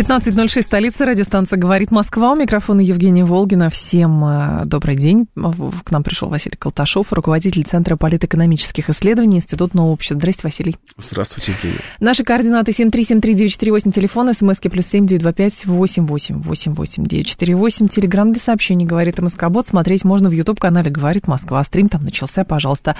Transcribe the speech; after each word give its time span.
15.06, 0.00 0.62
столица, 0.62 1.04
радиостанция 1.04 1.58
«Говорит 1.58 1.90
Москва». 1.90 2.32
У 2.32 2.34
микрофона 2.34 2.80
Евгения 2.80 3.22
Волгина. 3.22 3.68
Всем 3.68 4.24
э, 4.24 4.62
добрый 4.64 4.96
день. 4.96 5.26
К 5.36 5.90
нам 5.90 6.02
пришел 6.02 6.30
Василий 6.30 6.56
Колташов, 6.56 7.12
руководитель 7.12 7.64
Центра 7.64 7.96
политэкономических 7.96 8.88
исследований 8.88 9.36
Института 9.36 9.76
нового 9.76 9.92
общества. 9.92 10.16
Здрасте, 10.16 10.40
Василий. 10.44 10.76
Здравствуйте, 10.96 11.52
Евгения. 11.52 11.80
Наши 12.00 12.24
координаты 12.24 12.72
7373948, 12.72 13.92
телефон, 13.92 14.32
смски 14.32 14.70
плюс 14.70 14.86
7925 14.86 15.66
88 15.66 16.42
88 16.44 17.04
948, 17.04 17.88
телеграмм 17.88 18.32
для 18.32 18.40
сообщений 18.40 18.86
«Говорит 18.86 19.18
МСК-бот». 19.18 19.66
Смотреть 19.66 20.04
можно 20.04 20.30
в 20.30 20.32
YouTube-канале 20.32 20.90
«Говорит 20.90 21.28
Москва». 21.28 21.62
Стрим 21.62 21.88
там 21.90 22.04
начался, 22.04 22.44
пожалуйста. 22.44 22.96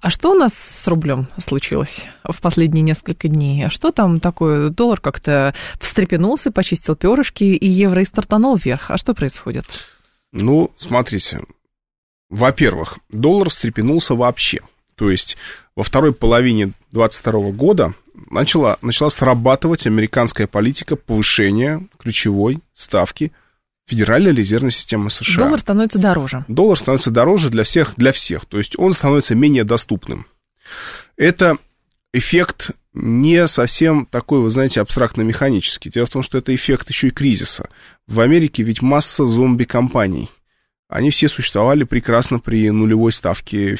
А 0.00 0.08
что 0.08 0.32
у 0.32 0.34
нас 0.34 0.52
с 0.54 0.88
рублем 0.88 1.28
случилось 1.36 2.06
в 2.24 2.40
последние 2.40 2.80
несколько 2.80 3.28
дней? 3.28 3.66
А 3.66 3.68
что 3.68 3.92
там 3.92 4.20
такое? 4.20 4.70
Доллар 4.70 5.00
как-то 5.00 5.52
встрепенул 5.78 6.29
встряхнулся, 6.30 6.50
почистил 6.50 6.96
перышки, 6.96 7.44
и 7.44 7.68
евро 7.68 8.02
и 8.02 8.04
стартанул 8.04 8.56
вверх. 8.56 8.90
А 8.90 8.96
что 8.96 9.14
происходит? 9.14 9.64
Ну, 10.32 10.70
смотрите. 10.76 11.40
Во-первых, 12.28 12.98
доллар 13.08 13.48
встрепенулся 13.48 14.14
вообще. 14.14 14.60
То 14.94 15.10
есть 15.10 15.36
во 15.74 15.82
второй 15.82 16.12
половине 16.12 16.72
2022 16.92 17.50
года 17.52 17.94
начала, 18.30 18.78
начала 18.82 19.10
срабатывать 19.10 19.86
американская 19.86 20.46
политика 20.46 20.96
повышения 20.96 21.86
ключевой 21.98 22.58
ставки 22.74 23.32
Федеральной 23.86 24.32
резервной 24.32 24.70
системы 24.70 25.10
США. 25.10 25.44
Доллар 25.44 25.58
становится 25.58 25.98
дороже. 25.98 26.44
Доллар 26.46 26.78
становится 26.78 27.10
дороже 27.10 27.50
для 27.50 27.64
всех, 27.64 27.94
для 27.96 28.12
всех. 28.12 28.44
То 28.44 28.58
есть 28.58 28.78
он 28.78 28.92
становится 28.92 29.34
менее 29.34 29.64
доступным. 29.64 30.26
Это 31.16 31.56
эффект 32.12 32.70
не 32.92 33.46
совсем 33.46 34.06
такой, 34.06 34.40
вы 34.40 34.50
знаете, 34.50 34.80
абстрактно-механический. 34.80 35.90
Дело 35.90 36.06
в 36.06 36.10
том, 36.10 36.22
что 36.22 36.38
это 36.38 36.54
эффект 36.54 36.88
еще 36.90 37.08
и 37.08 37.12
кризиса. 37.12 37.68
В 38.06 38.20
Америке 38.20 38.62
ведь 38.62 38.82
масса 38.82 39.24
зомби-компаний. 39.24 40.28
Они 40.88 41.10
все 41.10 41.28
существовали 41.28 41.84
прекрасно 41.84 42.40
при 42.40 42.68
нулевой 42.70 43.12
ставке 43.12 43.76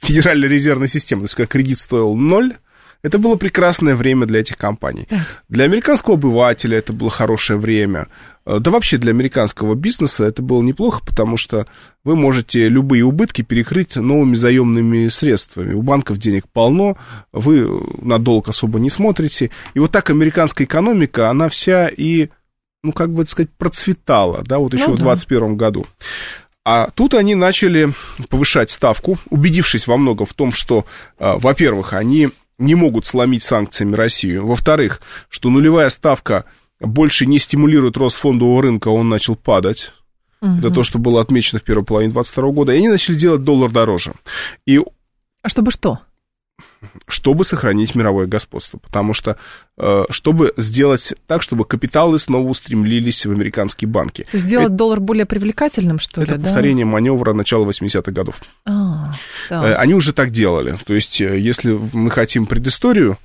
Федеральной 0.00 0.48
резервной 0.48 0.88
системы. 0.88 1.22
То 1.22 1.24
есть, 1.26 1.34
когда 1.36 1.46
кредит 1.46 1.78
стоил 1.78 2.14
ноль, 2.14 2.56
это 3.02 3.18
было 3.18 3.36
прекрасное 3.36 3.94
время 3.94 4.26
для 4.26 4.40
этих 4.40 4.56
компаний. 4.56 5.06
Для 5.48 5.64
американского 5.64 6.14
обывателя 6.14 6.78
это 6.78 6.92
было 6.92 7.10
хорошее 7.10 7.58
время. 7.58 8.08
Э, 8.44 8.58
да 8.58 8.70
вообще 8.70 8.98
для 8.98 9.10
американского 9.10 9.74
бизнеса 9.74 10.24
это 10.24 10.42
было 10.42 10.62
неплохо, 10.62 11.02
потому 11.04 11.36
что 11.36 11.66
вы 12.02 12.16
можете 12.16 12.68
любые 12.68 13.04
убытки 13.04 13.42
перекрыть 13.42 13.96
новыми 13.96 14.34
заемными 14.34 15.08
средствами. 15.08 15.74
У 15.74 15.82
банков 15.82 16.18
денег 16.18 16.48
полно, 16.52 16.96
вы 17.32 17.68
на 18.02 18.18
долг 18.18 18.48
особо 18.48 18.80
не 18.80 18.90
смотрите. 18.90 19.50
И 19.74 19.78
вот 19.78 19.92
так 19.92 20.10
американская 20.10 20.66
экономика, 20.66 21.30
она 21.30 21.48
вся 21.48 21.88
и, 21.88 22.30
ну, 22.82 22.92
как 22.92 23.12
бы 23.12 23.24
сказать, 23.26 23.50
процветала, 23.56 24.42
да, 24.44 24.58
вот 24.58 24.74
еще 24.74 24.88
ну, 24.88 24.94
в 24.94 24.98
2021 24.98 25.56
году. 25.56 25.86
А 26.64 26.90
тут 26.90 27.14
они 27.14 27.34
начали 27.34 27.92
повышать 28.28 28.70
ставку, 28.70 29.18
убедившись 29.30 29.86
во 29.86 29.96
многом 29.96 30.26
в 30.26 30.34
том, 30.34 30.52
что, 30.52 30.84
э, 31.18 31.34
во-первых, 31.38 31.92
они 31.92 32.28
не 32.58 32.74
могут 32.74 33.06
сломить 33.06 33.42
санкциями 33.42 33.94
Россию. 33.94 34.46
Во-вторых, 34.46 35.00
что 35.28 35.50
нулевая 35.50 35.90
ставка 35.90 36.44
больше 36.80 37.26
не 37.26 37.38
стимулирует 37.38 37.96
рост 37.96 38.16
фондового 38.16 38.62
рынка, 38.62 38.88
он 38.88 39.08
начал 39.08 39.36
падать. 39.36 39.92
Угу. 40.40 40.58
Это 40.58 40.70
то, 40.70 40.82
что 40.84 40.98
было 40.98 41.20
отмечено 41.20 41.60
в 41.60 41.64
первой 41.64 41.84
половине 41.84 42.12
2022 42.12 42.52
года. 42.52 42.72
И 42.72 42.76
они 42.76 42.88
начали 42.88 43.16
делать 43.16 43.44
доллар 43.44 43.70
дороже. 43.70 44.12
И... 44.66 44.80
А 45.42 45.48
чтобы 45.48 45.70
что? 45.70 46.00
Чтобы 47.06 47.44
сохранить 47.44 47.94
мировое 47.94 48.26
господство. 48.26 48.78
Потому 48.78 49.14
что, 49.14 49.36
э, 49.76 50.04
чтобы 50.10 50.52
сделать 50.56 51.14
так, 51.26 51.42
чтобы 51.42 51.64
капиталы 51.64 52.18
снова 52.18 52.48
устремлились 52.48 53.26
в 53.26 53.32
американские 53.32 53.88
банки. 53.88 54.26
Сделать 54.32 54.66
это, 54.66 54.74
доллар 54.74 55.00
более 55.00 55.26
привлекательным, 55.26 55.98
что 55.98 56.22
это 56.22 56.32
ли? 56.32 56.36
Это 56.36 56.44
повторение 56.44 56.84
да? 56.84 56.92
маневра 56.92 57.32
начала 57.32 57.68
80-х 57.68 58.12
годов. 58.12 58.40
А, 58.66 59.14
да. 59.50 59.68
Э, 59.70 59.74
они 59.74 59.94
уже 59.94 60.12
так 60.12 60.30
делали. 60.30 60.78
То 60.86 60.94
есть, 60.94 61.20
э, 61.20 61.38
если 61.38 61.72
мы 61.92 62.10
хотим 62.10 62.46
предысторию, 62.46 63.18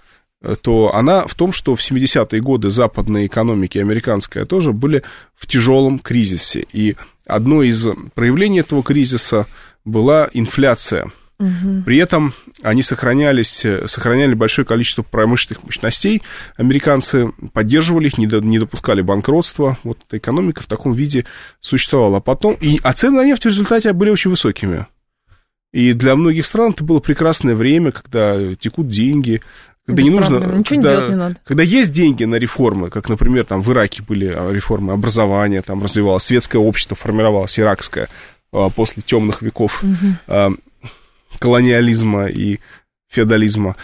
то 0.61 0.93
она 0.93 1.25
в 1.25 1.35
том, 1.35 1.53
что 1.53 1.73
в 1.73 1.79
70-е 1.79 2.41
годы 2.41 2.69
западные 2.69 3.27
экономики, 3.27 3.77
американская 3.77 4.43
тоже, 4.43 4.73
были 4.73 5.01
в 5.35 5.47
тяжелом 5.47 5.99
кризисе. 5.99 6.65
И 6.73 6.97
одно 7.25 7.63
из 7.63 7.87
проявлений 8.13 8.59
этого 8.59 8.83
кризиса 8.83 9.47
была 9.85 10.29
инфляция– 10.33 11.09
Угу. 11.43 11.83
При 11.85 11.97
этом 11.97 12.33
они 12.61 12.81
сохранялись, 12.81 13.65
сохраняли 13.85 14.33
большое 14.33 14.65
количество 14.65 15.03
промышленных 15.03 15.63
мощностей. 15.63 16.21
Американцы 16.57 17.31
поддерживали 17.53 18.07
их, 18.07 18.17
не, 18.17 18.27
до, 18.27 18.39
не 18.39 18.59
допускали 18.59 19.01
банкротства. 19.01 19.77
Вот 19.83 19.99
эта 20.07 20.17
экономика 20.17 20.61
в 20.61 20.67
таком 20.67 20.93
виде 20.93 21.25
существовала. 21.59 22.17
А 22.17 22.21
потом, 22.21 22.55
и, 22.59 22.79
а 22.83 22.93
цены 22.93 23.17
на 23.17 23.25
нефть 23.25 23.43
в 23.43 23.47
результате 23.47 23.93
были 23.93 24.09
очень 24.09 24.31
высокими. 24.31 24.87
И 25.71 25.93
для 25.93 26.15
многих 26.15 26.45
стран 26.45 26.71
это 26.71 26.83
было 26.83 26.99
прекрасное 26.99 27.55
время, 27.55 27.91
когда 27.91 28.53
текут 28.55 28.89
деньги, 28.89 29.41
когда 29.85 30.01
Без 30.01 30.09
не 30.09 30.15
нужно, 30.15 30.35
Ничего 30.37 30.63
когда, 30.63 30.75
не 30.75 30.81
делать 30.83 31.09
не 31.09 31.15
надо. 31.15 31.35
когда 31.43 31.63
есть 31.63 31.91
деньги 31.91 32.23
на 32.23 32.35
реформы, 32.35 32.89
как, 32.89 33.09
например, 33.09 33.43
там 33.43 33.61
в 33.61 33.71
Ираке 33.71 34.01
были 34.01 34.27
реформы 34.51 34.93
образования, 34.93 35.61
там 35.61 35.83
развивалось 35.83 36.23
светское 36.23 36.61
общество, 36.61 36.95
формировалось 36.95 37.59
иракское 37.59 38.07
а, 38.53 38.69
после 38.69 39.01
темных 39.01 39.41
веков. 39.41 39.83
Угу 39.83 40.57
колониализма 41.39 42.27
и 42.27 42.59
феодализма. 43.09 43.75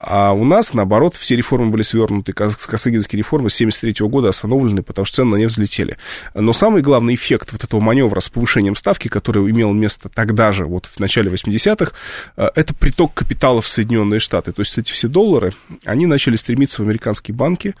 А 0.00 0.32
у 0.32 0.44
нас, 0.44 0.74
наоборот, 0.74 1.16
все 1.16 1.34
реформы 1.34 1.70
были 1.70 1.82
свернуты, 1.82 2.32
Косыгинские 2.32 3.18
реформы 3.18 3.50
с 3.50 3.56
1973 3.56 4.06
года 4.06 4.28
остановлены, 4.28 4.84
потому 4.84 5.04
что 5.04 5.16
цены 5.16 5.32
на 5.32 5.36
нефть 5.36 5.54
взлетели. 5.54 5.96
Но 6.34 6.52
самый 6.52 6.82
главный 6.82 7.16
эффект 7.16 7.50
вот 7.50 7.64
этого 7.64 7.80
маневра 7.80 8.20
с 8.20 8.28
повышением 8.28 8.76
ставки, 8.76 9.08
который 9.08 9.50
имел 9.50 9.72
место 9.72 10.08
тогда 10.08 10.52
же, 10.52 10.66
вот 10.66 10.86
в 10.86 11.00
начале 11.00 11.32
80-х, 11.32 11.92
э, 12.36 12.48
это 12.54 12.74
приток 12.74 13.12
капиталов 13.12 13.64
в 13.64 13.68
Соединенные 13.68 14.20
Штаты. 14.20 14.52
То 14.52 14.60
есть 14.60 14.78
эти 14.78 14.92
все 14.92 15.08
доллары, 15.08 15.52
они 15.84 16.06
начали 16.06 16.36
стремиться 16.36 16.80
в 16.80 16.84
американские 16.86 17.34
банки, 17.34 17.74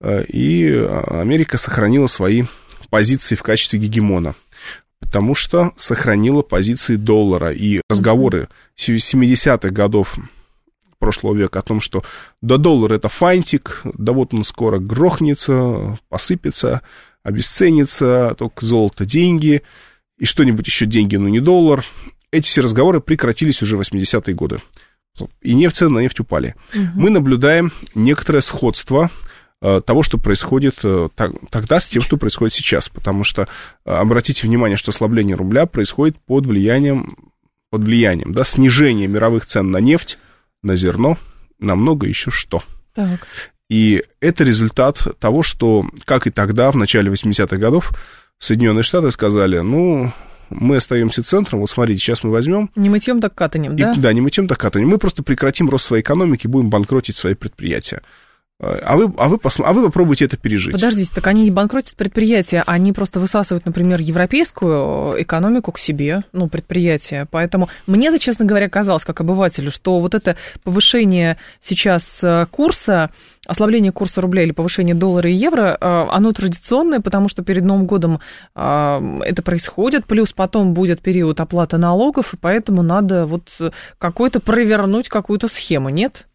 э, 0.00 0.24
и 0.24 0.72
Америка 0.72 1.58
сохранила 1.58 2.06
свои 2.06 2.44
позиции 2.88 3.34
в 3.34 3.42
качестве 3.42 3.78
гегемона 3.78 4.34
потому 5.12 5.34
что 5.34 5.72
сохранила 5.76 6.40
позиции 6.40 6.96
доллара. 6.96 7.52
И 7.52 7.82
разговоры 7.90 8.48
70-х 8.78 9.68
годов 9.68 10.16
прошлого 10.98 11.34
века 11.34 11.58
о 11.58 11.62
том, 11.62 11.82
что 11.82 12.02
да 12.40 12.56
доллар 12.56 12.94
это 12.94 13.10
фантик, 13.10 13.82
да 13.84 14.12
вот 14.12 14.32
он 14.32 14.42
скоро 14.42 14.78
грохнется, 14.78 15.98
посыпется, 16.08 16.80
обесценится, 17.22 18.34
только 18.38 18.64
золото 18.64 19.04
деньги, 19.04 19.60
и 20.16 20.24
что-нибудь 20.24 20.66
еще 20.66 20.86
деньги, 20.86 21.16
но 21.16 21.28
не 21.28 21.40
доллар. 21.40 21.84
Эти 22.30 22.46
все 22.46 22.62
разговоры 22.62 23.02
прекратились 23.02 23.60
уже 23.60 23.76
в 23.76 23.82
80-е 23.82 24.34
годы. 24.34 24.62
И 25.42 25.52
нефть, 25.52 25.76
цены 25.76 25.96
на 25.96 25.98
нефть 25.98 26.20
упали. 26.20 26.54
Угу. 26.72 26.86
Мы 26.94 27.10
наблюдаем 27.10 27.70
некоторое 27.94 28.40
сходство 28.40 29.10
того, 29.84 30.02
что 30.02 30.18
происходит 30.18 30.80
э, 30.82 31.08
тогда 31.50 31.78
с 31.78 31.86
тем, 31.86 32.02
что 32.02 32.16
происходит 32.16 32.52
сейчас. 32.52 32.88
Потому 32.88 33.22
что 33.22 33.42
э, 33.42 33.46
обратите 33.92 34.46
внимание, 34.46 34.76
что 34.76 34.90
ослабление 34.90 35.36
рубля 35.36 35.66
происходит 35.66 36.18
под 36.18 36.46
влиянием, 36.46 37.16
под 37.70 37.84
влиянием 37.84 38.32
да, 38.32 38.44
снижения 38.44 39.06
мировых 39.06 39.46
цен 39.46 39.70
на 39.70 39.78
нефть, 39.78 40.18
на 40.62 40.74
зерно, 40.74 41.16
на 41.60 41.76
много 41.76 42.06
еще 42.06 42.30
что. 42.30 42.62
Так. 42.94 43.26
И 43.68 44.02
это 44.20 44.44
результат 44.44 45.06
того, 45.18 45.42
что, 45.42 45.86
как 46.04 46.26
и 46.26 46.30
тогда, 46.30 46.70
в 46.70 46.76
начале 46.76 47.10
80-х 47.10 47.56
годов, 47.56 47.92
Соединенные 48.38 48.82
Штаты 48.82 49.10
сказали, 49.12 49.60
ну, 49.60 50.12
мы 50.50 50.76
остаемся 50.76 51.22
центром, 51.22 51.60
вот 51.60 51.70
смотрите, 51.70 52.00
сейчас 52.00 52.24
мы 52.24 52.30
возьмем... 52.30 52.70
Не 52.74 52.90
мытьем, 52.90 53.20
так 53.20 53.34
катанем, 53.34 53.76
да? 53.76 53.92
И, 53.92 53.98
да, 53.98 54.12
не 54.12 54.20
мытьем, 54.20 54.48
так 54.48 54.58
катанем. 54.58 54.88
Мы 54.88 54.98
просто 54.98 55.22
прекратим 55.22 55.70
рост 55.70 55.86
своей 55.86 56.02
экономики, 56.02 56.46
будем 56.46 56.68
банкротить 56.68 57.16
свои 57.16 57.34
предприятия. 57.34 58.02
А 58.62 58.96
вы, 58.96 59.12
а, 59.16 59.28
вы 59.28 59.38
посм... 59.38 59.64
а 59.64 59.72
вы 59.72 59.82
попробуйте 59.82 60.26
это 60.26 60.36
пережить. 60.36 60.72
Подождите, 60.72 61.10
так 61.12 61.26
они 61.26 61.42
не 61.42 61.50
банкротят 61.50 61.96
предприятия, 61.96 62.62
они 62.64 62.92
просто 62.92 63.18
высасывают, 63.18 63.66
например, 63.66 64.00
европейскую 64.00 65.20
экономику 65.20 65.72
к 65.72 65.80
себе, 65.80 66.22
ну, 66.32 66.48
предприятия. 66.48 67.26
Поэтому 67.30 67.68
мне-то, 67.88 68.20
честно 68.20 68.44
говоря, 68.44 68.68
казалось, 68.68 69.04
как 69.04 69.20
обывателю, 69.20 69.72
что 69.72 69.98
вот 69.98 70.14
это 70.14 70.36
повышение 70.62 71.38
сейчас 71.60 72.20
э, 72.22 72.46
курса, 72.52 73.10
ослабление 73.46 73.90
курса 73.90 74.20
рубля 74.20 74.44
или 74.44 74.52
повышение 74.52 74.94
доллара 74.94 75.28
и 75.28 75.34
евро, 75.34 75.76
э, 75.80 76.06
оно 76.10 76.32
традиционное, 76.32 77.00
потому 77.00 77.28
что 77.28 77.42
перед 77.42 77.64
Новым 77.64 77.86
годом 77.86 78.20
э, 78.54 79.20
это 79.24 79.42
происходит, 79.42 80.06
плюс 80.06 80.32
потом 80.32 80.72
будет 80.72 81.00
период 81.00 81.40
оплаты 81.40 81.78
налогов, 81.78 82.32
и 82.34 82.36
поэтому 82.36 82.82
надо 82.82 83.26
вот 83.26 83.48
какой-то 83.98 84.38
провернуть 84.38 85.08
какую-то 85.08 85.48
схему, 85.48 85.88
нет? 85.88 86.26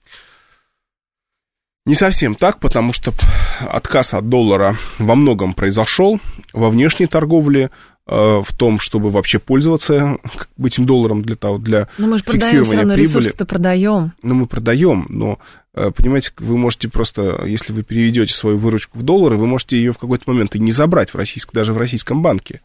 Не 1.88 1.96
совсем 1.96 2.36
так, 2.36 2.60
потому 2.60 2.92
что 2.92 3.14
отказ 3.62 4.14
от 4.14 4.28
доллара 4.28 4.76
во 5.00 5.16
многом 5.16 5.54
произошел 5.54 6.20
во 6.52 6.70
внешней 6.70 7.08
торговле, 7.08 7.70
э, 8.08 8.42
в 8.44 8.58
том, 8.58 8.82
чтобы 8.82 9.10
вообще 9.10 9.40
пользоваться 9.40 10.18
этим 10.62 10.86
долларом 10.86 11.22
для 11.22 11.38
того, 11.38 11.58
для 11.60 11.88
но 11.98 12.08
мы 12.08 12.18
же 12.18 12.26
фиксирования 12.26 12.50
продаем, 12.52 12.66
все 12.66 12.76
равно 12.76 12.94
прибыли. 12.94 13.08
ресурсы-то 13.08 13.46
продаем. 13.46 14.12
Ну, 14.22 14.36
мы 14.36 14.48
продаем, 14.48 15.06
но, 15.08 15.40
э, 15.76 15.92
понимаете, 15.96 16.34
вы 16.40 16.58
можете 16.58 16.90
просто, 16.90 17.46
если 17.46 17.72
вы 17.72 17.84
переведете 17.84 18.34
свою 18.34 18.58
выручку 18.58 19.00
в 19.00 19.04
доллары, 19.04 19.38
вы 19.38 19.48
можете 19.48 19.78
ее 19.78 19.94
в 19.94 19.98
какой-то 19.98 20.30
момент 20.30 20.58
и 20.58 20.60
не 20.60 20.74
забрать 20.74 21.14
в 21.14 21.16
российск, 21.16 21.54
даже 21.54 21.72
в 21.72 21.78
российском 21.78 22.22
банке 22.22 22.60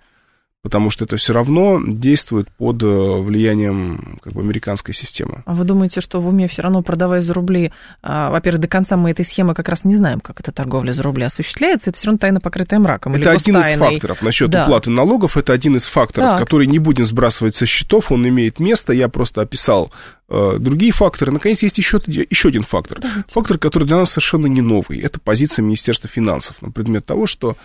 потому 0.62 0.90
что 0.90 1.04
это 1.04 1.16
все 1.16 1.32
равно 1.32 1.80
действует 1.84 2.48
под 2.52 2.82
э, 2.82 2.86
влиянием 2.86 4.20
как 4.22 4.32
бы, 4.32 4.40
американской 4.40 4.94
системы. 4.94 5.42
А 5.44 5.54
вы 5.54 5.64
думаете, 5.64 6.00
что 6.00 6.20
в 6.20 6.28
уме 6.28 6.46
все 6.46 6.62
равно 6.62 6.82
продавая 6.82 7.20
за 7.20 7.34
рубли, 7.34 7.72
а, 8.00 8.30
во-первых, 8.30 8.60
до 8.60 8.68
конца 8.68 8.96
мы 8.96 9.10
этой 9.10 9.24
схемы 9.24 9.54
как 9.54 9.68
раз 9.68 9.84
не 9.84 9.96
знаем, 9.96 10.20
как 10.20 10.38
эта 10.38 10.52
торговля 10.52 10.92
за 10.92 11.02
рубли 11.02 11.24
осуществляется, 11.24 11.90
это 11.90 11.98
все 11.98 12.06
равно 12.06 12.18
тайна 12.18 12.40
покрытая 12.40 12.78
мраком. 12.78 13.14
Это 13.14 13.32
один 13.32 13.56
из 13.58 13.76
факторов. 13.76 14.22
Насчет 14.22 14.50
да. 14.50 14.64
уплаты 14.64 14.90
налогов, 14.90 15.36
это 15.36 15.52
один 15.52 15.76
из 15.76 15.86
факторов, 15.86 16.30
так. 16.30 16.38
который 16.38 16.68
не 16.68 16.78
будем 16.78 17.06
сбрасывать 17.06 17.56
со 17.56 17.66
счетов, 17.66 18.12
он 18.12 18.26
имеет 18.28 18.60
место, 18.60 18.92
я 18.92 19.08
просто 19.08 19.40
описал 19.40 19.92
э, 20.28 20.58
другие 20.60 20.92
факторы. 20.92 21.32
Наконец, 21.32 21.60
есть 21.64 21.78
еще, 21.78 22.00
еще 22.06 22.48
один 22.48 22.62
фактор. 22.62 23.00
Давайте. 23.00 23.24
Фактор, 23.30 23.58
который 23.58 23.84
для 23.84 23.96
нас 23.96 24.10
совершенно 24.10 24.46
не 24.46 24.60
новый. 24.60 25.00
Это 25.00 25.18
позиция 25.18 25.64
Министерства 25.64 26.08
финансов 26.08 26.62
на 26.62 26.70
предмет 26.70 27.04
того, 27.04 27.26
что 27.26 27.56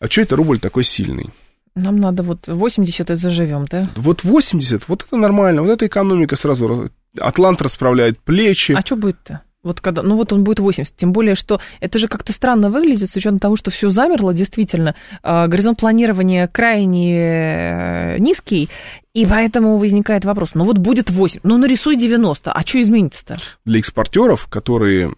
а 0.00 0.10
что 0.10 0.20
это 0.20 0.36
рубль 0.36 0.58
такой 0.58 0.84
сильный? 0.84 1.30
Нам 1.74 1.96
надо 1.96 2.22
вот 2.22 2.46
80 2.48 3.10
и 3.10 3.14
заживем, 3.14 3.66
да? 3.66 3.88
Вот 3.96 4.24
80, 4.24 4.88
вот 4.88 5.04
это 5.06 5.16
нормально, 5.16 5.62
вот 5.62 5.70
эта 5.70 5.86
экономика 5.86 6.36
сразу, 6.36 6.90
Атлант 7.18 7.62
расправляет 7.62 8.18
плечи. 8.18 8.72
А 8.72 8.80
что 8.80 8.96
будет-то? 8.96 9.42
Вот 9.62 9.80
когда, 9.80 10.02
ну 10.02 10.16
вот 10.16 10.32
он 10.32 10.42
будет 10.42 10.58
80, 10.58 10.96
тем 10.96 11.12
более, 11.12 11.36
что 11.36 11.60
это 11.78 11.98
же 12.00 12.08
как-то 12.08 12.32
странно 12.32 12.68
выглядит 12.68 13.08
с 13.08 13.14
учетом 13.14 13.38
того, 13.38 13.54
что 13.54 13.70
все 13.70 13.90
замерло, 13.90 14.34
действительно, 14.34 14.96
э, 15.22 15.46
горизонт 15.46 15.78
планирования 15.78 16.48
крайне 16.48 18.16
э, 18.16 18.18
низкий, 18.18 18.68
и 19.14 19.24
поэтому 19.24 19.78
возникает 19.78 20.24
вопрос, 20.24 20.50
ну 20.54 20.64
вот 20.64 20.78
будет 20.78 21.10
8, 21.10 21.42
ну 21.44 21.58
нарисуй 21.58 21.96
90, 21.96 22.50
а 22.50 22.60
что 22.62 22.82
изменится-то? 22.82 23.38
Для 23.64 23.78
экспортеров, 23.78 24.48
которые 24.48 25.14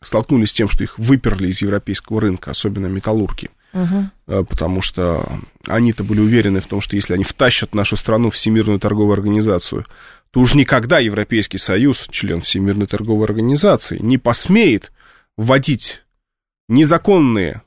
столкнулись 0.00 0.48
с 0.48 0.54
тем, 0.54 0.70
что 0.70 0.82
их 0.82 0.98
выперли 0.98 1.48
из 1.48 1.60
европейского 1.60 2.18
рынка, 2.18 2.52
особенно 2.52 2.86
металлурги, 2.86 3.50
угу. 3.72 4.44
потому 4.44 4.82
что 4.82 5.40
они-то 5.66 6.04
были 6.04 6.20
уверены 6.20 6.60
в 6.60 6.66
том, 6.66 6.80
что 6.80 6.96
если 6.96 7.14
они 7.14 7.24
втащат 7.24 7.74
нашу 7.74 7.96
страну 7.96 8.30
в 8.30 8.34
Всемирную 8.34 8.78
торговую 8.80 9.14
организацию, 9.14 9.86
то 10.30 10.40
уж 10.40 10.54
никогда 10.54 10.98
Европейский 10.98 11.58
Союз, 11.58 12.06
член 12.10 12.40
Всемирной 12.40 12.86
торговой 12.86 13.24
организации, 13.24 13.98
не 13.98 14.18
посмеет 14.18 14.92
вводить 15.36 16.02
незаконные 16.68 17.62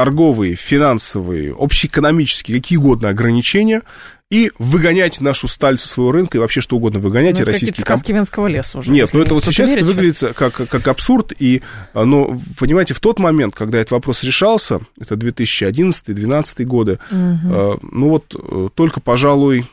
торговые, 0.00 0.54
финансовые, 0.54 1.52
общеэкономические, 1.52 2.56
какие 2.56 2.78
угодно 2.78 3.10
ограничения 3.10 3.82
и 4.30 4.50
выгонять 4.58 5.20
нашу 5.20 5.46
сталь 5.46 5.76
со 5.76 5.88
своего 5.88 6.10
рынка 6.10 6.38
и 6.38 6.40
вообще 6.40 6.62
что 6.62 6.76
угодно 6.76 7.00
выгонять. 7.00 7.34
Ну, 7.34 7.42
и 7.42 7.44
российские 7.44 7.84
комп... 7.84 8.08
Венского 8.08 8.46
леса 8.46 8.78
уже. 8.78 8.92
Нет, 8.92 9.10
ну 9.12 9.20
это 9.20 9.34
вот 9.34 9.44
сейчас 9.44 9.68
это 9.68 9.84
выглядит 9.84 10.32
как, 10.34 10.54
как 10.54 10.88
абсурд. 10.88 11.34
И, 11.38 11.60
а, 11.92 12.06
но, 12.06 12.40
понимаете, 12.58 12.94
в 12.94 13.00
тот 13.00 13.18
момент, 13.18 13.54
когда 13.54 13.76
этот 13.76 13.90
вопрос 13.90 14.22
решался, 14.22 14.80
это 14.98 15.16
2011-2012 15.16 16.64
годы, 16.64 16.98
угу. 17.10 17.78
ну 17.82 18.08
вот 18.08 18.34
э, 18.34 18.68
только, 18.74 19.00
пожалуй, 19.00 19.66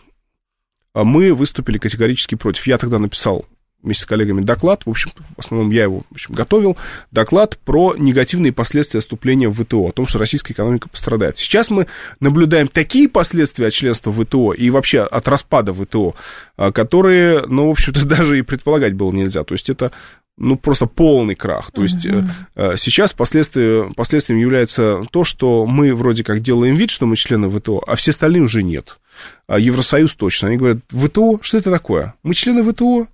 мы 0.93 1.33
выступили 1.33 1.77
категорически 1.77 2.35
против. 2.35 2.67
Я 2.67 2.77
тогда 2.77 2.99
написал 2.99 3.45
вместе 3.87 4.03
с 4.03 4.05
коллегами 4.05 4.41
доклад, 4.41 4.83
в 4.85 4.89
общем, 4.89 5.11
в 5.35 5.39
основном 5.39 5.71
я 5.71 5.83
его 5.83 6.03
в 6.09 6.13
общем, 6.13 6.35
готовил, 6.35 6.77
доклад 7.11 7.57
про 7.65 7.95
негативные 7.97 8.51
последствия 8.53 8.99
вступления 8.99 9.49
в 9.49 9.63
ВТО, 9.63 9.87
о 9.87 9.91
том, 9.91 10.05
что 10.05 10.19
российская 10.19 10.53
экономика 10.53 10.89
пострадает. 10.89 11.37
Сейчас 11.37 11.69
мы 11.69 11.87
наблюдаем 12.19 12.67
такие 12.67 13.09
последствия 13.09 13.67
от 13.67 13.73
членства 13.73 14.11
в 14.11 14.23
ВТО 14.23 14.53
и 14.53 14.69
вообще 14.69 15.01
от 15.01 15.27
распада 15.27 15.73
ВТО, 15.73 16.15
а, 16.57 16.71
которые, 16.71 17.43
ну, 17.47 17.67
в 17.67 17.71
общем-то, 17.71 18.05
даже 18.05 18.37
и 18.37 18.41
предполагать 18.41 18.93
было 18.93 19.11
нельзя. 19.11 19.43
То 19.43 19.53
есть 19.53 19.69
это 19.69 19.91
ну, 20.37 20.55
просто 20.55 20.85
полный 20.85 21.35
крах. 21.35 21.71
То 21.71 21.81
есть 21.81 22.05
uh-huh. 22.05 22.77
сейчас 22.77 23.11
последствием, 23.11 23.93
последствием 23.93 24.39
является 24.39 25.01
то, 25.11 25.23
что 25.23 25.65
мы 25.65 25.95
вроде 25.95 26.23
как 26.23 26.41
делаем 26.41 26.75
вид, 26.75 26.91
что 26.91 27.07
мы 27.07 27.15
члены 27.15 27.49
ВТО, 27.49 27.83
а 27.85 27.95
все 27.95 28.11
остальные 28.11 28.43
уже 28.43 28.61
нет. 28.61 28.99
А 29.47 29.59
Евросоюз 29.59 30.13
точно. 30.13 30.49
Они 30.49 30.57
говорят, 30.57 30.79
ВТО, 30.89 31.39
что 31.41 31.57
это 31.57 31.71
такое? 31.71 32.13
Мы 32.21 32.35
члены 32.35 32.63
ВТО, 32.71 33.07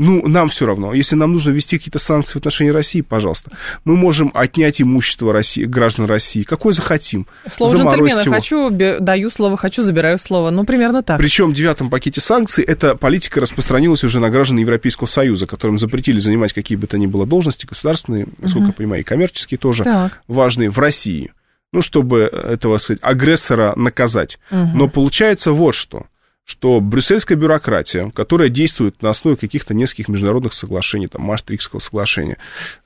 ну, 0.00 0.26
нам 0.26 0.48
все 0.48 0.64
равно. 0.64 0.94
Если 0.94 1.14
нам 1.14 1.32
нужно 1.32 1.50
ввести 1.50 1.76
какие-то 1.76 1.98
санкции 1.98 2.32
в 2.32 2.36
отношении 2.36 2.70
России, 2.70 3.02
пожалуйста. 3.02 3.50
Мы 3.84 3.96
можем 3.96 4.30
отнять 4.32 4.80
имущество 4.80 5.30
России, 5.30 5.64
граждан 5.64 6.06
России, 6.06 6.42
какое 6.42 6.72
захотим. 6.72 7.26
Слово 7.54 7.76
джентльмена. 7.76 8.20
Его. 8.20 8.34
Хочу, 8.34 8.70
даю 8.70 9.30
слово, 9.30 9.58
хочу, 9.58 9.82
забираю 9.82 10.18
слово. 10.18 10.48
Ну, 10.48 10.64
примерно 10.64 11.02
так. 11.02 11.18
Причем 11.18 11.50
в 11.50 11.52
девятом 11.52 11.90
пакете 11.90 12.22
санкций 12.22 12.64
эта 12.64 12.94
политика 12.94 13.42
распространилась 13.42 14.02
уже 14.02 14.20
на 14.20 14.30
граждан 14.30 14.56
Европейского 14.56 15.06
Союза, 15.06 15.46
которым 15.46 15.78
запретили 15.78 16.18
занимать 16.18 16.54
какие 16.54 16.78
бы 16.78 16.86
то 16.86 16.96
ни 16.96 17.06
было 17.06 17.26
должности, 17.26 17.66
государственные, 17.66 18.26
насколько 18.38 18.62
угу. 18.62 18.70
я 18.70 18.72
понимаю, 18.72 19.02
и 19.02 19.04
коммерческие 19.04 19.58
тоже 19.58 19.84
так. 19.84 20.22
важные 20.28 20.70
в 20.70 20.78
России. 20.78 21.30
Ну, 21.74 21.82
чтобы 21.82 22.20
этого, 22.20 22.78
сказать, 22.78 23.00
агрессора 23.02 23.74
наказать. 23.76 24.38
Угу. 24.50 24.70
Но 24.74 24.88
получается 24.88 25.52
вот 25.52 25.74
что– 25.74 26.06
что 26.50 26.80
брюссельская 26.80 27.38
бюрократия, 27.38 28.10
которая 28.10 28.48
действует 28.48 29.02
на 29.02 29.10
основе 29.10 29.36
каких-то 29.36 29.72
нескольких 29.72 30.08
международных 30.08 30.52
соглашений, 30.52 31.06
там, 31.06 31.22
Maastrichtского 31.22 31.78
соглашения, 31.78 32.38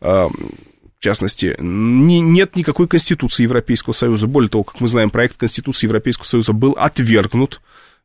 а, 0.03 0.29
в 0.29 1.01
частности, 1.03 1.57
не, 1.59 2.21
нет 2.21 2.57
никакой 2.57 2.89
Конституции 2.89 3.45
Европейского 3.45 3.95
Союза. 3.95 4.27
Более 4.27 4.51
того, 4.51 4.65
как 4.65 4.83
мы 4.83 4.89
знаем, 4.89 5.09
проект 5.09 5.39
Конституции 5.39 5.87
Европейского 5.87 6.27
Союза 6.27 6.53
был 6.53 6.73
отвергнут, 6.73 7.63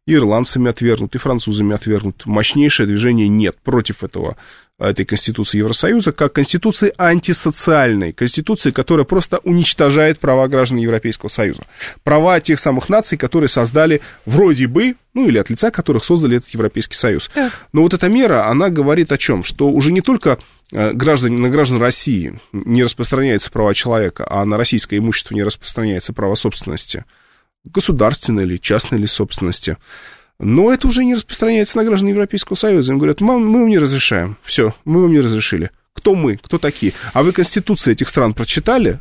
и 0.09 0.15
ирландцами 0.15 0.69
отвергнут, 0.71 1.13
и 1.13 1.19
французами 1.19 1.75
отвергнут. 1.75 2.25
Мощнейшее 2.25 2.87
движение 2.87 3.27
нет 3.27 3.57
против 3.63 4.03
этого 4.03 4.37
этой 4.79 5.05
Конституции 5.05 5.57
Евросоюза 5.59 6.13
как 6.13 6.33
Конституции 6.33 6.93
антисоциальной, 6.97 8.13
Конституции, 8.13 8.71
которая 8.71 9.05
просто 9.05 9.39
уничтожает 9.43 10.19
права 10.19 10.47
граждан 10.47 10.77
Европейского 10.77 11.29
Союза. 11.29 11.61
Права 12.03 12.39
тех 12.39 12.59
самых 12.59 12.89
наций, 12.89 13.17
которые 13.17 13.49
создали 13.49 14.01
вроде 14.25 14.67
бы, 14.67 14.95
ну 15.13 15.27
или 15.27 15.37
от 15.37 15.49
лица 15.49 15.69
которых 15.69 16.03
создали 16.05 16.37
этот 16.37 16.49
Европейский 16.49 16.95
Союз. 16.95 17.29
Но 17.73 17.81
вот 17.83 17.93
эта 17.93 18.07
мера, 18.09 18.47
она 18.47 18.69
говорит 18.69 19.11
о 19.11 19.17
чем? 19.17 19.43
Что 19.43 19.69
уже 19.69 19.91
не 19.91 20.01
только 20.01 20.39
э, 20.71 20.93
граждане, 20.93 21.37
на 21.37 21.49
граждан 21.49 21.81
России 21.81 22.39
не 22.53 22.83
распространяется 22.83 23.51
права 23.51 23.75
человека, 23.75 24.25
а 24.29 24.45
на 24.45 24.57
российское 24.57 24.97
имущество 24.97 25.35
не 25.35 25.43
распространяется 25.43 26.13
право 26.13 26.35
собственности, 26.35 27.03
государственной 27.65 28.43
или 28.43 28.57
частной 28.57 28.99
или 28.99 29.05
собственности, 29.05 29.77
но 30.39 30.71
это 30.71 30.87
уже 30.87 31.03
не 31.03 31.15
распространяется 31.15 31.77
на 31.77 31.83
граждан 31.83 32.09
Европейского 32.09 32.55
Союза. 32.55 32.93
Им 32.93 32.97
говорят, 32.97 33.21
мам, 33.21 33.45
мы 33.45 33.61
вам 33.61 33.69
не 33.69 33.77
разрешаем. 33.77 34.37
Все, 34.43 34.73
мы 34.85 35.01
вам 35.01 35.11
не 35.11 35.19
разрешили. 35.19 35.71
Кто 35.93 36.15
мы? 36.15 36.37
Кто 36.37 36.57
такие? 36.57 36.93
А 37.13 37.23
вы 37.23 37.33
конституции 37.33 37.91
этих 37.91 38.07
стран 38.07 38.33
прочитали? 38.33 38.99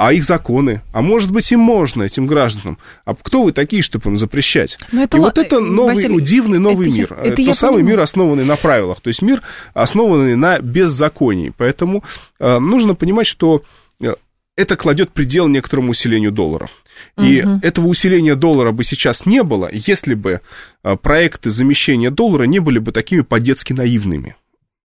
а 0.00 0.14
их 0.14 0.24
законы. 0.24 0.80
А 0.94 1.02
может 1.02 1.30
быть, 1.30 1.52
им 1.52 1.60
можно, 1.60 2.04
этим 2.04 2.26
гражданам. 2.26 2.78
А 3.04 3.14
кто 3.14 3.42
вы 3.42 3.52
такие, 3.52 3.82
чтобы 3.82 4.08
им 4.08 4.16
запрещать? 4.16 4.78
Но 4.92 5.02
это, 5.02 5.18
и 5.18 5.20
вот 5.20 5.36
это 5.36 5.60
новый, 5.60 5.96
Василий, 5.96 6.20
дивный 6.22 6.58
новый 6.58 6.88
это 6.88 6.96
мир. 6.96 7.18
Я, 7.22 7.32
это 7.32 7.44
То 7.44 7.52
самый 7.52 7.74
понимаю. 7.74 7.84
мир, 7.84 8.00
основанный 8.00 8.44
на 8.46 8.56
правилах. 8.56 9.02
То 9.02 9.08
есть 9.08 9.20
мир, 9.20 9.42
основанный 9.74 10.36
на 10.36 10.58
беззаконии. 10.58 11.52
Поэтому 11.54 12.02
э, 12.38 12.58
нужно 12.60 12.94
понимать, 12.94 13.26
что 13.26 13.62
э, 14.00 14.14
это 14.56 14.76
кладет 14.76 15.10
предел 15.10 15.48
некоторому 15.48 15.90
усилению 15.90 16.32
доллара. 16.32 16.70
И 17.18 17.42
угу. 17.42 17.60
этого 17.62 17.86
усиления 17.86 18.34
доллара 18.34 18.72
бы 18.72 18.84
сейчас 18.84 19.26
не 19.26 19.42
было, 19.42 19.68
если 19.72 20.14
бы 20.14 20.40
а, 20.82 20.96
проекты 20.96 21.50
замещения 21.50 22.10
доллара 22.10 22.44
не 22.44 22.58
были 22.58 22.78
бы 22.78 22.92
такими 22.92 23.20
по-детски 23.20 23.72
наивными. 23.72 24.36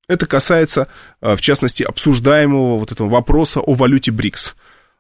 Это 0.07 0.27
касается, 0.27 0.89
а, 1.21 1.37
в 1.37 1.41
частности, 1.41 1.83
обсуждаемого 1.83 2.79
вот 2.79 2.93
этого 2.93 3.09
вопроса 3.09 3.61
о 3.61 3.75
валюте 3.75 4.11
БРИКС. 4.11 4.55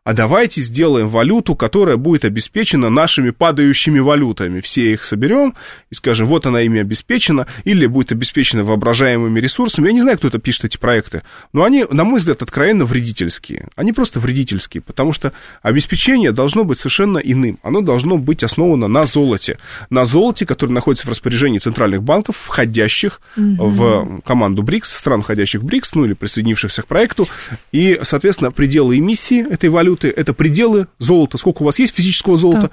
А 0.04 0.12
давайте 0.12 0.60
сделаем 0.60 1.08
валюту, 1.08 1.56
которая 1.56 1.96
будет 1.96 2.26
обеспечена 2.26 2.90
нашими 2.90 3.30
падающими 3.30 3.98
валютами. 3.98 4.60
Все 4.60 4.92
их 4.92 5.02
соберем 5.02 5.54
и 5.90 5.94
скажем, 5.94 6.26
вот 6.26 6.46
она 6.46 6.60
ими 6.60 6.80
обеспечена, 6.80 7.46
или 7.64 7.86
будет 7.86 8.12
обеспечена 8.12 8.64
воображаемыми 8.64 9.40
ресурсами. 9.40 9.86
Я 9.86 9.92
не 9.94 10.02
знаю, 10.02 10.18
кто 10.18 10.28
это 10.28 10.38
пишет, 10.38 10.66
эти 10.66 10.76
проекты, 10.76 11.22
но 11.54 11.64
они, 11.64 11.86
на 11.90 12.04
мой 12.04 12.18
взгляд, 12.18 12.42
откровенно 12.42 12.84
вредительские. 12.84 13.68
Они 13.76 13.92
просто 13.92 14.20
вредительские, 14.20 14.82
потому 14.82 15.14
что 15.14 15.32
обеспечение 15.62 16.32
должно 16.32 16.64
быть 16.64 16.78
совершенно 16.78 17.18
иным. 17.18 17.58
Оно 17.62 17.80
должно 17.80 18.18
быть 18.18 18.44
основано 18.44 18.88
на 18.88 19.06
золоте. 19.06 19.58
На 19.88 20.04
золоте, 20.04 20.44
которое 20.44 20.72
находится 20.72 21.06
в 21.06 21.10
распоряжении 21.10 21.58
центральных 21.58 22.02
банков, 22.02 22.36
входящих 22.36 23.22
угу. 23.36 23.68
в 23.68 24.20
команду 24.20 24.62
БРИКС, 24.62 24.98
стран, 24.98 25.22
входящих 25.22 25.62
в 25.62 25.64
БРИКС, 25.64 25.94
ну 25.94 26.04
или 26.04 26.12
присоединившихся 26.12 26.82
к 26.82 26.86
проекту. 26.86 27.26
И, 27.72 27.98
соответственно, 28.02 28.52
пределы 28.52 28.98
эмиссии 28.98 29.50
этой 29.50 29.70
валюты 29.70 29.93
валюты, 29.94 30.12
это 30.14 30.32
пределы 30.32 30.86
золота. 30.98 31.38
Сколько 31.38 31.62
у 31.62 31.64
вас 31.64 31.78
есть 31.78 31.94
физического 31.94 32.36
золота? 32.36 32.70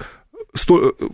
Сто, 0.54 0.96
э, 1.00 1.06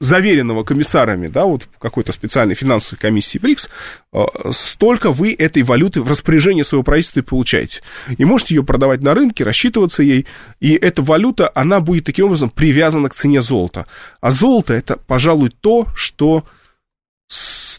заверенного 0.00 0.64
комиссарами, 0.64 1.28
да, 1.28 1.44
вот 1.46 1.68
какой-то 1.78 2.12
специальной 2.12 2.54
финансовой 2.54 3.00
комиссии 3.00 3.38
БРИКС, 3.38 3.70
э, 4.12 4.24
столько 4.50 5.10
вы 5.10 5.32
этой 5.32 5.62
валюты 5.62 6.02
в 6.02 6.08
распоряжении 6.08 6.62
своего 6.62 6.82
правительства 6.82 7.20
и 7.20 7.22
получаете. 7.22 7.80
И 8.18 8.24
можете 8.24 8.54
ее 8.54 8.64
продавать 8.64 9.00
на 9.00 9.14
рынке, 9.14 9.44
рассчитываться 9.44 10.02
ей, 10.02 10.26
и 10.60 10.72
эта 10.74 11.02
валюта, 11.02 11.50
она 11.54 11.80
будет 11.80 12.04
таким 12.04 12.26
образом 12.26 12.50
привязана 12.50 13.08
к 13.08 13.14
цене 13.14 13.40
золота. 13.40 13.86
А 14.20 14.30
золото 14.30 14.74
это, 14.74 14.96
пожалуй, 14.96 15.50
то, 15.60 15.86
что 15.94 16.44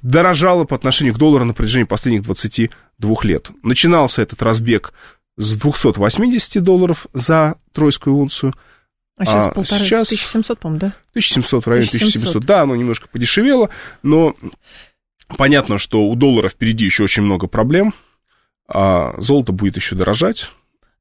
дорожало 0.01 0.65
по 0.65 0.75
отношению 0.75 1.13
к 1.13 1.17
доллару 1.17 1.45
на 1.45 1.53
протяжении 1.53 1.85
последних 1.85 2.23
22 2.23 3.15
лет. 3.23 3.51
Начинался 3.61 4.21
этот 4.21 4.41
разбег 4.41 4.93
с 5.37 5.55
280 5.55 6.63
долларов 6.63 7.07
за 7.13 7.55
тройскую 7.73 8.15
унцию. 8.15 8.53
А 9.17 9.25
сейчас 9.25 9.45
а 9.45 9.49
полторы, 9.51 9.85
сейчас 9.85 10.07
1700, 10.07 10.59
по-моему, 10.59 10.79
да? 10.79 10.87
1700, 11.11 11.65
в 11.65 11.67
районе 11.69 11.87
1700. 11.87 12.21
1700. 12.21 12.45
Да, 12.45 12.61
оно 12.63 12.75
немножко 12.75 13.07
подешевело, 13.07 13.69
но 14.03 14.35
понятно, 15.37 15.77
что 15.77 16.07
у 16.07 16.15
доллара 16.15 16.49
впереди 16.49 16.85
еще 16.85 17.03
очень 17.03 17.23
много 17.23 17.47
проблем, 17.47 17.93
а 18.67 19.13
золото 19.19 19.53
будет 19.53 19.77
еще 19.77 19.95
дорожать. 19.95 20.51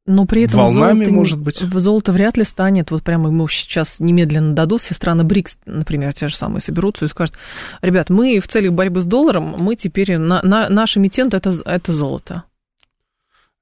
Но 0.06 0.26
при 0.26 0.42
этом 0.42 0.60
волнами, 0.60 1.04
золото, 1.04 1.14
может 1.14 1.38
быть. 1.38 1.58
Золото 1.58 2.12
вряд 2.12 2.36
ли 2.36 2.44
станет, 2.44 2.90
вот 2.90 3.02
прямо 3.02 3.30
ему 3.30 3.48
сейчас 3.48 4.00
немедленно 4.00 4.54
дадут, 4.54 4.82
все 4.82 4.92
страны 4.94 5.24
БРИКС, 5.24 5.56
например, 5.64 6.12
те 6.12 6.28
же 6.28 6.36
самые, 6.36 6.60
соберутся 6.60 7.06
и 7.06 7.08
скажут, 7.08 7.34
ребят, 7.80 8.10
мы 8.10 8.38
в 8.38 8.46
целях 8.46 8.74
борьбы 8.74 9.00
с 9.00 9.06
долларом, 9.06 9.56
мы 9.58 9.76
теперь, 9.76 10.18
на, 10.18 10.42
на, 10.42 10.68
наш 10.68 10.98
эмитент 10.98 11.32
это, 11.32 11.56
это 11.64 11.92
золото. 11.92 12.44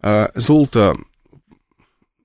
А, 0.03 0.31
золото, 0.35 0.97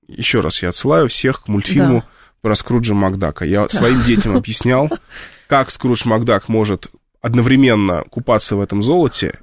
еще 0.08 0.40
раз 0.40 0.62
я 0.62 0.70
отсылаю 0.70 1.08
всех 1.08 1.44
к 1.44 1.48
мультфильму 1.48 2.00
да. 2.00 2.06
про 2.42 2.54
Скруджа 2.54 2.94
Макдака. 2.94 3.44
Я 3.44 3.62
да. 3.62 3.68
своим 3.68 4.02
детям 4.02 4.36
объяснял, 4.36 4.90
как 5.48 5.70
Скрудж 5.70 6.02
Макдак 6.06 6.48
может 6.48 6.88
одновременно 7.20 8.04
купаться 8.10 8.56
в 8.56 8.60
этом 8.60 8.82
золоте, 8.82 9.38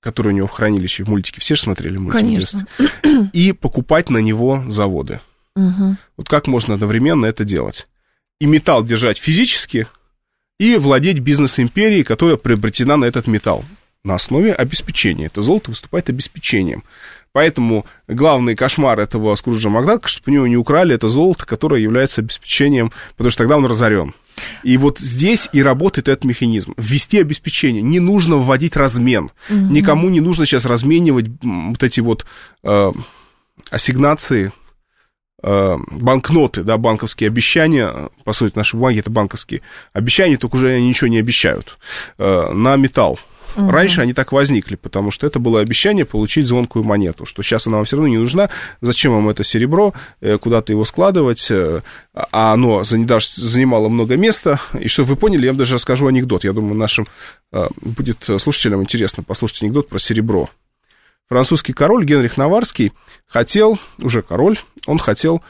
которое 0.00 0.30
у 0.30 0.32
него 0.32 0.46
в 0.46 0.52
хранилище 0.52 1.04
в 1.04 1.08
мультике. 1.08 1.40
Все 1.40 1.54
же 1.54 1.62
смотрели 1.62 1.98
мультик 1.98 2.20
Конечно. 2.20 2.66
И 3.32 3.52
покупать 3.52 4.10
на 4.10 4.18
него 4.18 4.64
заводы. 4.68 5.20
Угу. 5.54 5.96
Вот 6.16 6.28
как 6.28 6.46
можно 6.46 6.74
одновременно 6.74 7.26
это 7.26 7.44
делать? 7.44 7.88
И 8.40 8.46
металл 8.46 8.84
держать 8.84 9.18
физически, 9.18 9.86
и 10.58 10.76
владеть 10.76 11.18
бизнес-империей, 11.18 12.04
которая 12.04 12.36
приобретена 12.36 12.96
на 12.96 13.04
этот 13.06 13.26
металл 13.26 13.64
на 14.04 14.14
основе 14.14 14.52
обеспечения. 14.52 15.26
Это 15.26 15.42
золото 15.42 15.70
выступает 15.70 16.08
обеспечением. 16.08 16.84
Поэтому 17.32 17.84
главный 18.08 18.54
кошмар 18.54 18.98
этого 18.98 19.34
Скруджа 19.34 19.68
Макдака, 19.68 20.08
чтобы 20.08 20.30
у 20.30 20.34
него 20.34 20.46
не 20.46 20.56
украли 20.56 20.94
это 20.94 21.08
золото, 21.08 21.44
которое 21.44 21.82
является 21.82 22.22
обеспечением, 22.22 22.92
потому 23.16 23.30
что 23.30 23.42
тогда 23.42 23.58
он 23.58 23.66
разорен. 23.66 24.14
И 24.62 24.76
вот 24.76 24.98
здесь 24.98 25.48
и 25.52 25.62
работает 25.62 26.08
этот 26.08 26.24
механизм. 26.24 26.74
Ввести 26.76 27.20
обеспечение. 27.20 27.82
Не 27.82 28.00
нужно 28.00 28.36
вводить 28.36 28.76
размен. 28.76 29.30
Угу. 29.48 29.58
Никому 29.58 30.08
не 30.08 30.20
нужно 30.20 30.46
сейчас 30.46 30.64
разменивать 30.64 31.26
вот 31.42 31.82
эти 31.82 32.00
вот 32.00 32.26
э, 32.62 32.92
ассигнации, 33.70 34.52
э, 35.42 35.76
банкноты, 35.90 36.62
да, 36.64 36.76
банковские 36.76 37.28
обещания. 37.28 38.10
По 38.24 38.32
сути, 38.32 38.56
наши 38.56 38.76
бумаги 38.76 39.00
это 39.00 39.10
банковские 39.10 39.62
обещания, 39.92 40.36
только 40.36 40.56
уже 40.56 40.72
они 40.72 40.88
ничего 40.88 41.08
не 41.08 41.18
обещают. 41.18 41.78
Э, 42.18 42.52
на 42.52 42.76
металл. 42.76 43.18
Угу. 43.56 43.70
Раньше 43.70 44.02
они 44.02 44.12
так 44.12 44.32
возникли, 44.32 44.76
потому 44.76 45.10
что 45.10 45.26
это 45.26 45.38
было 45.38 45.60
обещание 45.60 46.04
получить 46.04 46.46
звонкую 46.46 46.84
монету, 46.84 47.24
что 47.24 47.42
сейчас 47.42 47.66
она 47.66 47.76
вам 47.76 47.86
все 47.86 47.96
равно 47.96 48.08
не 48.08 48.18
нужна, 48.18 48.50
зачем 48.80 49.12
вам 49.12 49.28
это 49.28 49.44
серебро, 49.44 49.94
э, 50.20 50.36
куда-то 50.38 50.72
его 50.72 50.84
складывать, 50.84 51.46
э, 51.50 51.80
а 52.14 52.52
оно 52.52 52.84
занимало 52.84 53.88
много 53.88 54.16
места. 54.16 54.60
И 54.78 54.88
чтобы 54.88 55.10
вы 55.10 55.16
поняли, 55.16 55.46
я 55.46 55.52
вам 55.52 55.58
даже 55.58 55.74
расскажу 55.74 56.06
анекдот. 56.06 56.44
Я 56.44 56.52
думаю, 56.52 56.74
нашим 56.74 57.06
э, 57.52 57.68
будет 57.80 58.28
слушателям 58.38 58.82
интересно 58.82 59.22
послушать 59.22 59.62
анекдот 59.62 59.88
про 59.88 59.98
серебро. 59.98 60.50
Французский 61.28 61.72
король 61.72 62.04
Генрих 62.04 62.36
Наварский 62.36 62.92
хотел, 63.26 63.78
уже 64.00 64.22
король, 64.22 64.58
он 64.86 64.98
хотел 64.98 65.42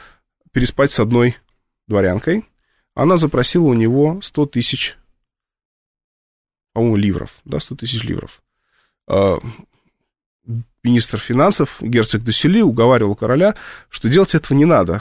переспать 0.52 0.92
с 0.92 1.00
одной 1.00 1.36
дворянкой. 1.86 2.44
Она 2.94 3.18
запросила 3.18 3.64
у 3.64 3.74
него 3.74 4.20
100 4.22 4.46
тысяч 4.46 4.96
по-моему, 6.76 6.96
ливров, 6.96 7.30
да, 7.46 7.58
100 7.58 7.76
тысяч 7.76 8.02
ливров. 8.04 8.42
А, 9.08 9.38
министр 10.84 11.16
финансов, 11.18 11.78
герцог 11.80 12.22
Досели, 12.22 12.60
уговаривал 12.60 13.14
короля, 13.14 13.54
что 13.88 14.10
делать 14.10 14.34
этого 14.34 14.54
не 14.58 14.66
надо. 14.66 15.00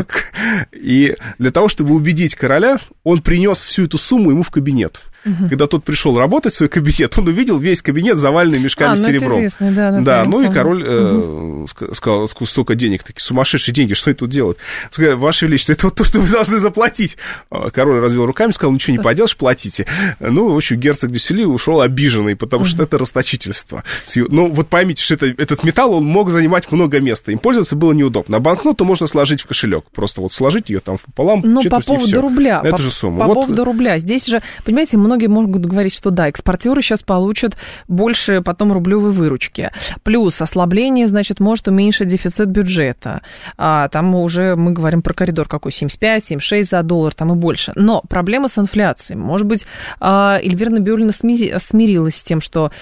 И 0.72 1.14
для 1.38 1.50
того, 1.50 1.68
чтобы 1.68 1.94
убедить 1.94 2.34
короля, 2.34 2.80
он 3.04 3.20
принес 3.20 3.60
всю 3.60 3.84
эту 3.84 3.98
сумму 3.98 4.30
ему 4.30 4.42
в 4.42 4.50
кабинет. 4.50 5.02
Угу. 5.24 5.48
Когда 5.50 5.66
тот 5.66 5.84
пришел 5.84 6.18
работать 6.18 6.52
в 6.54 6.56
свой 6.56 6.68
кабинет, 6.68 7.16
он 7.16 7.28
увидел 7.28 7.58
весь 7.58 7.82
кабинет 7.82 8.18
заваленный 8.18 8.58
мешками 8.58 8.94
а, 8.94 8.96
ну, 8.96 9.06
серебром. 9.06 9.38
Известно, 9.38 9.72
да, 9.72 9.90
да, 9.90 10.00
да 10.00 10.24
ну 10.24 10.42
и 10.42 10.52
король 10.52 10.82
угу. 10.82 11.68
э, 11.80 11.94
сказал, 11.94 12.24
откуда 12.24 12.50
столько 12.50 12.74
денег, 12.74 13.04
такие 13.04 13.22
сумасшедшие 13.22 13.74
деньги, 13.74 13.94
что 13.94 14.10
это 14.10 14.20
тут 14.20 14.30
делать? 14.30 14.58
Сказал, 14.90 15.16
Ваше 15.18 15.46
Величество, 15.46 15.72
это 15.72 15.86
вот 15.86 15.94
то, 15.94 16.04
что 16.04 16.20
вы 16.20 16.28
должны 16.28 16.58
заплатить. 16.58 17.16
А 17.50 17.70
король 17.70 18.00
развел 18.00 18.26
руками, 18.26 18.50
сказал, 18.52 18.72
ничего 18.72 18.96
не 18.96 19.02
поделаешь, 19.02 19.36
платите. 19.36 19.86
Ну, 20.18 20.52
в 20.52 20.56
общем, 20.56 20.76
герцог 20.76 21.10
Дюсели 21.10 21.44
ушел 21.44 21.80
обиженный, 21.80 22.34
потому 22.34 22.62
угу. 22.62 22.70
что 22.70 22.82
это 22.82 22.98
расточительство. 22.98 23.84
Ну, 24.16 24.50
вот 24.50 24.68
поймите, 24.68 25.02
что 25.02 25.14
это, 25.14 25.26
этот 25.26 25.62
металл, 25.64 25.94
он 25.94 26.04
мог 26.04 26.30
занимать 26.30 26.70
много 26.72 27.00
места, 27.00 27.32
им 27.32 27.38
пользоваться 27.38 27.76
было 27.76 27.92
неудобно. 27.92 28.38
А 28.38 28.40
банкноту 28.40 28.84
можно 28.84 29.06
сложить 29.06 29.40
в 29.40 29.46
кошелек, 29.46 29.84
просто 29.92 30.20
вот 30.20 30.32
сложить 30.32 30.68
ее 30.70 30.80
там 30.80 30.98
пополам, 30.98 31.42
Ну, 31.44 31.62
по 31.62 31.80
поводу 31.80 32.20
рубля. 32.20 32.60
Это 32.62 32.76
по, 32.76 32.78
же 32.78 32.90
сумма. 32.90 33.20
По 33.20 33.26
вот. 33.26 33.34
поводу 33.34 33.64
рубля. 33.64 33.98
Здесь 33.98 34.26
же, 34.26 34.42
понимаете, 34.64 34.96
мы 34.96 35.11
многие 35.12 35.26
могут 35.26 35.66
говорить, 35.66 35.94
что 35.94 36.10
да, 36.10 36.28
экспортеры 36.28 36.80
сейчас 36.80 37.02
получат 37.02 37.56
больше 37.86 38.40
потом 38.40 38.72
рублевой 38.72 39.10
выручки. 39.10 39.70
Плюс 40.02 40.40
ослабление, 40.40 41.06
значит, 41.06 41.38
может 41.38 41.68
уменьшить 41.68 42.08
дефицит 42.08 42.48
бюджета. 42.48 43.20
А, 43.58 43.88
там 43.88 44.14
уже 44.14 44.56
мы 44.56 44.72
говорим 44.72 45.02
про 45.02 45.12
коридор 45.12 45.48
какой, 45.48 45.70
75, 45.70 46.26
76 46.26 46.70
за 46.70 46.82
доллар, 46.82 47.12
там 47.12 47.32
и 47.32 47.34
больше. 47.34 47.72
Но 47.74 48.02
проблема 48.08 48.48
с 48.48 48.56
инфляцией. 48.56 49.18
Может 49.18 49.46
быть, 49.46 49.66
а, 50.00 50.38
Эльвира 50.42 50.70
Набиулина 50.70 51.12
смирилась 51.12 52.16
с 52.16 52.22
тем, 52.22 52.40
что 52.40 52.72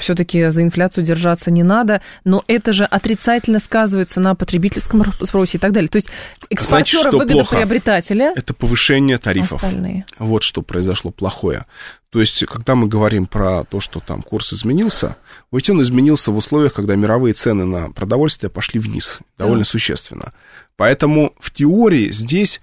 все-таки 0.00 0.50
за 0.50 0.62
инфляцию 0.62 1.04
держаться 1.04 1.50
не 1.50 1.62
надо, 1.62 2.00
но 2.24 2.42
это 2.48 2.72
же 2.72 2.84
отрицательно 2.84 3.60
сказывается 3.60 4.20
на 4.20 4.34
потребительском 4.34 5.04
спросе 5.22 5.58
и 5.58 5.60
так 5.60 5.72
далее. 5.72 5.88
То 5.88 5.96
есть 5.96 6.08
экспортеры 6.50 7.10
выгодоприобретатели... 7.12 8.36
Это 8.36 8.54
повышение 8.54 9.18
тарифов. 9.18 9.62
Остальные. 9.62 10.06
Вот 10.18 10.42
что 10.42 10.62
произошло 10.62 11.10
плохое. 11.10 11.66
То 12.10 12.20
есть, 12.20 12.44
когда 12.46 12.74
мы 12.74 12.88
говорим 12.88 13.26
про 13.26 13.64
то, 13.64 13.80
что 13.80 14.00
там 14.00 14.22
курс 14.22 14.52
изменился, 14.52 15.16
ведь 15.52 15.68
он 15.68 15.82
изменился 15.82 16.30
в 16.30 16.36
условиях, 16.36 16.72
когда 16.72 16.96
мировые 16.96 17.34
цены 17.34 17.64
на 17.64 17.90
продовольствие 17.90 18.50
пошли 18.50 18.80
вниз 18.80 19.18
довольно 19.36 19.64
да. 19.64 19.70
существенно. 19.70 20.32
Поэтому 20.76 21.34
в 21.38 21.50
теории 21.50 22.10
здесь 22.10 22.60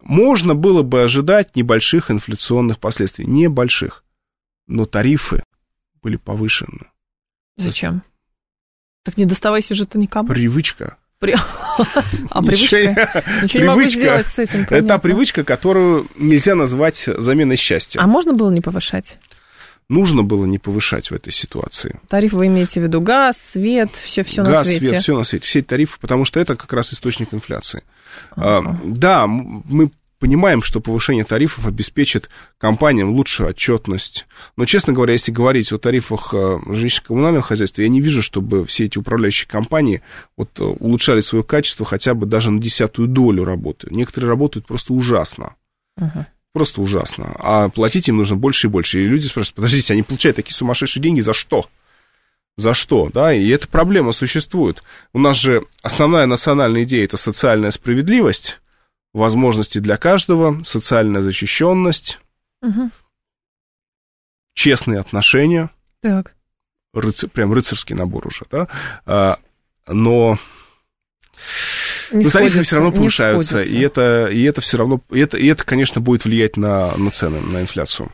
можно 0.00 0.54
было 0.54 0.82
бы 0.82 1.02
ожидать 1.02 1.56
небольших 1.56 2.10
инфляционных 2.10 2.78
последствий. 2.78 3.26
Небольших. 3.26 4.04
Но 4.66 4.84
тарифы 4.84 5.42
были 6.02 6.16
повышены. 6.16 6.86
Зачем? 7.56 8.02
Так 9.02 9.16
не 9.16 9.24
доставайся 9.24 9.74
же 9.74 9.86
ты 9.86 9.98
никому. 9.98 10.28
Привычка. 10.28 10.98
При... 11.18 11.34
А 12.30 12.42
привычка? 12.42 13.24
Ничего 13.42 13.62
не 13.62 13.68
могу 13.68 13.82
сделать 13.84 14.26
с 14.26 14.38
этим. 14.38 14.66
Это 14.68 14.98
привычка, 14.98 15.44
которую 15.44 16.06
нельзя 16.16 16.54
назвать 16.54 17.08
заменой 17.16 17.56
счастья. 17.56 18.00
А 18.00 18.06
можно 18.06 18.32
было 18.32 18.50
не 18.50 18.60
повышать? 18.60 19.18
Нужно 19.88 20.24
было 20.24 20.46
не 20.46 20.58
повышать 20.58 21.10
в 21.10 21.14
этой 21.14 21.32
ситуации. 21.32 22.00
Тариф 22.08 22.32
вы 22.32 22.48
имеете 22.48 22.80
в 22.80 22.82
виду 22.82 23.00
газ, 23.00 23.36
свет, 23.38 23.90
все, 23.94 24.24
все 24.24 24.42
на 24.42 24.64
свете. 24.64 24.80
Газ, 24.80 24.88
свет, 24.88 25.02
все 25.02 25.16
на 25.16 25.22
свете, 25.22 25.46
все 25.46 25.58
эти 25.60 25.66
тарифы, 25.66 25.98
потому 26.00 26.24
что 26.24 26.40
это 26.40 26.56
как 26.56 26.72
раз 26.72 26.92
источник 26.92 27.32
инфляции. 27.32 27.84
Ага. 28.32 28.70
А, 28.70 28.80
да, 28.84 29.26
мы 29.28 29.90
понимаем, 30.18 30.62
что 30.62 30.80
повышение 30.80 31.24
тарифов 31.24 31.66
обеспечит 31.66 32.30
компаниям 32.58 33.10
лучшую 33.10 33.50
отчетность. 33.50 34.26
Но, 34.56 34.64
честно 34.64 34.92
говоря, 34.92 35.12
если 35.12 35.32
говорить 35.32 35.72
о 35.72 35.78
тарифах 35.78 36.32
э, 36.32 36.58
жилищно-коммунального 36.66 37.42
хозяйства, 37.42 37.82
я 37.82 37.88
не 37.88 38.00
вижу, 38.00 38.22
чтобы 38.22 38.64
все 38.64 38.86
эти 38.86 38.98
управляющие 38.98 39.48
компании 39.48 40.02
вот, 40.36 40.50
э, 40.58 40.64
улучшали 40.64 41.20
свое 41.20 41.44
качество 41.44 41.84
хотя 41.84 42.14
бы 42.14 42.26
даже 42.26 42.50
на 42.50 42.60
десятую 42.60 43.08
долю 43.08 43.44
работы. 43.44 43.88
Некоторые 43.90 44.30
работают 44.30 44.66
просто 44.66 44.92
ужасно. 44.92 45.54
Uh-huh. 45.98 46.24
Просто 46.52 46.80
ужасно. 46.80 47.36
А 47.38 47.68
платить 47.68 48.08
им 48.08 48.16
нужно 48.16 48.36
больше 48.36 48.66
и 48.66 48.70
больше. 48.70 49.02
И 49.02 49.06
люди 49.06 49.26
спрашивают, 49.26 49.56
подождите, 49.56 49.92
они 49.92 50.02
получают 50.02 50.36
такие 50.36 50.54
сумасшедшие 50.54 51.02
деньги 51.02 51.20
за 51.20 51.34
что? 51.34 51.66
За 52.56 52.72
что, 52.72 53.10
да? 53.12 53.34
И 53.34 53.46
эта 53.50 53.68
проблема 53.68 54.12
существует. 54.12 54.82
У 55.12 55.18
нас 55.18 55.36
же 55.36 55.66
основная 55.82 56.24
национальная 56.24 56.84
идея– 56.84 57.04
это 57.06 57.18
социальная 57.18 57.70
справедливость, 57.70 58.58
возможности 59.16 59.78
для 59.78 59.96
каждого, 59.96 60.62
социальная 60.64 61.22
защищенность, 61.22 62.20
угу. 62.62 62.90
честные 64.54 65.00
отношения. 65.00 65.70
Так. 66.00 66.34
Рыцарь, 66.92 67.30
прям 67.30 67.52
рыцарский 67.52 67.94
набор 67.94 68.26
уже, 68.26 68.44
да? 68.50 68.68
А, 69.04 69.38
но 69.86 70.38
не 72.12 72.24
но 72.24 72.30
тарифы 72.30 72.62
все 72.62 72.76
равно 72.76 72.92
повышаются, 72.92 73.60
и 73.60 73.80
это, 73.80 74.28
и 74.28 74.42
это 74.44 74.60
все 74.60 74.76
равно, 74.76 75.00
и 75.10 75.18
это, 75.18 75.36
и 75.36 75.46
это, 75.46 75.64
конечно, 75.64 76.00
будет 76.00 76.24
влиять 76.24 76.56
на, 76.56 76.96
на 76.96 77.10
цены, 77.10 77.40
на 77.40 77.62
инфляцию. 77.62 78.12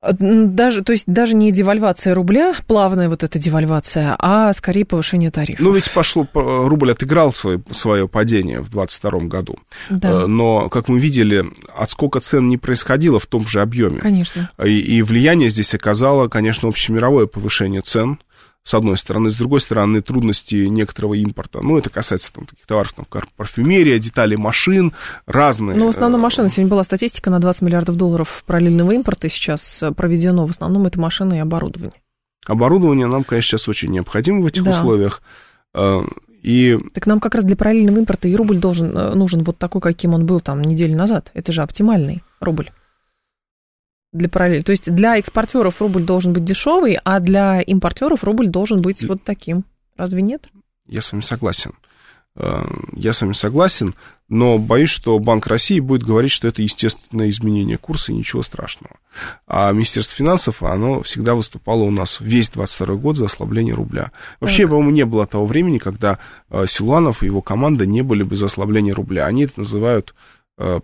А, 0.00 0.12
даже, 0.12 0.84
то 0.84 0.92
есть 0.92 1.04
даже 1.06 1.34
не 1.34 1.50
девальвация 1.50 2.14
рубля, 2.14 2.54
плавная 2.66 3.08
вот 3.08 3.24
эта 3.24 3.38
девальвация, 3.38 4.14
а 4.18 4.52
скорее 4.52 4.84
повышение 4.84 5.32
тарифов. 5.32 5.60
Ну, 5.60 5.72
ведь 5.72 5.90
пошло, 5.90 6.26
рубль 6.34 6.92
отыграл 6.92 7.32
свое, 7.32 7.60
свое 7.72 8.06
падение 8.06 8.60
в 8.60 8.70
2022 8.70 9.20
году. 9.28 9.56
Да. 9.90 10.22
Э, 10.22 10.26
но, 10.26 10.68
как 10.68 10.88
мы 10.88 11.00
видели, 11.00 11.44
отскока 11.74 12.20
цен 12.20 12.46
не 12.46 12.58
происходило 12.58 13.18
в 13.18 13.26
том 13.26 13.46
же 13.48 13.60
объеме. 13.60 13.98
Конечно. 13.98 14.50
И, 14.64 14.78
и 14.78 15.02
влияние 15.02 15.50
здесь 15.50 15.74
оказало, 15.74 16.28
конечно, 16.28 16.68
общемировое 16.68 17.26
повышение 17.26 17.80
цен 17.80 18.20
с 18.62 18.74
одной 18.74 18.96
стороны. 18.96 19.30
С 19.30 19.36
другой 19.36 19.60
стороны, 19.60 20.02
трудности 20.02 20.54
некоторого 20.66 21.14
импорта. 21.14 21.60
Ну, 21.60 21.78
это 21.78 21.90
касается 21.90 22.32
там 22.32 22.44
таких 22.44 22.66
товаров, 22.66 22.92
там, 22.92 23.06
парфюмерия, 23.36 23.98
детали 23.98 24.36
машин, 24.36 24.92
разные. 25.26 25.76
Ну, 25.76 25.86
в 25.86 25.88
основном 25.88 26.20
машины. 26.20 26.50
Сегодня 26.50 26.68
была 26.68 26.84
статистика 26.84 27.30
на 27.30 27.40
20 27.40 27.62
миллиардов 27.62 27.96
долларов 27.96 28.42
параллельного 28.46 28.92
импорта 28.92 29.28
сейчас 29.28 29.82
проведено. 29.96 30.46
В 30.46 30.50
основном 30.50 30.86
это 30.86 31.00
машины 31.00 31.36
и 31.36 31.38
оборудование. 31.38 32.00
Оборудование 32.46 33.06
нам, 33.06 33.24
конечно, 33.24 33.58
сейчас 33.58 33.68
очень 33.68 33.90
необходимо 33.90 34.42
в 34.42 34.46
этих 34.46 34.64
да. 34.64 34.70
условиях. 34.70 35.22
А, 35.74 36.04
и... 36.42 36.78
Так 36.94 37.06
нам 37.06 37.20
как 37.20 37.34
раз 37.34 37.44
для 37.44 37.56
параллельного 37.56 37.98
импорта 37.98 38.28
и 38.28 38.36
рубль 38.36 38.58
должен, 38.58 38.96
э, 38.96 39.14
нужен 39.14 39.44
вот 39.44 39.58
такой, 39.58 39.80
каким 39.80 40.14
он 40.14 40.26
был 40.26 40.40
там 40.40 40.62
неделю 40.62 40.96
назад. 40.96 41.30
Это 41.34 41.52
же 41.52 41.62
оптимальный 41.62 42.22
рубль 42.40 42.70
для 44.18 44.28
параллели. 44.28 44.62
То 44.62 44.72
есть 44.72 44.92
для 44.92 45.18
экспортеров 45.18 45.80
рубль 45.80 46.02
должен 46.02 46.32
быть 46.32 46.44
дешевый, 46.44 46.98
а 47.04 47.20
для 47.20 47.60
импортеров 47.60 48.24
рубль 48.24 48.48
должен 48.48 48.82
быть 48.82 49.02
вот 49.04 49.22
таким. 49.22 49.64
Разве 49.96 50.22
нет? 50.22 50.48
Я 50.86 51.00
с 51.00 51.12
вами 51.12 51.22
согласен. 51.22 51.72
Э, 52.38 52.64
я 52.94 53.12
с 53.12 53.20
вами 53.20 53.32
согласен, 53.32 53.94
но 54.28 54.58
боюсь, 54.58 54.90
что 54.90 55.18
Банк 55.18 55.46
России 55.48 55.80
будет 55.80 56.04
говорить, 56.04 56.30
что 56.30 56.46
это 56.46 56.62
естественное 56.62 57.30
изменение 57.30 57.78
курса 57.78 58.12
и 58.12 58.14
ничего 58.14 58.42
страшного. 58.42 58.96
А 59.46 59.72
Министерство 59.72 60.16
финансов, 60.16 60.62
оно 60.62 61.02
всегда 61.02 61.34
выступало 61.34 61.82
у 61.82 61.90
нас 61.90 62.18
весь 62.20 62.48
22 62.50 62.94
год 62.94 63.16
за 63.16 63.24
ослабление 63.24 63.74
рубля. 63.74 64.12
Вообще, 64.38 64.68
по-моему, 64.68 64.90
не 64.90 65.04
было 65.04 65.26
того 65.26 65.46
времени, 65.46 65.78
когда 65.78 66.18
э, 66.50 66.66
Силуанов 66.68 67.22
и 67.22 67.26
его 67.26 67.42
команда 67.42 67.86
не 67.86 68.02
были 68.02 68.22
бы 68.22 68.36
за 68.36 68.46
ослабление 68.46 68.94
рубля. 68.94 69.26
Они 69.26 69.44
это 69.44 69.54
называют 69.56 70.14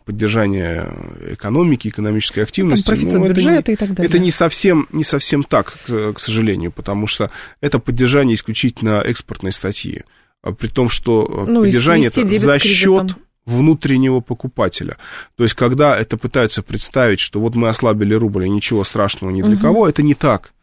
поддержания 0.04 0.88
экономики, 1.32 1.88
экономической 1.88 2.40
активности. 2.40 2.84
Там 2.84 2.94
профицит 2.94 3.18
ну, 3.18 3.28
бюджета 3.28 3.72
и 3.72 3.76
так 3.76 3.92
далее. 3.92 4.08
Это 4.08 4.18
не 4.18 4.30
совсем, 4.30 4.86
не 4.92 5.04
совсем 5.04 5.42
так, 5.42 5.76
к, 5.86 6.18
сожалению, 6.18 6.70
потому 6.70 7.06
что 7.06 7.30
это 7.60 7.78
поддержание 7.78 8.36
исключительно 8.36 9.00
экспортной 9.00 9.52
статьи. 9.52 10.02
А 10.42 10.52
при 10.52 10.68
том, 10.68 10.90
что 10.90 11.46
э, 11.48 11.50
ну, 11.50 11.62
поддержание 11.62 12.08
это 12.08 12.26
за 12.26 12.58
счет 12.58 13.16
внутреннего 13.46 14.20
покупателя. 14.20 14.96
То 15.36 15.44
есть, 15.44 15.54
когда 15.54 15.98
это 15.98 16.16
пытаются 16.16 16.62
представить, 16.62 17.20
что 17.20 17.40
вот 17.40 17.54
мы 17.54 17.68
ослабили 17.68 18.14
рубль, 18.14 18.46
и 18.46 18.48
ничего 18.48 18.84
страшного 18.84 19.30
ни 19.30 19.42
для 19.42 19.54
угу. 19.54 19.62
кого, 19.62 19.88
это 19.88 20.02
не 20.02 20.14
так. 20.14 20.53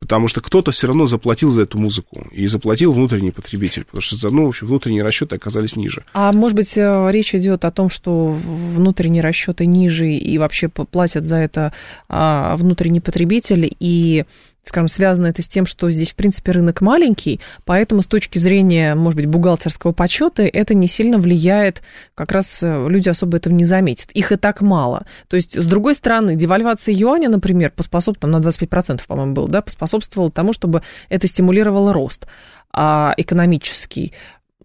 Потому 0.00 0.28
что 0.28 0.40
кто-то 0.40 0.70
все 0.70 0.86
равно 0.86 1.06
заплатил 1.06 1.50
за 1.50 1.62
эту 1.62 1.78
музыку. 1.78 2.26
И 2.30 2.46
заплатил 2.46 2.92
внутренний 2.92 3.30
потребитель. 3.30 3.84
Потому 3.84 4.02
что 4.02 4.30
ну, 4.30 4.44
в 4.44 4.48
общем, 4.48 4.66
внутренние 4.66 5.02
расчеты 5.02 5.36
оказались 5.36 5.74
ниже. 5.74 6.04
А 6.12 6.32
может 6.32 6.56
быть, 6.56 6.76
э, 6.76 7.08
речь 7.10 7.34
идет 7.34 7.64
о 7.64 7.70
том, 7.70 7.88
что 7.88 8.26
внутренние 8.28 9.22
расчеты 9.22 9.66
ниже 9.66 10.08
и 10.10 10.38
вообще 10.38 10.68
платят 10.68 11.24
за 11.24 11.36
это 11.36 11.72
а, 12.08 12.56
внутренний 12.56 13.00
потребитель, 13.00 13.74
и 13.80 14.24
скажем, 14.68 14.88
связано 14.88 15.26
это 15.26 15.42
с 15.42 15.48
тем, 15.48 15.66
что 15.66 15.90
здесь, 15.90 16.12
в 16.12 16.14
принципе, 16.14 16.52
рынок 16.52 16.80
маленький, 16.80 17.40
поэтому 17.64 18.02
с 18.02 18.06
точки 18.06 18.38
зрения, 18.38 18.94
может 18.94 19.16
быть, 19.16 19.26
бухгалтерского 19.26 19.92
подсчета 19.92 20.42
это 20.42 20.74
не 20.74 20.88
сильно 20.88 21.18
влияет, 21.18 21.82
как 22.14 22.32
раз 22.32 22.62
э, 22.62 22.88
люди 22.88 23.08
особо 23.08 23.36
этого 23.36 23.52
не 23.52 23.64
заметят. 23.64 24.10
Их 24.12 24.32
и 24.32 24.36
так 24.36 24.60
мало. 24.60 25.06
То 25.28 25.36
есть, 25.36 25.56
с 25.56 25.66
другой 25.66 25.94
стороны, 25.94 26.36
девальвация 26.36 26.94
юаня, 26.94 27.28
например, 27.28 27.70
поспособствовала, 27.70 28.38
на 28.38 28.44
25%, 28.44 29.02
по-моему, 29.06 29.34
был, 29.34 29.48
да, 29.48 29.62
поспособствовала 29.62 30.30
тому, 30.30 30.52
чтобы 30.52 30.82
это 31.08 31.26
стимулировало 31.28 31.92
рост 31.92 32.26
а, 32.72 33.14
экономический. 33.16 34.12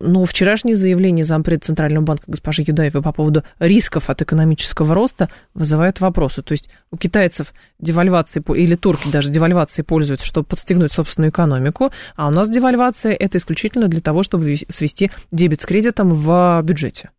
Но 0.01 0.25
вчерашнее 0.25 0.75
заявление 0.75 1.23
зампред 1.23 1.63
Центрального 1.63 2.03
банка 2.03 2.23
госпожи 2.27 2.63
Юдаевой 2.65 3.03
по 3.03 3.11
поводу 3.11 3.43
рисков 3.59 4.09
от 4.09 4.21
экономического 4.21 4.95
роста 4.95 5.29
вызывает 5.53 5.99
вопросы. 6.01 6.41
То 6.41 6.53
есть 6.53 6.69
у 6.89 6.97
китайцев 6.97 7.53
девальвации, 7.79 8.43
или 8.57 8.75
турки 8.75 9.09
даже 9.09 9.29
девальвации 9.29 9.83
пользуются, 9.83 10.25
чтобы 10.25 10.47
подстегнуть 10.47 10.91
собственную 10.91 11.29
экономику, 11.29 11.91
а 12.15 12.27
у 12.27 12.31
нас 12.31 12.49
девальвация 12.49 13.13
это 13.13 13.37
исключительно 13.37 13.87
для 13.87 14.01
того, 14.01 14.23
чтобы 14.23 14.57
свести 14.69 15.11
дебет 15.31 15.61
с 15.61 15.65
кредитом 15.65 16.13
в 16.15 16.61
бюджете. 16.63 17.11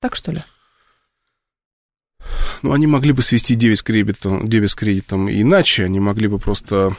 Так 0.00 0.16
что 0.16 0.32
ли? 0.32 0.42
Ну, 2.62 2.72
они 2.72 2.86
могли 2.86 3.12
бы 3.12 3.20
свести 3.22 3.54
дебет 3.54 3.78
с 3.78 3.82
кредитом, 3.82 4.48
дебет 4.48 4.70
с 4.70 4.74
кредитом 4.74 5.30
иначе, 5.30 5.84
они 5.84 6.00
могли 6.00 6.28
бы 6.28 6.38
просто 6.38 6.94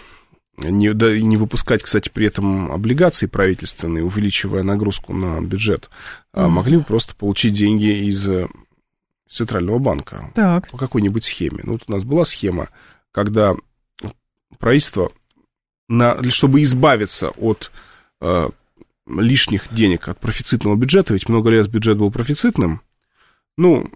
не, 0.57 0.93
да, 0.93 1.17
не 1.17 1.37
выпускать, 1.37 1.81
кстати, 1.81 2.09
при 2.09 2.27
этом 2.27 2.71
облигации 2.71 3.25
правительственные, 3.25 4.03
увеличивая 4.03 4.63
нагрузку 4.63 5.13
на 5.13 5.41
бюджет, 5.41 5.89
mm-hmm. 6.33 6.47
могли 6.47 6.77
бы 6.77 6.83
просто 6.83 7.15
получить 7.15 7.53
деньги 7.53 8.07
из 8.07 8.27
э, 8.27 8.47
Центрального 9.27 9.79
банка 9.79 10.31
так. 10.35 10.69
по 10.69 10.77
какой-нибудь 10.77 11.23
схеме. 11.23 11.61
Ну, 11.63 11.73
вот 11.73 11.83
у 11.87 11.91
нас 11.91 12.03
была 12.03 12.23
схема, 12.23 12.69
когда 13.11 13.55
правительство, 14.59 15.11
на, 15.89 16.21
чтобы 16.29 16.61
избавиться 16.61 17.29
от 17.29 17.71
э, 18.21 18.49
лишних 19.07 19.73
денег, 19.73 20.07
от 20.07 20.19
профицитного 20.19 20.75
бюджета, 20.75 21.13
ведь 21.13 21.29
много 21.29 21.49
лет 21.49 21.67
бюджет 21.67 21.97
был 21.97 22.11
профицитным, 22.11 22.81
ну, 23.57 23.89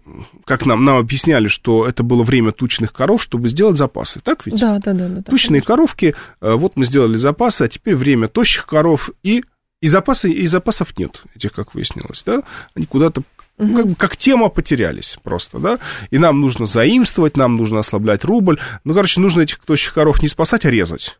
как 0.44 0.66
нам, 0.66 0.84
нам 0.84 0.98
объясняли, 0.98 1.48
что 1.48 1.86
это 1.86 2.02
было 2.02 2.22
время 2.22 2.52
тучных 2.52 2.92
коров, 2.92 3.22
чтобы 3.22 3.48
сделать 3.48 3.76
запасы, 3.76 4.20
так 4.20 4.46
ведь? 4.46 4.60
Да, 4.60 4.78
да, 4.78 4.92
да. 4.92 5.08
да 5.08 5.22
Тучные 5.22 5.60
конечно. 5.60 5.66
коровки, 5.66 6.14
э, 6.40 6.52
вот 6.52 6.76
мы 6.76 6.84
сделали 6.84 7.16
запасы, 7.16 7.62
а 7.62 7.68
теперь 7.68 7.96
время 7.96 8.28
тощих 8.28 8.66
коров, 8.66 9.10
и, 9.24 9.42
и, 9.80 9.88
запасы, 9.88 10.30
и 10.30 10.46
запасов 10.46 10.96
нет, 10.96 11.22
этих, 11.34 11.52
как 11.52 11.74
выяснилось, 11.74 12.22
да? 12.24 12.42
Они 12.74 12.86
куда-то 12.86 13.22
ну, 13.58 13.76
как, 13.76 13.98
как 13.98 14.16
тема 14.16 14.48
потерялись 14.48 15.18
просто, 15.24 15.58
да, 15.58 15.78
и 16.10 16.18
нам 16.18 16.40
нужно 16.40 16.66
заимствовать, 16.66 17.36
нам 17.36 17.56
нужно 17.56 17.80
ослаблять 17.80 18.24
рубль, 18.24 18.60
ну, 18.84 18.94
короче, 18.94 19.20
нужно 19.20 19.40
этих 19.40 19.58
тощих 19.58 19.92
коров 19.92 20.22
не 20.22 20.28
спасать, 20.28 20.64
а 20.64 20.70
резать. 20.70 21.18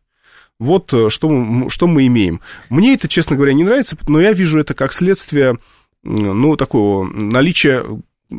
Вот 0.61 0.93
э, 0.95 1.09
что 1.11 1.29
мы, 1.29 1.71
что 1.71 1.89
мы 1.89 2.07
имеем. 2.07 2.41
Мне 2.69 2.95
это, 2.95 3.09
честно 3.09 3.35
говоря, 3.35 3.53
не 3.53 3.65
нравится, 3.65 3.97
но 4.07 4.21
я 4.21 4.33
вижу 4.33 4.61
это 4.61 4.75
как 4.75 4.93
следствие 4.93 5.59
ну, 6.05 6.57
такого 6.57 7.05
наличия 7.05 7.85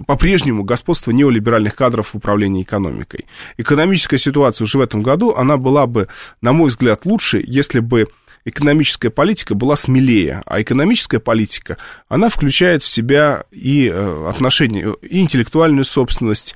по-прежнему 0.05 0.63
господство 0.63 1.11
неолиберальных 1.11 1.75
кадров 1.75 2.09
в 2.09 2.15
управлении 2.15 2.63
экономикой. 2.63 3.25
Экономическая 3.57 4.17
ситуация 4.17 4.65
уже 4.65 4.77
в 4.77 4.81
этом 4.81 5.01
году, 5.01 5.33
она 5.35 5.57
была 5.57 5.87
бы, 5.87 6.07
на 6.41 6.53
мой 6.53 6.69
взгляд, 6.69 7.05
лучше, 7.05 7.43
если 7.45 7.79
бы 7.79 8.07
экономическая 8.45 9.09
политика 9.09 9.55
была 9.55 9.75
смелее, 9.75 10.41
а 10.45 10.61
экономическая 10.61 11.19
политика, 11.19 11.77
она 12.07 12.29
включает 12.29 12.83
в 12.83 12.89
себя 12.89 13.45
и 13.51 13.89
э, 13.91 14.29
отношения, 14.29 14.95
и 15.01 15.21
интеллектуальную 15.21 15.85
собственность, 15.85 16.55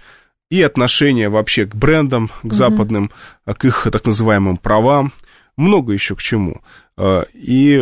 и 0.49 0.61
отношения 0.61 1.29
вообще 1.29 1.65
к 1.65 1.75
брендам, 1.75 2.29
к 2.43 2.53
западным, 2.53 3.09
к 3.45 3.65
их 3.65 3.87
так 3.91 4.05
называемым 4.05 4.57
правам, 4.57 5.11
много 5.57 5.93
еще 5.93 6.15
к 6.15 6.21
чему. 6.21 6.61
А, 6.95 7.25
и 7.33 7.77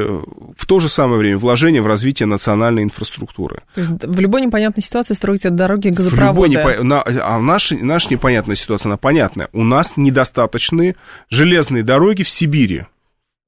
в 0.56 0.66
то 0.66 0.80
же 0.80 0.88
самое 0.88 1.20
время 1.20 1.38
вложение 1.38 1.82
в 1.82 1.88
развитие 1.88 2.28
национальной 2.28 2.84
инфраструктуры. 2.84 3.64
То 3.76 3.82
есть 3.82 3.92
в 4.04 4.20
любой 4.20 4.42
непонятной 4.42 4.84
ситуации 4.84 5.14
строите 5.14 5.50
дороги, 5.50 5.90
газопроводы. 5.90 6.50
В 6.50 6.58
любой 6.58 6.74
непо... 6.74 6.84
на... 6.84 7.04
А 7.04 7.40
наша, 7.40 7.76
наша 7.76 8.10
непонятная 8.10 8.56
ситуация, 8.56 8.90
она 8.90 8.98
понятная. 8.98 9.50
У 9.52 9.64
нас 9.64 9.98
недостаточные 9.98 10.96
железные 11.30 11.84
дороги 11.84 12.24
в 12.24 12.30
Сибири 12.30 12.86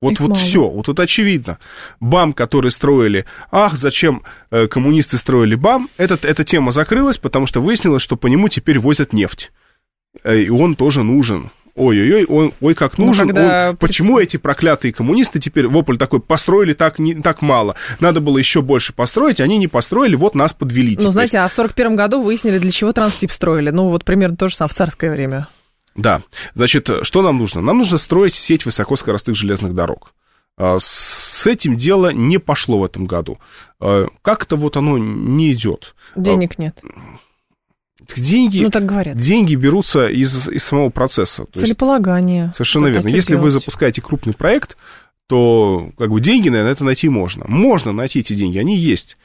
Вот, 0.02 0.20
вот 0.20 0.38
все, 0.38 0.68
вот 0.68 0.90
это 0.90 1.04
очевидно. 1.04 1.60
БАМ, 2.02 2.34
который 2.34 2.72
строили, 2.72 3.26
ах, 3.52 3.76
зачем 3.76 4.24
э, 4.52 4.68
коммунисты 4.68 5.18
строили 5.18 5.56
БАМ, 5.56 5.90
этот, 5.98 6.26
эта 6.26 6.44
тема 6.44 6.72
закрылась, 6.72 7.18
потому 7.18 7.46
что 7.46 7.62
выяснилось, 7.62 8.02
что 8.02 8.18
по 8.18 8.28
нему 8.28 8.50
теперь 8.50 8.80
возят 8.80 9.14
нефть. 9.14 9.52
Э, 10.26 10.38
и 10.38 10.50
он 10.50 10.76
тоже 10.76 11.04
нужен. 11.04 11.52
Ой-ой-ой, 11.76 12.26
он, 12.26 12.54
ой, 12.62 12.76
как 12.76 13.00
ну, 13.00 13.08
нужен. 13.08 13.28
Ну, 13.28 13.34
когда... 13.34 13.70
он, 13.72 13.78
почему 13.78 14.20
эти 14.20 14.38
проклятые 14.38 14.94
коммунисты 14.94 15.40
теперь, 15.40 15.68
вопль 15.68 15.98
такой, 15.98 16.20
построили 16.20 16.74
так, 16.74 17.00
не, 17.00 17.16
так 17.16 17.42
мало? 17.42 17.76
Надо 18.00 18.22
было 18.22 18.38
еще 18.38 18.62
больше 18.62 18.94
построить, 18.94 19.42
они 19.42 19.58
не 19.58 19.68
построили, 19.68 20.16
вот 20.16 20.36
нас 20.36 20.54
подвели. 20.54 20.92
Ну, 20.92 21.02
теперь. 21.02 21.12
знаете, 21.12 21.40
а 21.40 21.48
в 21.48 21.54
41 21.54 21.96
году 21.96 22.22
выяснили, 22.22 22.60
для 22.60 22.72
чего 22.72 22.92
Транстип 22.92 23.32
строили. 23.32 23.72
Ну, 23.72 23.90
вот 23.90 24.06
примерно 24.06 24.38
то 24.38 24.50
же 24.50 24.56
самое 24.56 24.72
в 24.72 24.76
царское 24.76 25.10
время. 25.10 25.48
Да. 25.96 26.22
Значит, 26.54 26.90
что 27.02 27.22
нам 27.24 27.40
нужно? 27.40 27.62
Нам 27.62 27.80
нужно 27.80 27.98
строить 27.98 28.36
сеть 28.36 28.66
высокоскоростных 28.66 29.36
железных 29.36 29.74
дорог. 29.74 30.14
А, 30.58 30.78
с 30.80 31.46
этим 31.48 31.78
дело 31.78 32.12
не 32.14 32.38
пошло 32.38 32.80
в 32.80 32.86
этом 32.86 33.06
году. 33.06 33.40
А, 33.80 34.08
как-то 34.22 34.56
вот 34.58 34.78
оно 34.78 34.98
не 34.98 35.52
идет. 35.54 35.96
Денег 36.16 36.60
нет. 36.60 36.82
Деньги, 38.16 38.64
ну, 38.64 38.70
так 38.70 38.86
говорят. 38.86 39.18
деньги 39.18 39.56
берутся 39.56 40.08
из, 40.08 40.50
из 40.50 40.64
самого 40.64 40.90
процесса. 40.90 41.46
Целеполагание. 41.54 42.46
Есть, 42.46 42.58
совершенно 42.58 42.88
верно. 42.88 43.08
Если 43.08 43.30
делать? 43.30 43.44
вы 43.44 43.50
запускаете 43.52 44.02
крупный 44.02 44.34
проект, 44.34 44.78
то 45.28 45.92
как 45.98 46.10
бы 46.10 46.20
деньги, 46.22 46.50
наверное, 46.50 46.74
это 46.74 46.84
найти 46.84 47.10
можно. 47.10 47.46
Можно 47.48 47.92
найти 47.92 48.20
эти 48.20 48.34
деньги, 48.34 48.58
они 48.58 48.76
есть 48.76 49.18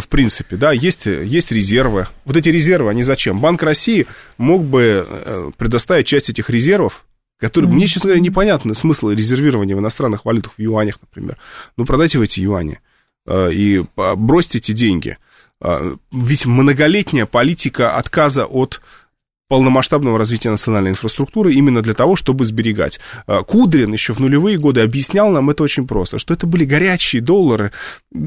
в 0.00 0.08
принципе, 0.08 0.56
да, 0.56 0.72
есть, 0.72 1.06
есть 1.06 1.52
резервы. 1.52 2.08
Вот 2.24 2.36
эти 2.36 2.48
резервы, 2.48 2.90
они 2.90 3.02
зачем? 3.02 3.40
Банк 3.40 3.62
России 3.62 4.06
мог 4.38 4.64
бы 4.64 5.06
э, 5.08 5.50
предоставить 5.56 6.06
часть 6.06 6.30
этих 6.30 6.50
резервов, 6.50 7.06
которые, 7.38 7.70
mm-hmm. 7.70 7.74
мне, 7.74 7.86
честно 7.86 8.08
говоря, 8.08 8.20
непонятны 8.20 8.74
смысл 8.74 9.10
резервирования 9.10 9.76
в 9.76 9.78
иностранных 9.78 10.24
валютах, 10.24 10.54
в 10.56 10.60
юанях, 10.60 10.98
например. 11.00 11.38
Ну, 11.76 11.84
продайте 11.84 12.18
в 12.18 12.22
эти 12.22 12.40
юани 12.40 12.80
э, 13.26 13.52
и 13.52 13.84
бросьте 13.96 14.58
эти 14.58 14.72
деньги. 14.72 15.18
Э, 15.60 15.96
ведь 16.12 16.46
многолетняя 16.46 17.26
политика 17.26 17.96
отказа 17.96 18.46
от 18.46 18.80
полномасштабного 19.48 20.18
развития 20.18 20.50
национальной 20.50 20.90
инфраструктуры 20.90 21.54
именно 21.54 21.82
для 21.82 21.94
того, 21.94 22.16
чтобы 22.16 22.44
сберегать. 22.44 22.98
А, 23.26 23.42
Кудрин 23.42 23.92
еще 23.92 24.12
в 24.12 24.18
нулевые 24.18 24.58
годы 24.58 24.80
объяснял 24.80 25.30
нам 25.30 25.50
это 25.50 25.62
очень 25.62 25.86
просто, 25.86 26.18
что 26.18 26.34
это 26.34 26.46
были 26.46 26.64
горячие 26.64 27.22
доллары, 27.22 27.72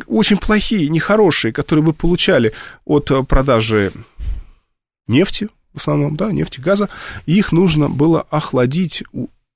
очень 0.08 0.38
плохие, 0.38 0.88
нехорошие, 0.88 1.52
которые 1.52 1.84
мы 1.84 1.94
получали 1.94 2.54
от 2.86 3.12
а, 3.12 3.24
продажи 3.24 3.92
нефти, 5.08 5.50
в 5.74 5.78
основном, 5.78 6.16
да, 6.16 6.32
нефти, 6.32 6.62
газа, 6.62 6.88
их 7.26 7.52
нужно 7.52 7.90
было 7.90 8.22
охладить, 8.30 9.04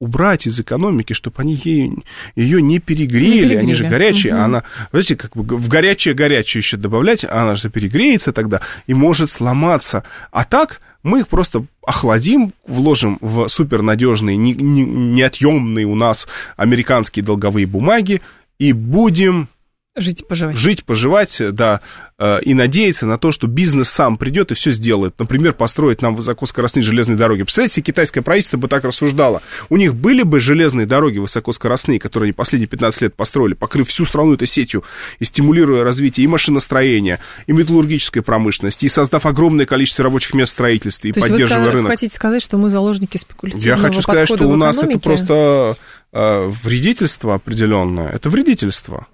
убрать 0.04 0.48
из 0.48 0.60
экономики, 0.60 1.14
чтобы 1.14 1.38
они 1.42 1.60
ее, 1.64 1.94
ее 2.36 2.62
не, 2.62 2.80
перегрели. 2.80 3.26
не 3.26 3.32
перегрели, 3.32 3.56
они 3.56 3.74
же 3.74 3.86
горячие, 3.86 4.34
угу. 4.34 4.42
а 4.42 4.46
она, 4.46 4.64
знаете, 4.92 5.16
как 5.16 5.36
бы 5.36 5.58
в 5.58 5.68
горячее-горячее 5.70 6.60
еще 6.60 6.76
добавлять, 6.76 7.24
а 7.24 7.44
она 7.44 7.56
же 7.56 7.70
перегреется 7.70 8.34
тогда 8.34 8.60
и 8.86 8.94
может 8.94 9.32
сломаться. 9.32 10.04
А 10.32 10.44
так 10.44 10.82
мы 11.04 11.20
их 11.20 11.30
просто 11.30 11.66
охладим, 11.86 12.54
вложим 12.68 13.18
в 13.22 13.48
супернадежные, 13.48 14.36
не, 14.36 14.52
не, 14.52 14.84
неотъемные 14.84 15.86
у 15.86 15.96
нас 15.96 16.28
американские 16.58 17.24
долговые 17.24 17.66
бумаги 17.66 18.22
и 18.60 18.74
будем 18.74 19.48
Жить, 19.96 20.28
поживать. 20.28 20.56
Жить, 20.56 20.86
поживать, 20.86 21.40
да, 21.52 21.82
э, 22.18 22.42
и 22.42 22.56
надеяться 22.56 23.06
на 23.06 23.20
то, 23.20 23.32
что 23.32 23.46
бизнес 23.46 23.90
сам 23.90 24.18
придет 24.18 24.50
и 24.50 24.56
все 24.56 24.72
сделает. 24.72 25.14
Например, 25.20 25.54
построить 25.54 26.02
нам 26.02 26.16
высокоскоростные 26.16 26.82
железные 26.82 27.16
дороги. 27.16 27.44
Представляете, 27.44 27.82
китайское 27.82 28.24
правительство 28.24 28.58
бы 28.58 28.68
так 28.68 28.86
рассуждало. 28.86 29.44
У 29.70 29.78
них 29.78 29.94
были 29.94 30.24
бы 30.24 30.40
железные 30.40 30.88
дороги 30.88 31.20
высокоскоростные, 31.20 32.00
которые 32.00 32.30
они 32.30 32.34
последние 32.34 32.68
15 32.68 33.02
лет 33.02 33.16
построили, 33.16 33.54
покрыв 33.54 33.88
всю 33.88 34.06
страну 34.06 34.34
этой 34.34 34.48
сетью 34.48 34.84
и 35.20 35.26
стимулируя 35.26 35.84
развитие 35.84 36.24
и 36.24 36.28
машиностроения, 36.28 37.20
и 37.46 37.52
металлургической 37.52 38.24
промышленности, 38.24 38.86
и 38.86 38.90
создав 38.90 39.28
огромное 39.28 39.68
количество 39.68 40.04
рабочих 40.04 40.34
мест 40.34 40.54
в 40.54 40.56
строительстве, 40.56 41.12
и 41.12 41.14
то 41.14 41.20
поддерживая 41.20 41.70
рынок. 41.70 41.92
Вы 41.92 41.98
хотите 41.98 42.16
сказать, 42.16 42.42
что 42.42 42.58
мы 42.58 42.72
заложники 42.72 43.18
спекулятивного 43.18 43.68
Я 43.68 43.76
хочу 43.76 44.02
сказать, 44.02 44.28
что 44.28 44.48
у 44.48 44.56
нас 44.56 44.82
это 44.82 44.98
просто 44.98 45.78
э, 46.12 46.52
вредительство 46.64 47.36
определенное. 47.36 48.10
Это 48.10 48.32
вредительство. 48.32 49.06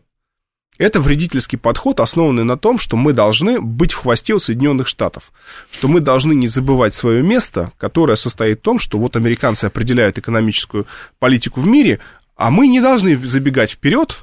Это 0.80 1.02
вредительский 1.02 1.58
подход, 1.58 2.00
основанный 2.00 2.46
на 2.46 2.58
том, 2.58 2.80
что 2.80 2.96
мы 2.96 3.12
должны 3.12 3.60
быть 3.60 3.92
в 3.92 3.98
хвосте 3.98 4.34
у 4.34 4.40
Соединенных 4.40 4.88
Штатов, 4.88 5.34
что 5.72 5.90
мы 5.90 6.00
должны 6.00 6.34
не 6.34 6.48
забывать 6.48 6.96
свое 6.96 7.22
место, 7.22 7.74
которое 7.78 8.16
состоит 8.16 8.60
в 8.60 8.62
том, 8.62 8.80
что 8.80 8.98
вот 8.98 9.18
американцы 9.18 9.66
определяют 9.66 10.18
экономическую 10.18 10.88
политику 11.20 11.60
в 11.60 11.68
мире, 11.68 12.00
а 12.38 12.50
мы 12.50 12.68
не 12.68 12.80
должны 12.80 13.18
забегать 13.18 13.72
вперед, 13.72 14.20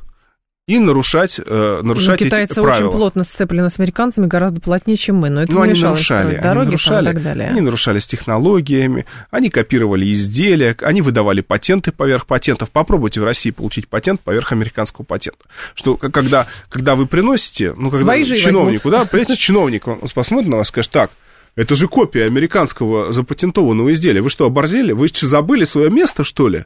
и 0.67 0.81
нарушать, 0.81 1.39
э, 1.45 1.81
нарушать 1.85 2.21
ну, 2.21 2.27
китайцы 2.27 2.55
эти 2.55 2.61
правила. 2.61 2.89
очень 2.89 2.99
плотно 2.99 3.23
сцеплены 3.23 3.71
с 3.71 3.79
американцами, 3.79 4.27
гораздо 4.27 4.61
плотнее, 4.61 4.97
чем 4.97 5.17
мы, 5.17 5.31
но 5.31 5.45
это 5.45 5.53
ну, 5.53 5.65
не 5.65 5.71
они 5.71 5.81
нарушали, 5.81 6.39
дороги 6.39 6.63
они 6.63 6.67
нарушали, 6.67 7.05
и 7.05 7.07
так 7.07 7.23
далее. 7.23 7.49
Они 7.51 7.61
нарушали 7.61 8.01
с 8.01 8.07
технологиями, 8.07 9.07
они 9.31 9.49
копировали 9.49 10.11
изделия, 10.11 10.77
они 10.81 11.03
выдавали 11.03 11.41
патенты 11.41 11.93
поверх 11.93 12.27
патентов. 12.27 12.73
Попробуйте 12.73 13.21
в 13.21 13.25
России 13.25 13.53
получить 13.53 13.87
патент 13.87 14.21
поверх 14.23 14.51
американского 14.51 15.05
патента. 15.05 15.39
Что 15.77 15.97
когда, 15.97 16.49
когда 16.69 16.97
вы 16.97 17.07
приносите, 17.07 17.73
ну, 17.77 17.91
когда 17.91 18.05
Свои 18.05 18.25
чиновнику, 18.25 18.91
да, 18.91 19.05
понимаете, 19.05 19.37
чиновник, 19.37 19.87
он 19.87 20.01
посмотрит 20.13 20.49
на 20.49 20.57
вас 20.57 20.67
и 20.67 20.71
скажет, 20.71 20.91
так, 20.91 21.11
это 21.55 21.77
же 21.77 21.87
копия 21.87 22.25
американского 22.25 23.13
запатентованного 23.13 23.93
изделия. 23.93 24.21
Вы 24.21 24.31
что, 24.31 24.47
оборзели? 24.47 24.91
Вы 24.91 25.09
забыли 25.15 25.63
свое 25.63 25.91
место, 25.91 26.25
что 26.25 26.49
ли? 26.49 26.65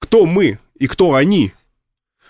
Кто 0.00 0.26
мы 0.26 0.58
и 0.78 0.86
кто 0.86 1.14
они? 1.14 1.54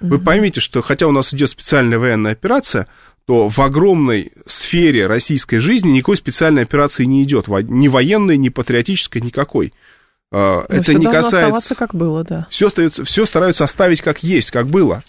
Вы 0.03 0.19
поймите, 0.19 0.61
что 0.61 0.83
хотя 0.83 1.07
у 1.07 1.12
нас 1.12 1.33
идет 1.33 1.51
специальная 1.51 1.99
военная 1.99 2.33
операция, 2.33 2.88
то 3.27 3.49
в 3.49 3.59
огромной 3.61 4.33
сфере 4.47 5.07
российской 5.07 5.59
жизни 5.59 5.91
никакой 5.91 6.17
специальной 6.17 6.62
операции 6.62 7.05
не 7.05 7.23
идет, 7.23 7.47
ни 7.49 7.88
военной, 7.88 8.37
ни 8.37 8.49
патриотической, 8.49 9.21
никакой. 9.21 9.73
А, 10.33 10.65
Но 10.69 10.75
это 10.75 10.95
не 10.95 11.05
касается. 11.05 11.75
Как 11.75 11.95
было, 11.95 12.25
да. 12.25 12.47
Все 12.51 12.69
остается, 12.69 13.05
все 13.05 13.27
стараются 13.27 13.65
оставить 13.65 14.01
как 14.01 14.23
есть, 14.23 14.51
как 14.51 14.67
было, 14.67 15.03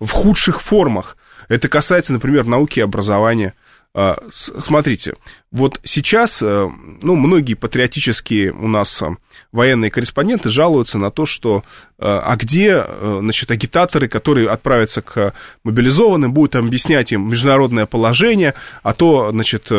в 0.00 0.10
худших 0.10 0.60
формах. 0.60 1.16
Это 1.48 1.68
касается, 1.68 2.12
например, 2.12 2.46
науки 2.46 2.80
и 2.80 2.82
образования. 2.82 3.54
А, 3.96 4.18
смотрите, 4.30 5.14
вот 5.52 5.78
сейчас, 5.84 6.42
э, 6.42 6.68
ну, 7.00 7.14
многие 7.14 7.54
патриотические 7.54 8.50
у 8.50 8.66
нас 8.66 9.00
э, 9.00 9.06
военные 9.52 9.92
корреспонденты 9.92 10.48
жалуются 10.48 10.98
на 10.98 11.12
то, 11.12 11.26
что, 11.26 11.62
э, 11.98 12.04
а 12.04 12.34
где, 12.34 12.84
значит, 13.20 13.52
агитаторы, 13.52 14.08
которые 14.08 14.50
отправятся 14.50 15.00
к 15.00 15.32
мобилизованным, 15.62 16.32
будут 16.32 16.56
объяснять 16.56 17.12
им 17.12 17.30
международное 17.30 17.86
положение, 17.86 18.54
а 18.82 18.94
то, 18.94 19.30
значит, 19.30 19.70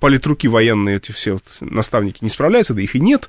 политруки 0.00 0.46
военные, 0.46 0.96
эти 0.96 1.12
все 1.12 1.32
вот 1.32 1.44
наставники 1.60 2.18
не 2.22 2.30
справляются, 2.30 2.72
да 2.72 2.80
их 2.80 2.96
и 2.96 3.00
нет. 3.00 3.28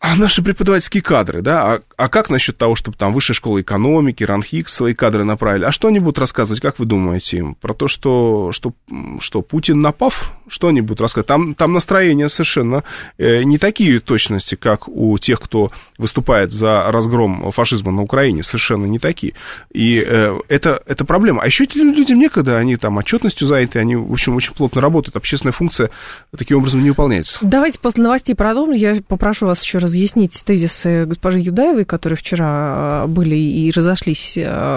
А 0.00 0.16
наши 0.16 0.42
преподавательские 0.42 1.02
кадры, 1.02 1.42
да, 1.42 1.74
а, 1.74 1.80
а 1.96 2.08
как 2.08 2.30
насчет 2.30 2.56
того, 2.56 2.74
чтобы 2.74 2.96
там 2.96 3.12
высшая 3.12 3.34
школа 3.34 3.60
экономики, 3.60 4.24
РАНХИК 4.24 4.68
свои 4.68 4.94
кадры 4.94 5.24
направили? 5.24 5.64
А 5.64 5.72
что 5.72 5.88
они 5.88 6.00
будут 6.00 6.18
рассказывать, 6.18 6.60
как 6.60 6.78
вы 6.78 6.86
думаете 6.86 7.38
им? 7.38 7.54
Про 7.54 7.74
то, 7.74 7.88
что, 7.88 8.50
что, 8.52 8.72
что 9.20 9.42
Путин 9.42 9.80
напав? 9.80 10.32
Что 10.50 10.68
они 10.68 10.80
будут 10.80 11.00
рассказывать? 11.00 11.28
Там, 11.28 11.54
там 11.54 11.72
настроения 11.72 12.28
совершенно 12.28 12.82
э, 13.18 13.44
не 13.44 13.56
такие 13.58 14.00
точности, 14.00 14.56
как 14.56 14.88
у 14.88 15.16
тех, 15.18 15.40
кто 15.40 15.70
выступает 15.96 16.52
за 16.52 16.90
разгром 16.90 17.50
фашизма 17.52 17.92
на 17.92 18.02
Украине, 18.02 18.42
совершенно 18.42 18.86
не 18.86 18.98
такие. 18.98 19.34
И 19.72 20.04
э, 20.06 20.38
это, 20.48 20.82
это 20.86 21.04
проблема. 21.04 21.42
А 21.42 21.46
еще 21.46 21.66
люди 21.72 22.12
некогда, 22.12 22.58
они 22.58 22.76
там 22.76 22.96
отчетностью 22.98 23.46
заняты, 23.46 23.78
они, 23.78 23.96
в 23.96 24.12
общем, 24.12 24.34
очень 24.34 24.54
плотно 24.54 24.80
работают, 24.80 25.16
общественная 25.16 25.52
функция 25.52 25.90
таким 26.36 26.58
образом 26.58 26.82
не 26.82 26.90
выполняется. 26.90 27.38
Давайте 27.42 27.78
после 27.78 28.02
новостей 28.02 28.34
продолжим. 28.34 28.74
Я 28.74 29.00
попрошу 29.06 29.46
вас 29.46 29.62
еще 29.62 29.78
разъяснить 29.78 30.42
тезисы 30.44 31.06
госпожи 31.06 31.38
Юдаевой, 31.38 31.84
которые 31.84 32.16
вчера 32.16 33.04
э, 33.04 33.06
были 33.06 33.36
и 33.36 33.70
разошлись 33.70 34.36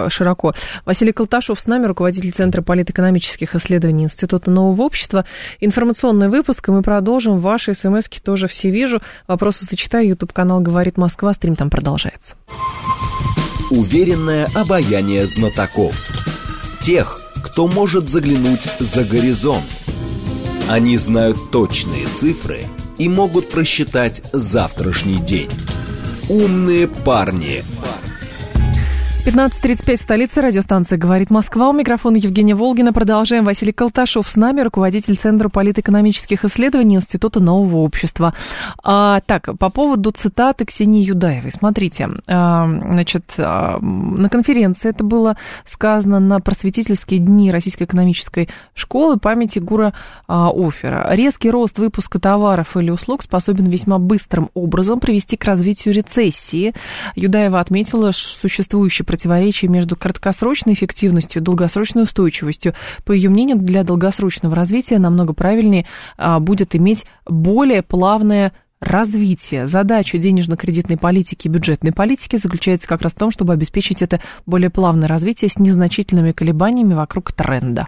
широко. 0.10 0.54
Василий 0.86 1.12
Колташов 1.12 1.60
с 1.60 1.66
нами, 1.68 1.86
руководитель 1.86 2.32
Центра 2.32 2.62
политэкономических 2.62 3.56
исследований 3.56 4.04
Института 4.06 4.52
нового 4.52 4.84
общества. 4.84 5.26
Информационный 5.66 6.30
выпуск, 6.30 6.68
и 6.68 6.72
мы 6.72 6.82
продолжим. 6.82 7.40
Ваши 7.40 7.74
смс 7.74 8.08
тоже 8.24 8.48
все 8.48 8.70
вижу. 8.70 9.02
Вопросы 9.28 9.66
зачитаю. 9.66 10.10
Ютуб-канал 10.10 10.60
«Говорит 10.60 10.98
Москва». 10.98 11.34
Стрим 11.34 11.56
там 11.56 11.70
продолжается. 11.70 12.36
Уверенное 13.72 14.48
обаяние 14.56 15.26
знатоков. 15.26 15.96
Тех, 16.82 17.20
кто 17.44 17.68
может 17.68 18.10
заглянуть 18.10 18.68
за 18.80 19.04
горизонт. 19.04 19.64
Они 20.70 20.98
знают 20.98 21.38
точные 21.52 22.08
цифры– 22.08 22.60
и 22.98 23.10
могут 23.10 23.50
просчитать 23.50 24.22
завтрашний 24.34 25.18
день. 25.18 25.50
Умные 26.30 26.88
парни. 26.88 27.64
15.35 29.26 29.96
в 29.96 30.02
столице. 30.02 30.42
Радиостанция 30.42 30.98
«Говорит 30.98 31.30
Москва». 31.30 31.70
У 31.70 31.72
микрофона 31.72 32.18
Евгения 32.18 32.56
Волгина. 32.56 32.92
Продолжаем. 32.92 33.46
Василий 33.46 33.72
Колташов 33.72 34.28
с 34.28 34.36
нами, 34.36 34.60
руководитель 34.60 35.16
Центра 35.16 35.48
политэкономических 35.48 36.44
исследований 36.44 36.98
Института 36.98 37.40
нового 37.40 37.78
общества. 37.78 38.34
А, 38.84 39.22
так, 39.22 39.58
по 39.58 39.70
поводу 39.70 40.12
цитаты 40.12 40.66
Ксении 40.66 41.06
Юдаевой. 41.06 41.54
Смотрите, 41.54 42.10
а, 42.28 42.68
значит, 42.68 43.36
а, 43.38 43.80
на 43.80 44.28
конференции 44.28 44.90
это 44.90 45.06
было 45.06 45.38
сказано 45.66 46.20
на 46.20 46.42
просветительские 46.42 47.22
дни 47.22 47.50
Российской 47.50 47.84
экономической 47.84 48.50
школы 48.74 49.20
памяти 49.20 49.60
Гура 49.60 49.94
а, 50.28 50.50
Офера. 50.54 51.08
Резкий 51.12 51.50
рост 51.50 51.80
выпуска 51.80 52.20
товаров 52.20 52.76
или 52.76 52.90
услуг 52.90 53.24
способен 53.24 53.70
весьма 53.70 54.00
быстрым 54.00 54.50
образом 54.54 55.00
привести 55.00 55.38
к 55.38 55.46
развитию 55.46 55.94
рецессии. 55.94 56.74
Юдаева 57.16 57.62
отметила, 57.62 58.12
существующий 58.12 59.04
противоречие 59.14 59.70
между 59.70 59.96
краткосрочной 59.96 60.74
эффективностью 60.74 61.40
и 61.40 61.46
долгосрочной 61.46 62.02
устойчивостью. 62.02 62.74
По 63.06 63.12
ее 63.12 63.30
мнению, 63.30 63.58
для 63.58 63.84
долгосрочного 63.84 64.56
развития 64.56 64.98
намного 64.98 65.34
правильнее 65.34 65.86
а, 66.18 66.40
будет 66.40 66.76
иметь 66.76 67.06
более 67.28 67.84
плавное 67.84 68.54
развитие. 68.80 69.68
Задача 69.68 70.18
денежно-кредитной 70.18 70.98
политики 70.98 71.46
и 71.46 71.50
бюджетной 71.52 71.92
политики 71.92 72.38
заключается 72.38 72.88
как 72.88 73.04
раз 73.04 73.14
в 73.14 73.18
том, 73.18 73.30
чтобы 73.30 73.54
обеспечить 73.54 74.02
это 74.02 74.20
более 74.48 74.72
плавное 74.72 75.08
развитие 75.08 75.52
с 75.52 75.60
незначительными 75.60 76.32
колебаниями 76.32 76.96
вокруг 76.96 77.34
тренда. 77.34 77.88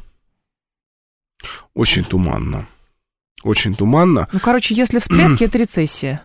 Очень 1.73 2.03
туманно. 2.03 2.67
Очень 3.41 3.73
туманно. 3.73 4.27
Ну, 4.31 4.39
короче, 4.39 4.75
если 4.75 4.99
всплески, 4.99 5.45
это 5.45 5.57
рецессия. 5.57 6.21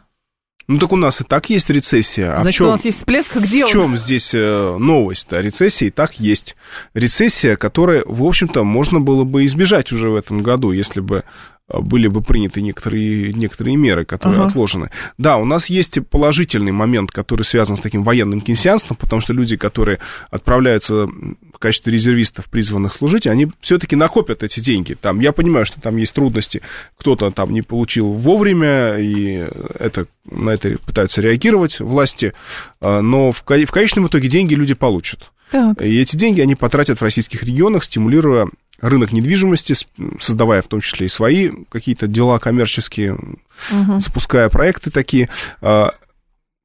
Ну 0.70 0.78
так 0.78 0.92
у 0.92 0.96
нас 0.96 1.20
и 1.20 1.24
так 1.24 1.50
есть 1.50 1.68
рецессия. 1.68 2.36
А 2.36 2.42
Значит, 2.42 2.54
в 2.54 2.58
чем, 2.58 2.68
у 2.68 2.70
нас 2.70 2.84
есть 2.84 2.98
всплеск, 2.98 3.34
где 3.34 3.66
В 3.66 3.68
чем 3.68 3.96
здесь 3.96 4.30
э, 4.32 4.76
новость-то? 4.78 5.40
Рецессия 5.40 5.88
и 5.88 5.90
так 5.90 6.20
есть. 6.20 6.54
Рецессия, 6.94 7.56
которая, 7.56 8.04
в 8.06 8.22
общем-то, 8.22 8.62
можно 8.62 9.00
было 9.00 9.24
бы 9.24 9.44
избежать 9.46 9.90
уже 9.90 10.10
в 10.10 10.14
этом 10.14 10.38
году, 10.38 10.70
если 10.70 11.00
бы 11.00 11.24
были 11.72 12.08
бы 12.08 12.22
приняты 12.22 12.60
некоторые, 12.60 13.32
некоторые 13.32 13.76
меры, 13.76 14.04
которые 14.04 14.40
uh-huh. 14.40 14.46
отложены. 14.46 14.90
Да, 15.18 15.36
у 15.36 15.44
нас 15.44 15.66
есть 15.66 15.98
положительный 16.08 16.72
момент, 16.72 17.10
который 17.10 17.42
связан 17.42 17.76
с 17.76 17.80
таким 17.80 18.02
военным 18.02 18.40
кейнсианством, 18.40 18.96
потому 18.96 19.20
что 19.20 19.32
люди, 19.32 19.56
которые 19.56 19.98
отправляются 20.30 21.06
в 21.06 21.58
качестве 21.58 21.92
резервистов, 21.92 22.48
призванных 22.48 22.92
служить, 22.94 23.26
они 23.26 23.48
все-таки 23.60 23.96
накопят 23.96 24.42
эти 24.42 24.60
деньги. 24.60 24.94
Там, 24.94 25.20
я 25.20 25.32
понимаю, 25.32 25.66
что 25.66 25.80
там 25.80 25.96
есть 25.96 26.14
трудности, 26.14 26.62
кто-то 26.96 27.30
там 27.30 27.52
не 27.52 27.62
получил 27.62 28.12
вовремя, 28.12 28.96
и 28.98 29.46
это, 29.78 30.06
на 30.24 30.50
это 30.50 30.76
пытаются 30.84 31.20
реагировать 31.20 31.80
власти, 31.80 32.32
а, 32.80 33.00
но 33.00 33.30
в, 33.30 33.42
в 33.42 33.70
конечном 33.70 34.06
итоге 34.06 34.28
деньги 34.28 34.54
люди 34.54 34.74
получат. 34.74 35.30
Так. 35.50 35.82
И 35.82 36.00
эти 36.00 36.16
деньги 36.16 36.40
они 36.40 36.54
потратят 36.54 37.00
в 37.00 37.02
российских 37.02 37.42
регионах, 37.42 37.84
стимулируя 37.84 38.48
рынок 38.80 39.12
недвижимости, 39.12 39.74
создавая 40.20 40.62
в 40.62 40.68
том 40.68 40.80
числе 40.80 41.06
и 41.06 41.10
свои 41.10 41.50
какие-то 41.68 42.06
дела 42.06 42.38
коммерческие, 42.38 43.14
угу. 43.14 44.00
запуская 44.00 44.48
проекты 44.48 44.90
такие. 44.90 45.28
А, 45.60 45.94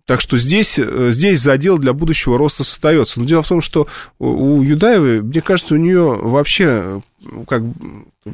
так 0.06 0.22
что 0.22 0.38
здесь, 0.38 0.78
э, 0.78 1.10
здесь 1.12 1.42
задел 1.42 1.80
для 1.80 1.92
будущего 1.94 2.38
роста 2.38 2.64
создается. 2.64 3.20
Но 3.20 3.26
дело 3.26 3.42
в 3.42 3.48
том, 3.48 3.60
что 3.60 3.88
у 4.20 4.62
Юдаевой, 4.62 5.22
мне 5.22 5.42
кажется, 5.42 5.74
у 5.74 5.78
нее 5.78 6.04
вообще, 6.04 7.02
как 7.48 7.64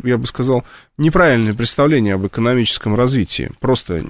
я 0.03 0.17
бы 0.17 0.27
сказал, 0.27 0.65
неправильное 0.97 1.53
представление 1.53 2.15
об 2.15 2.27
экономическом 2.27 2.93
развитии. 2.95 3.51
Просто 3.61 4.03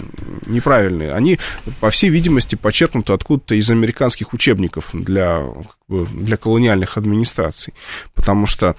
неправильные. 0.47 1.11
Они, 1.11 1.37
по 1.79 1.91
всей 1.91 2.09
видимости, 2.09 2.55
почерпнуты 2.55 3.13
откуда-то 3.13 3.53
из 3.53 3.69
американских 3.69 4.33
учебников 4.33 4.89
для, 4.93 5.43
для 5.87 6.37
колониальных 6.37 6.97
администраций. 6.97 7.75
Потому 8.15 8.47
что 8.47 8.75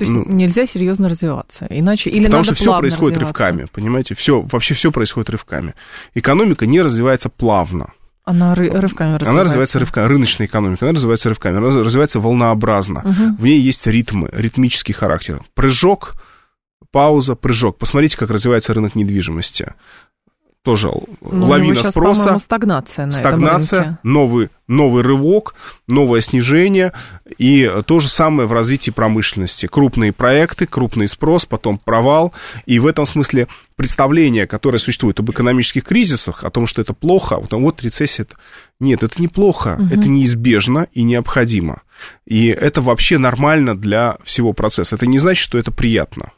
то 0.00 0.04
есть 0.04 0.10
ну, 0.10 0.24
нельзя 0.24 0.66
серьезно 0.66 1.10
развиваться, 1.10 1.66
иначе 1.68 2.08
или 2.08 2.24
потому 2.24 2.42
надо 2.42 2.54
что 2.54 2.54
все 2.54 2.78
происходит 2.78 3.18
рывками, 3.18 3.66
понимаете, 3.70 4.14
все 4.14 4.40
вообще 4.40 4.72
все 4.72 4.90
происходит 4.90 5.28
рывками. 5.28 5.74
Экономика 6.14 6.64
не 6.64 6.80
развивается 6.80 7.28
плавно. 7.28 7.92
Она 8.24 8.54
ры- 8.54 8.70
рывками 8.70 9.14
развивается. 9.14 9.30
Она 9.30 9.44
развивается 9.44 9.78
рывками. 9.78 10.06
Рыночная 10.06 10.46
экономика, 10.46 10.86
она 10.86 10.94
развивается 10.94 11.28
рывками, 11.28 11.58
она 11.58 11.82
развивается 11.82 12.20
волнообразно. 12.20 13.00
Угу. 13.00 13.36
В 13.42 13.44
ней 13.44 13.60
есть 13.60 13.86
ритмы, 13.86 14.30
ритмический 14.32 14.94
характер. 14.94 15.42
Прыжок, 15.54 16.14
пауза, 16.90 17.34
прыжок. 17.34 17.76
Посмотрите, 17.76 18.16
как 18.16 18.30
развивается 18.30 18.72
рынок 18.72 18.94
недвижимости 18.94 19.74
тоже 20.62 20.90
ну, 21.22 21.46
лавина 21.46 21.74
сейчас, 21.76 21.92
спроса. 21.92 22.38
стагнация 22.38 23.06
на 23.06 23.12
Стагнация, 23.12 23.80
этом 23.80 23.98
новый, 24.02 24.50
новый 24.68 25.02
рывок, 25.02 25.54
новое 25.88 26.20
снижение. 26.20 26.92
И 27.38 27.70
то 27.86 27.98
же 27.98 28.08
самое 28.08 28.46
в 28.46 28.52
развитии 28.52 28.90
промышленности. 28.90 29.66
Крупные 29.66 30.12
проекты, 30.12 30.66
крупный 30.66 31.08
спрос, 31.08 31.46
потом 31.46 31.78
провал. 31.78 32.34
И 32.66 32.78
в 32.78 32.86
этом 32.86 33.06
смысле 33.06 33.48
представление, 33.76 34.46
которое 34.46 34.78
существует 34.78 35.18
об 35.18 35.30
экономических 35.30 35.84
кризисах, 35.84 36.44
о 36.44 36.50
том, 36.50 36.66
что 36.66 36.82
это 36.82 36.92
плохо, 36.92 37.38
вот, 37.40 37.52
вот 37.52 37.82
рецессия. 37.82 38.26
Нет, 38.80 39.02
это 39.02 39.20
неплохо, 39.20 39.76
угу. 39.78 39.86
это 39.86 40.08
неизбежно 40.08 40.88
и 40.92 41.04
необходимо. 41.04 41.82
И 42.26 42.48
это 42.48 42.82
вообще 42.82 43.16
нормально 43.16 43.76
для 43.76 44.18
всего 44.24 44.52
процесса. 44.52 44.96
Это 44.96 45.06
не 45.06 45.18
значит, 45.18 45.42
что 45.42 45.58
это 45.58 45.70
приятно. 45.70 46.32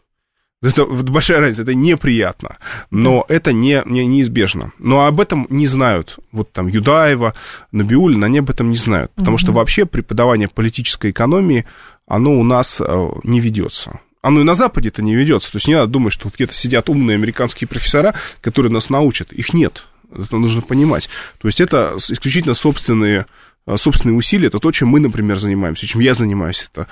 Это 0.62 0.86
большая 0.86 1.40
разница, 1.40 1.62
это 1.62 1.74
неприятно, 1.74 2.56
но 2.90 3.26
да. 3.28 3.34
это 3.34 3.52
не, 3.52 3.82
не, 3.84 4.06
неизбежно. 4.06 4.72
Но 4.78 5.06
об 5.06 5.20
этом 5.20 5.46
не 5.50 5.66
знают. 5.66 6.18
Вот 6.30 6.52
там 6.52 6.68
Юдаева, 6.68 7.34
Набиулина, 7.72 8.26
они 8.26 8.38
об 8.38 8.50
этом 8.50 8.70
не 8.70 8.76
знают. 8.76 9.10
Потому 9.16 9.34
угу. 9.34 9.40
что 9.40 9.52
вообще 9.52 9.86
преподавание 9.86 10.48
политической 10.48 11.10
экономии, 11.10 11.66
оно 12.06 12.38
у 12.38 12.44
нас 12.44 12.80
э, 12.80 13.08
не 13.24 13.40
ведется. 13.40 14.00
Оно 14.22 14.40
и 14.40 14.44
на 14.44 14.54
Западе 14.54 14.88
это 14.88 15.02
не 15.02 15.16
ведется. 15.16 15.50
То 15.50 15.56
есть 15.56 15.66
не 15.66 15.74
надо 15.74 15.88
думать, 15.88 16.12
что 16.12 16.30
где-то 16.32 16.54
сидят 16.54 16.88
умные 16.88 17.16
американские 17.16 17.66
профессора, 17.66 18.14
которые 18.40 18.72
нас 18.72 18.88
научат. 18.88 19.32
Их 19.32 19.52
нет. 19.52 19.88
Это 20.16 20.36
нужно 20.36 20.62
понимать. 20.62 21.08
То 21.38 21.48
есть 21.48 21.60
это 21.60 21.94
исключительно 21.96 22.54
собственные 22.54 23.26
э, 23.66 23.76
собственные 23.76 24.16
усилия, 24.16 24.46
это 24.46 24.60
то, 24.60 24.70
чем 24.70 24.88
мы, 24.88 25.00
например, 25.00 25.38
занимаемся, 25.38 25.86
чем 25.88 26.00
я 26.00 26.14
занимаюсь. 26.14 26.68
Это 26.72 26.86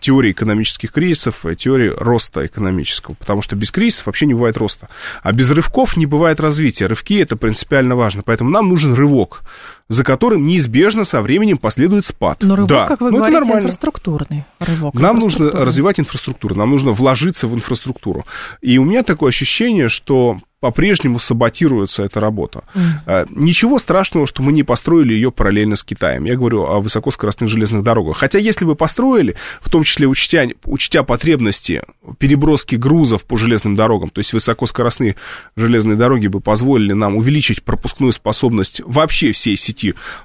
теории 0.00 0.32
экономических 0.32 0.92
кризисов, 0.92 1.44
теории 1.56 1.92
роста 1.96 2.46
экономического, 2.46 3.14
потому 3.14 3.42
что 3.42 3.56
без 3.56 3.70
кризисов 3.70 4.06
вообще 4.06 4.26
не 4.26 4.34
бывает 4.34 4.56
роста. 4.56 4.88
А 5.22 5.32
без 5.32 5.50
рывков 5.50 5.96
не 5.96 6.06
бывает 6.06 6.40
развития. 6.40 6.86
Рывки– 6.86 7.18
это 7.20 7.36
принципиально 7.36 7.96
важно, 7.96 8.22
поэтому 8.22 8.50
нам 8.50 8.68
нужен 8.68 8.94
рывок, 8.94 9.42
за 9.88 10.04
которым 10.04 10.46
неизбежно 10.46 11.04
со 11.04 11.22
временем 11.22 11.58
последует 11.58 12.04
спад. 12.04 12.38
Но 12.40 12.56
рывок, 12.56 12.68
да, 12.68 12.86
как 12.86 13.00
вы 13.00 13.12
говорите, 13.12 13.52
инфраструктурный 13.52 14.44
рывок. 14.58 14.94
Нам 14.94 15.18
нужно 15.18 15.50
развивать 15.50 16.00
инфраструктуру, 16.00 16.54
нам 16.54 16.70
нужно 16.70 16.92
вложиться 16.92 17.46
в 17.46 17.54
инфраструктуру. 17.54 18.24
И 18.60 18.78
у 18.78 18.84
меня 18.84 19.02
такое 19.02 19.28
ощущение, 19.28 19.88
что 19.88 20.40
по-прежнему 20.60 21.18
саботируется 21.18 22.02
эта 22.02 22.18
работа. 22.18 22.64
Mm. 22.74 23.28
Ничего 23.30 23.78
страшного, 23.78 24.26
что 24.26 24.42
мы 24.42 24.52
не 24.52 24.62
построили 24.62 25.12
ее 25.12 25.30
параллельно 25.30 25.76
с 25.76 25.84
Китаем. 25.84 26.24
Я 26.24 26.34
говорю 26.36 26.64
о 26.64 26.80
высокоскоростных 26.80 27.50
железных 27.50 27.82
дорогах. 27.82 28.16
Хотя 28.16 28.38
если 28.38 28.64
бы 28.64 28.74
построили, 28.74 29.36
в 29.60 29.70
том 29.70 29.84
числе 29.84 30.06
учтя, 30.08 30.46
учтя 30.64 31.02
потребности 31.02 31.82
переброски 32.18 32.74
грузов 32.74 33.24
по 33.24 33.36
железным 33.36 33.74
дорогам, 33.74 34.08
то 34.08 34.18
есть 34.18 34.32
высокоскоростные 34.32 35.16
железные 35.56 35.96
дороги 35.96 36.26
бы 36.26 36.40
позволили 36.40 36.94
нам 36.94 37.16
увеличить 37.16 37.62
пропускную 37.62 38.12
способность 38.12 38.80
вообще 38.84 39.32
всей 39.32 39.56
сети 39.56 39.75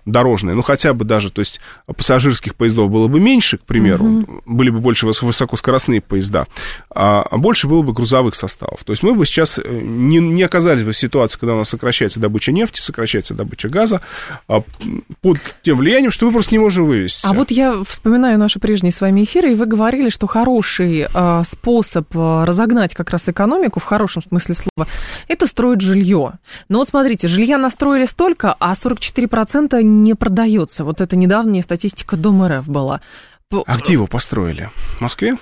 дорожной, 0.06 0.56
ну 0.56 0.62
хотя 0.62 0.94
бы 0.94 1.06
даже, 1.06 1.32
то 1.32 1.40
есть 1.40 1.60
пассажирских 1.86 2.56
поездов 2.56 2.90
было 2.90 3.08
бы 3.08 3.20
меньше, 3.20 3.58
к 3.58 3.64
примеру, 3.64 4.06
mm-hmm. 4.06 4.42
были 4.46 4.70
бы 4.70 4.80
больше 4.80 5.06
высокоскоростные 5.06 6.02
поезда, 6.02 6.48
а, 6.90 7.22
а 7.22 7.38
больше 7.38 7.68
было 7.68 7.82
бы 7.82 7.94
грузовых 7.94 8.36
составов. 8.36 8.84
То 8.84 8.92
есть 8.92 9.04
мы 9.04 9.14
бы 9.14 9.26
сейчас 9.26 9.60
э, 9.60 9.64
не 9.68 10.20
не 10.20 10.44
оказались 10.44 10.84
бы 10.84 10.92
в 10.92 10.98
ситуации, 10.98 11.40
когда 11.40 11.56
у 11.56 11.58
нас 11.58 11.70
сокращается 11.70 12.20
добыча 12.20 12.52
нефти, 12.52 12.80
сокращается 12.80 13.34
добыча 13.34 13.70
газа, 13.70 14.02
а, 14.48 14.62
под 15.22 15.38
тем 15.64 15.78
влиянием, 15.78 16.12
что 16.12 16.26
мы 16.26 16.32
просто 16.32 16.54
не 16.54 16.60
можем 16.60 16.86
вывести. 16.86 17.26
А 17.26 17.34
вот 17.34 17.52
я 17.52 17.84
вспоминаю 17.88 18.38
наши 18.38 18.60
прежние 18.60 18.92
с 18.92 19.02
вами 19.02 19.24
эфиры, 19.24 19.52
и 19.52 19.56
вы 19.56 19.66
говорили, 19.66 20.10
что 20.10 20.28
хороший 20.28 21.08
а, 21.14 21.44
способ 21.44 22.08
разогнать 22.14 22.94
как 22.94 23.10
раз 23.10 23.24
экономику, 23.28 23.80
в 23.80 23.84
хорошем 23.84 24.24
смысле 24.24 24.56
слова, 24.56 24.88
это 25.28 25.48
строить 25.48 25.82
жилье. 25.82 26.34
Но 26.70 26.80
вот 26.80 26.90
смотрите, 26.90 27.28
жилья 27.28 27.58
настроили 27.58 28.06
столько, 28.06 28.56
а 28.60 28.74
44% 28.74 29.40
не 29.82 30.15
продается. 30.15 30.84
Вот 30.84 31.01
это 31.01 31.15
недавняя 31.15 31.62
статистика 31.62 32.17
Дом 32.17 32.45
РФ 32.45 32.67
была. 32.67 33.01
А 33.65 33.77
где 33.77 33.93
его 33.93 34.08
построили? 34.08 34.69
В 34.97 35.01
Москве? 35.01 35.38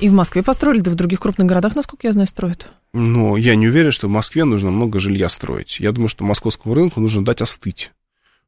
И 0.00 0.08
в 0.08 0.12
Москве 0.12 0.42
построили, 0.42 0.80
да 0.80 0.90
в 0.90 0.96
других 0.96 1.20
крупных 1.20 1.46
городах, 1.46 1.76
насколько 1.76 2.06
я 2.06 2.12
знаю, 2.12 2.28
строят. 2.28 2.66
Но 2.92 3.36
я 3.36 3.54
не 3.54 3.68
уверен, 3.68 3.90
что 3.90 4.08
в 4.08 4.10
Москве 4.10 4.44
нужно 4.44 4.70
много 4.70 4.98
жилья 4.98 5.28
строить. 5.28 5.78
Я 5.80 5.92
думаю, 5.92 6.08
что 6.08 6.24
московскому 6.24 6.74
рынку 6.74 7.00
нужно 7.00 7.24
дать 7.24 7.40
остыть 7.40 7.92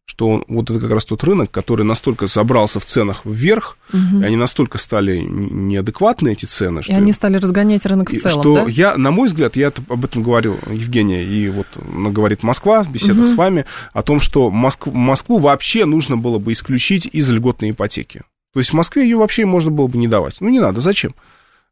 что 0.07 0.29
он, 0.29 0.45
вот 0.47 0.71
это 0.71 0.79
как 0.79 0.92
раз 0.92 1.05
тот 1.05 1.25
рынок, 1.25 1.51
который 1.51 1.85
настолько 1.85 2.29
забрался 2.29 2.79
в 2.79 2.85
ценах 2.85 3.23
вверх, 3.25 3.77
угу. 3.92 4.21
и 4.21 4.25
они 4.25 4.37
настолько 4.37 4.79
стали 4.79 5.19
неадекватны, 5.19 6.33
эти 6.33 6.47
цены. 6.47 6.83
Что, 6.83 6.92
и 6.92 6.95
они 6.95 7.12
стали 7.12 7.37
разгонять 7.37 7.85
рынок 7.85 8.11
в 8.11 8.19
целом, 8.19 8.40
Что 8.40 8.55
да? 8.55 8.64
я, 8.69 8.97
на 8.97 9.11
мой 9.11 9.27
взгляд, 9.27 9.57
я 9.57 9.73
об 9.88 10.05
этом 10.05 10.23
говорил, 10.23 10.59
Евгения, 10.71 11.25
и 11.25 11.49
вот 11.49 11.66
говорит 12.12 12.45
Москва 12.45 12.85
в 12.85 12.90
беседах 12.90 13.25
угу. 13.25 13.27
с 13.27 13.35
вами, 13.35 13.64
о 13.92 14.03
том, 14.03 14.21
что 14.21 14.51
Москву, 14.51 14.92
Москву 14.92 15.38
вообще 15.38 15.85
нужно 15.85 16.16
было 16.16 16.38
бы 16.38 16.53
исключить 16.53 17.07
из 17.12 17.29
льготной 17.29 17.73
ипотеки. 17.73 18.23
То 18.55 18.61
есть 18.61 18.71
в 18.71 18.75
Москве 18.75 19.03
ее 19.03 19.16
вообще 19.16 19.45
можно 19.45 19.73
было 19.73 19.88
бы 19.88 19.99
не 19.99 20.09
давать. 20.09 20.37
Ну, 20.40 20.49
не 20.49 20.61
надо, 20.61 20.81
зачем? 20.81 21.14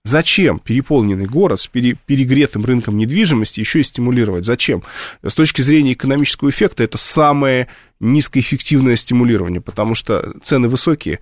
Зачем 0.04 0.58
переполненный 0.58 1.24
город 1.24 1.60
с 1.60 1.66
пере, 1.66 1.94
перегретым 1.94 2.64
рынком 2.66 2.98
недвижимости 2.98 3.60
еще 3.60 3.80
и 3.80 3.84
стимулировать? 3.84 4.44
Зачем? 4.44 4.82
С 5.22 5.34
точки 5.34 5.62
зрения 5.62 5.94
экономического 5.94 6.50
эффекта 6.50 6.82
это 6.82 6.98
самое 6.98 7.68
низкоэффективное 8.00 8.96
стимулирование, 8.96 9.62
потому 9.62 9.94
что 9.94 10.34
цены 10.42 10.68
высокие, 10.68 11.20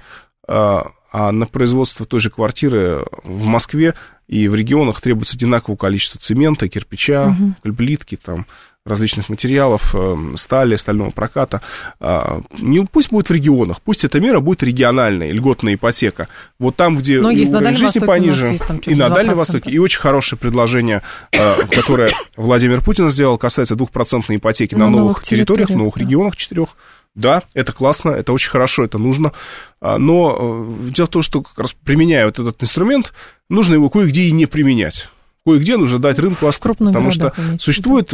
а, 0.49 0.91
а 1.13 1.31
на 1.31 1.47
производство 1.47 2.07
той 2.07 2.19
же 2.19 2.31
квартиры 2.31 3.05
в 3.23 3.45
Москве 3.45 3.95
и 4.27 4.49
в 4.49 4.55
регионах 4.57 5.01
требуется 5.01 5.37
одинаковое 5.37 5.77
количество 5.77 6.19
цемента, 6.19 6.69
кирпича, 6.69 7.29
угу. 7.29 7.73
плитки, 7.75 8.17
там, 8.17 8.47
различных 8.85 9.29
материалов, 9.29 9.95
э, 9.95 10.17
стали, 10.37 10.75
стального 10.77 11.11
проката. 11.11 11.63
А, 12.01 12.43
не, 12.59 12.85
пусть 12.85 13.11
будет 13.11 13.29
в 13.29 13.33
регионах, 13.33 13.81
пусть 13.81 14.05
эта 14.05 14.21
мера 14.21 14.41
будет 14.41 14.63
региональная, 14.63 15.31
льготная 15.31 15.75
ипотека. 15.75 16.29
Вот 16.59 16.75
там, 16.75 16.99
где 16.99 17.21
Но 17.21 17.31
есть 17.31 17.53
уровень 17.53 17.77
жизни 17.77 17.85
Востоке 17.85 18.07
пониже, 18.07 18.47
есть, 18.47 18.67
там, 18.67 18.79
и 18.79 18.95
на 18.95 19.09
Дальнем 19.09 19.37
Востоке. 19.37 19.71
И 19.71 19.79
очень 19.79 20.01
хорошее 20.01 20.39
предложение, 20.39 21.03
э, 21.31 21.67
которое 21.69 22.13
Владимир 22.37 22.83
Путин 22.83 23.09
сделал, 23.09 23.39
касается 23.39 23.77
двухпроцентной 23.77 24.37
ипотеки 24.37 24.75
на, 24.75 24.87
на 24.87 24.91
новых, 24.91 25.01
новых 25.01 25.23
территориях, 25.23 25.69
территориях, 25.69 25.79
новых 25.79 25.95
да. 25.95 26.01
регионах 26.01 26.37
четырех. 26.37 26.77
Да, 27.15 27.43
это 27.53 27.73
классно, 27.73 28.11
это 28.11 28.33
очень 28.33 28.51
хорошо, 28.51 28.85
это 28.85 28.99
нужно. 28.99 29.33
А, 29.81 29.99
но 29.99 30.67
э, 30.81 30.91
дело 30.91 31.07
в 31.07 31.11
том, 31.11 31.23
что 31.23 31.43
как 31.43 31.59
раз 31.59 31.73
применяя 31.73 32.25
вот 32.25 32.39
этот 32.39 32.61
инструмент, 32.63 33.13
нужно 33.49 33.75
его 33.75 33.91
кое-где 33.91 34.23
и 34.23 34.33
не 34.33 34.47
применять 34.47 35.09
кое-где 35.45 35.77
нужно 35.77 35.99
дать 35.99 36.19
рынку 36.19 36.47
остыть, 36.47 36.79
потому 36.79 37.11
что 37.11 37.35
существует 37.59 38.13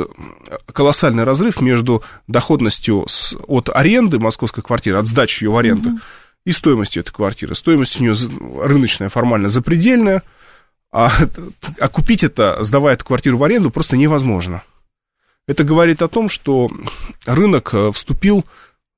колоссальный 0.73 1.25
разрыв 1.25 1.61
между 1.61 2.03
доходностью 2.27 3.05
с, 3.07 3.37
от 3.47 3.69
аренды 3.73 4.19
московской 4.19 4.63
квартиры, 4.63 4.99
от 4.99 5.07
сдачи 5.07 5.45
ее 5.45 5.51
в 5.51 5.57
аренду, 5.57 5.91
угу. 5.91 5.99
и 6.45 6.53
стоимостью 6.53 7.03
этой 7.03 7.13
квартиры. 7.13 7.55
Стоимость 7.55 8.01
у 8.01 8.03
нее 8.03 8.15
рыночная, 8.63 9.09
формально 9.09 9.49
запредельная, 9.49 10.23
а, 10.91 11.13
а 11.79 11.89
купить 11.89 12.25
это, 12.25 12.59
сдавая 12.63 12.95
эту 12.95 13.05
квартиру 13.05 13.37
в 13.37 13.45
аренду, 13.45 13.71
просто 13.71 13.97
невозможно. 13.97 14.63
Это 15.47 15.65
говорит 15.65 16.03
о 16.03 16.09
том, 16.09 16.29
что 16.29 16.71
рынок 17.25 17.71
э, 17.73 17.91
вступил 17.93 18.45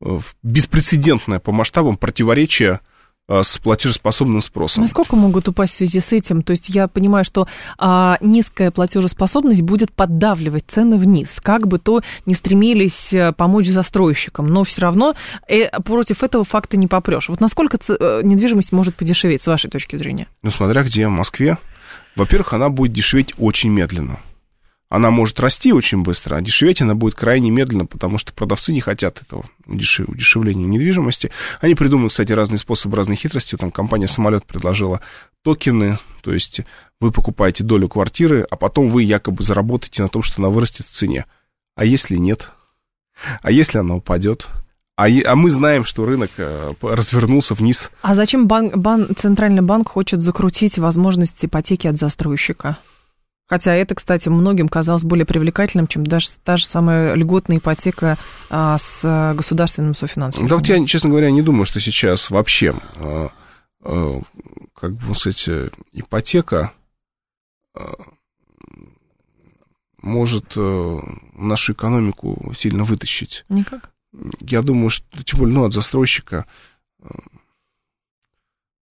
в 0.00 0.24
беспрецедентное 0.42 1.38
по 1.38 1.52
масштабам 1.52 1.96
противоречие 1.96 2.80
Э, 2.80 2.89
с 3.30 3.58
платежеспособным 3.58 4.40
спросом. 4.40 4.82
Насколько 4.82 5.16
могут 5.16 5.48
упасть 5.48 5.74
в 5.74 5.76
связи 5.76 6.00
с 6.00 6.12
этим? 6.12 6.42
То 6.42 6.50
есть 6.50 6.68
я 6.68 6.88
понимаю, 6.88 7.24
что 7.24 7.46
а, 7.78 8.18
низкая 8.20 8.70
платежеспособность 8.70 9.62
будет 9.62 9.92
поддавливать 9.92 10.64
цены 10.66 10.96
вниз, 10.96 11.38
как 11.42 11.68
бы 11.68 11.78
то 11.78 12.02
не 12.26 12.34
стремились 12.34 13.12
э, 13.12 13.32
помочь 13.32 13.68
застройщикам, 13.68 14.46
но 14.46 14.64
все 14.64 14.82
равно 14.82 15.14
э, 15.48 15.68
против 15.82 16.22
этого 16.22 16.44
факта 16.44 16.76
не 16.76 16.88
попрешь. 16.88 17.28
Вот 17.28 17.40
насколько 17.40 17.78
ц... 17.78 17.96
Э, 17.98 18.20
недвижимость 18.22 18.72
может 18.72 18.96
подешеветь, 18.96 19.42
с 19.42 19.46
вашей 19.46 19.70
точки 19.70 19.96
зрения? 19.96 20.26
Ну, 20.42 20.50
смотря 20.50 20.82
где, 20.82 21.06
в 21.06 21.10
Москве. 21.10 21.58
Во-первых, 22.16 22.52
она 22.52 22.68
будет 22.68 22.92
дешеветь 22.92 23.34
очень 23.38 23.70
медленно 23.70 24.18
она 24.90 25.12
может 25.12 25.38
расти 25.38 25.72
очень 25.72 26.02
быстро, 26.02 26.36
а 26.36 26.40
дешеветь 26.40 26.82
она 26.82 26.96
будет 26.96 27.14
крайне 27.14 27.50
медленно, 27.50 27.86
потому 27.86 28.18
что 28.18 28.32
продавцы 28.32 28.72
не 28.72 28.80
хотят 28.80 29.22
этого 29.22 29.44
удешев... 29.66 30.08
удешевления 30.08 30.66
недвижимости. 30.66 31.30
Они 31.60 31.76
придумают, 31.76 32.10
кстати, 32.10 32.32
разные 32.32 32.58
способы, 32.58 32.96
разные 32.96 33.16
хитрости. 33.16 33.56
Там 33.56 33.70
компания 33.70 34.08
«Самолет» 34.08 34.44
предложила 34.44 35.00
токены, 35.44 35.98
то 36.22 36.34
есть 36.34 36.62
вы 37.00 37.12
покупаете 37.12 37.62
долю 37.62 37.88
квартиры, 37.88 38.44
а 38.50 38.56
потом 38.56 38.88
вы 38.88 39.04
якобы 39.04 39.44
заработаете 39.44 40.02
на 40.02 40.08
том, 40.08 40.24
что 40.24 40.42
она 40.42 40.50
вырастет 40.50 40.86
в 40.86 40.90
цене. 40.90 41.24
А 41.76 41.84
если 41.84 42.16
нет? 42.16 42.50
А 43.42 43.52
если 43.52 43.78
она 43.78 43.94
упадет? 43.94 44.48
А, 44.96 45.06
а 45.06 45.36
мы 45.36 45.50
знаем, 45.50 45.84
что 45.84 46.04
рынок 46.04 46.30
э, 46.36 46.72
развернулся 46.82 47.54
вниз. 47.54 47.90
А 48.02 48.16
зачем 48.16 48.48
банк, 48.48 48.76
банк, 48.76 49.16
Центральный 49.16 49.62
банк 49.62 49.88
хочет 49.88 50.20
закрутить 50.20 50.78
возможность 50.78 51.42
ипотеки 51.44 51.86
от 51.86 51.96
застройщика? 51.96 52.76
Хотя 53.50 53.74
это, 53.74 53.96
кстати, 53.96 54.28
многим 54.28 54.68
казалось 54.68 55.02
более 55.02 55.26
привлекательным, 55.26 55.88
чем 55.88 56.06
даже 56.06 56.28
та 56.44 56.56
же 56.56 56.64
самая 56.64 57.14
льготная 57.14 57.58
ипотека 57.58 58.16
а, 58.48 58.78
с 58.78 59.00
а, 59.02 59.34
государственным 59.34 59.96
софинансированием. 59.96 60.48
Да 60.48 60.56
вот 60.56 60.68
я, 60.68 60.86
честно 60.86 61.10
говоря, 61.10 61.32
не 61.32 61.42
думаю, 61.42 61.64
что 61.64 61.80
сейчас 61.80 62.30
вообще, 62.30 62.76
а, 62.98 63.30
а, 63.82 64.20
как 64.72 64.92
бы 64.92 65.16
сказать, 65.16 65.48
ипотека 65.90 66.72
а, 67.74 67.94
может 70.00 70.52
а, 70.56 71.00
нашу 71.34 71.72
экономику 71.72 72.52
сильно 72.56 72.84
вытащить. 72.84 73.44
Никак? 73.48 73.90
Я 74.42 74.62
думаю, 74.62 74.90
что, 74.90 75.24
тем 75.24 75.40
более, 75.40 75.54
ну, 75.56 75.64
от 75.64 75.72
застройщика 75.72 76.46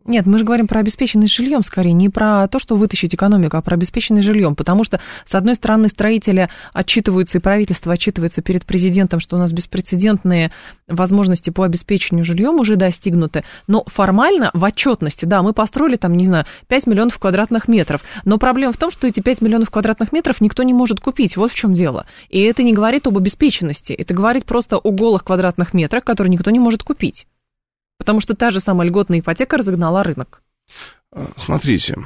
нет, 0.10 0.26
мы 0.26 0.40
же 0.40 0.44
говорим 0.44 0.68
про 0.68 0.80
обеспеченность 0.80 1.34
жильем 1.34 1.64
скорее, 1.64 1.94
не 1.94 2.10
про 2.10 2.48
то, 2.48 2.60
что 2.60 2.76
вытащить 2.76 3.14
экономику, 3.14 3.58
а 3.58 3.62
про 3.62 3.76
обеспеченность 3.76 4.26
жильем. 4.26 4.56
Потому 4.56 4.84
что, 4.84 5.00
с 5.26 5.36
одной 5.36 5.56
стороны, 5.56 5.88
строители 5.88 6.50
отчитываются, 6.74 7.38
и 7.38 7.42
правительство 7.42 7.94
отчитывается 7.94 8.42
перед 8.42 8.66
президентом, 8.66 9.20
что 9.20 9.36
у 9.36 9.40
нас 9.40 9.54
беспрецедентные 9.54 10.52
возможности 10.88 11.52
по 11.52 11.64
обеспечению 11.64 12.26
жильем 12.26 12.60
уже 12.60 12.76
достигнуты. 12.76 13.44
Но 13.68 13.84
формально 13.88 14.50
в 14.54 14.64
отчетности, 14.64 15.26
да, 15.26 15.44
мы 15.44 15.54
построили 15.54 15.96
там, 15.96 16.18
не 16.18 16.26
знаю, 16.26 16.46
5 16.68 16.88
миллионов 16.88 17.20
квадратных 17.20 17.68
метров. 17.68 18.04
Но 18.26 18.38
проблема 18.38 18.74
в 18.74 18.78
том, 18.78 18.92
что 18.92 19.08
эти 19.08 19.20
5 19.20 19.42
миллионов 19.42 19.70
квадратных 19.70 20.12
метров 20.12 20.42
никто 20.42 20.64
не 20.64 20.74
может 20.74 21.00
купить. 21.00 21.38
Вот 21.38 21.52
в 21.52 21.56
чем 21.56 21.74
дело. 21.74 22.06
И 22.30 22.42
это 22.42 22.64
не 22.64 22.74
говорит 22.74 23.06
об 23.08 23.18
обеспеченности. 23.18 23.94
Это 23.94 24.14
говорит 24.14 24.46
просто 24.46 24.78
о 24.78 24.92
голых 24.92 25.24
квадратных 25.24 25.74
метрах, 25.74 26.04
которые 26.04 26.32
никто 26.32 26.50
не 26.50 26.60
может 26.60 26.82
купить. 26.82 27.28
Потому 28.00 28.22
что 28.22 28.34
та 28.34 28.50
же 28.50 28.60
самая 28.60 28.88
льготная 28.88 29.20
ипотека 29.20 29.58
разогнала 29.58 30.04
рынок. 30.04 30.42
А, 31.12 31.28
смотрите, 31.36 31.98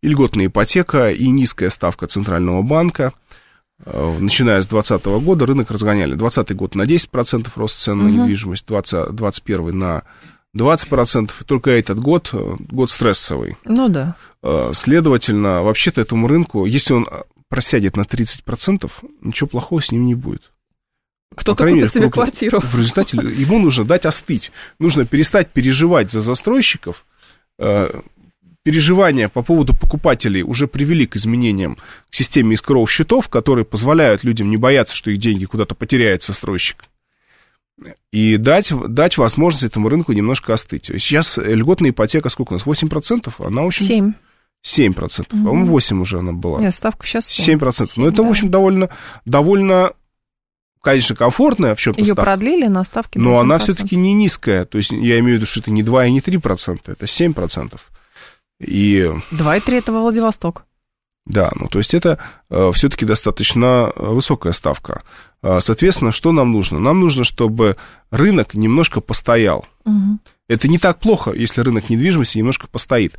и 0.00 0.08
льготная 0.08 0.46
ипотека, 0.46 1.10
и 1.10 1.28
низкая 1.28 1.70
ставка 1.70 2.06
Центрального 2.06 2.62
банка. 2.62 3.12
А, 3.84 4.16
начиная 4.18 4.62
с 4.62 4.66
2020 4.66 5.24
года 5.24 5.44
рынок 5.44 5.70
разгоняли. 5.72 6.14
2020 6.14 6.56
год 6.56 6.74
на 6.76 6.82
10% 6.84 7.48
рост 7.56 7.82
цен 7.82 7.98
на 7.98 8.08
недвижимость, 8.08 8.66
2021 8.66 9.76
на 9.76 10.04
20%. 10.56 11.32
Только 11.44 11.72
этот 11.72 11.98
год, 11.98 12.30
э, 12.32 12.56
год 12.70 12.90
стрессовый. 12.90 13.56
Ну 13.64 13.88
да. 13.88 14.16
Следовательно, 14.72 15.62
вообще-то 15.62 16.00
этому 16.00 16.28
рынку, 16.28 16.64
если 16.64 16.94
он 16.94 17.06
просядет 17.48 17.96
на 17.96 18.02
30%, 18.02 18.90
ничего 19.20 19.48
плохого 19.48 19.82
с 19.82 19.90
ним 19.90 20.06
не 20.06 20.14
будет. 20.14 20.52
Кто-то 21.34 21.64
купит 21.64 21.76
мере, 21.76 21.88
себе 21.88 22.10
квартиру. 22.10 22.60
В 22.60 22.74
результате 22.76 23.16
ему 23.16 23.58
нужно 23.58 23.84
дать 23.84 24.06
остыть. 24.06 24.50
Нужно 24.78 25.04
перестать 25.04 25.50
переживать 25.50 26.10
за 26.10 26.20
застройщиков. 26.20 27.04
Э, 27.58 28.00
переживания 28.62 29.28
по 29.28 29.42
поводу 29.42 29.74
покупателей 29.74 30.42
уже 30.42 30.66
привели 30.66 31.06
к 31.06 31.16
изменениям 31.16 31.76
к 32.10 32.14
системе 32.14 32.54
искровых 32.54 32.90
счетов, 32.90 33.28
которые 33.28 33.64
позволяют 33.64 34.24
людям 34.24 34.50
не 34.50 34.56
бояться, 34.56 34.96
что 34.96 35.10
их 35.10 35.18
деньги 35.18 35.44
куда-то 35.44 35.74
потеряет 35.74 36.22
застройщик. 36.22 36.84
И 38.12 38.36
дать, 38.36 38.72
дать 38.88 39.18
возможность 39.18 39.64
этому 39.64 39.88
рынку 39.88 40.12
немножко 40.12 40.52
остыть. 40.52 40.86
Сейчас 40.86 41.38
льготная 41.38 41.90
ипотека 41.90 42.28
сколько 42.28 42.52
у 42.52 42.56
нас? 42.56 42.66
8%? 42.66 43.32
Она 43.38 43.62
очень... 43.62 43.86
7. 43.86 44.12
7%. 44.66 45.20
Угу. 45.20 45.44
По-моему, 45.44 45.66
8 45.66 46.00
уже 46.00 46.18
она 46.18 46.32
была. 46.32 46.60
Нет, 46.60 46.74
ставка 46.74 47.06
сейчас 47.06 47.26
7. 47.26 47.58
7%. 47.58 47.86
7 47.94 48.02
Но 48.02 48.08
это, 48.08 48.16
да. 48.18 48.22
в 48.24 48.30
общем, 48.30 48.50
довольно, 48.50 48.88
довольно 49.24 49.92
конечно, 50.80 51.16
комфортная 51.16 51.74
в 51.74 51.80
чем-то 51.80 52.00
Ее 52.00 52.06
ставка, 52.06 52.24
продлили 52.24 52.66
на 52.66 52.84
ставке 52.84 53.18
Но 53.18 53.38
она 53.38 53.58
все-таки 53.58 53.96
не 53.96 54.12
низкая. 54.12 54.64
То 54.64 54.78
есть 54.78 54.90
я 54.90 55.18
имею 55.18 55.34
в 55.34 55.36
виду, 55.36 55.46
что 55.46 55.60
это 55.60 55.70
не 55.70 55.82
2 55.82 56.06
и 56.06 56.12
не 56.12 56.20
3 56.20 56.38
процента, 56.38 56.92
это 56.92 57.06
7 57.06 57.32
процентов. 57.34 57.90
И... 58.60 59.10
2,3 59.32 59.78
это 59.78 59.92
Владивосток. 59.92 60.64
Да, 61.28 61.52
ну 61.54 61.68
то 61.68 61.78
есть 61.78 61.92
это 61.92 62.18
э, 62.48 62.70
все-таки 62.72 63.04
достаточно 63.04 63.92
э, 63.94 64.06
высокая 64.06 64.54
ставка. 64.54 65.02
Э, 65.42 65.58
соответственно, 65.60 66.10
что 66.10 66.32
нам 66.32 66.52
нужно? 66.52 66.78
Нам 66.78 67.00
нужно, 67.00 67.22
чтобы 67.22 67.76
рынок 68.10 68.54
немножко 68.54 69.02
постоял. 69.02 69.66
Угу. 69.84 70.18
Это 70.48 70.66
не 70.66 70.78
так 70.78 70.98
плохо, 70.98 71.32
если 71.32 71.60
рынок 71.60 71.90
недвижимости 71.90 72.38
немножко 72.38 72.66
постоит. 72.68 73.14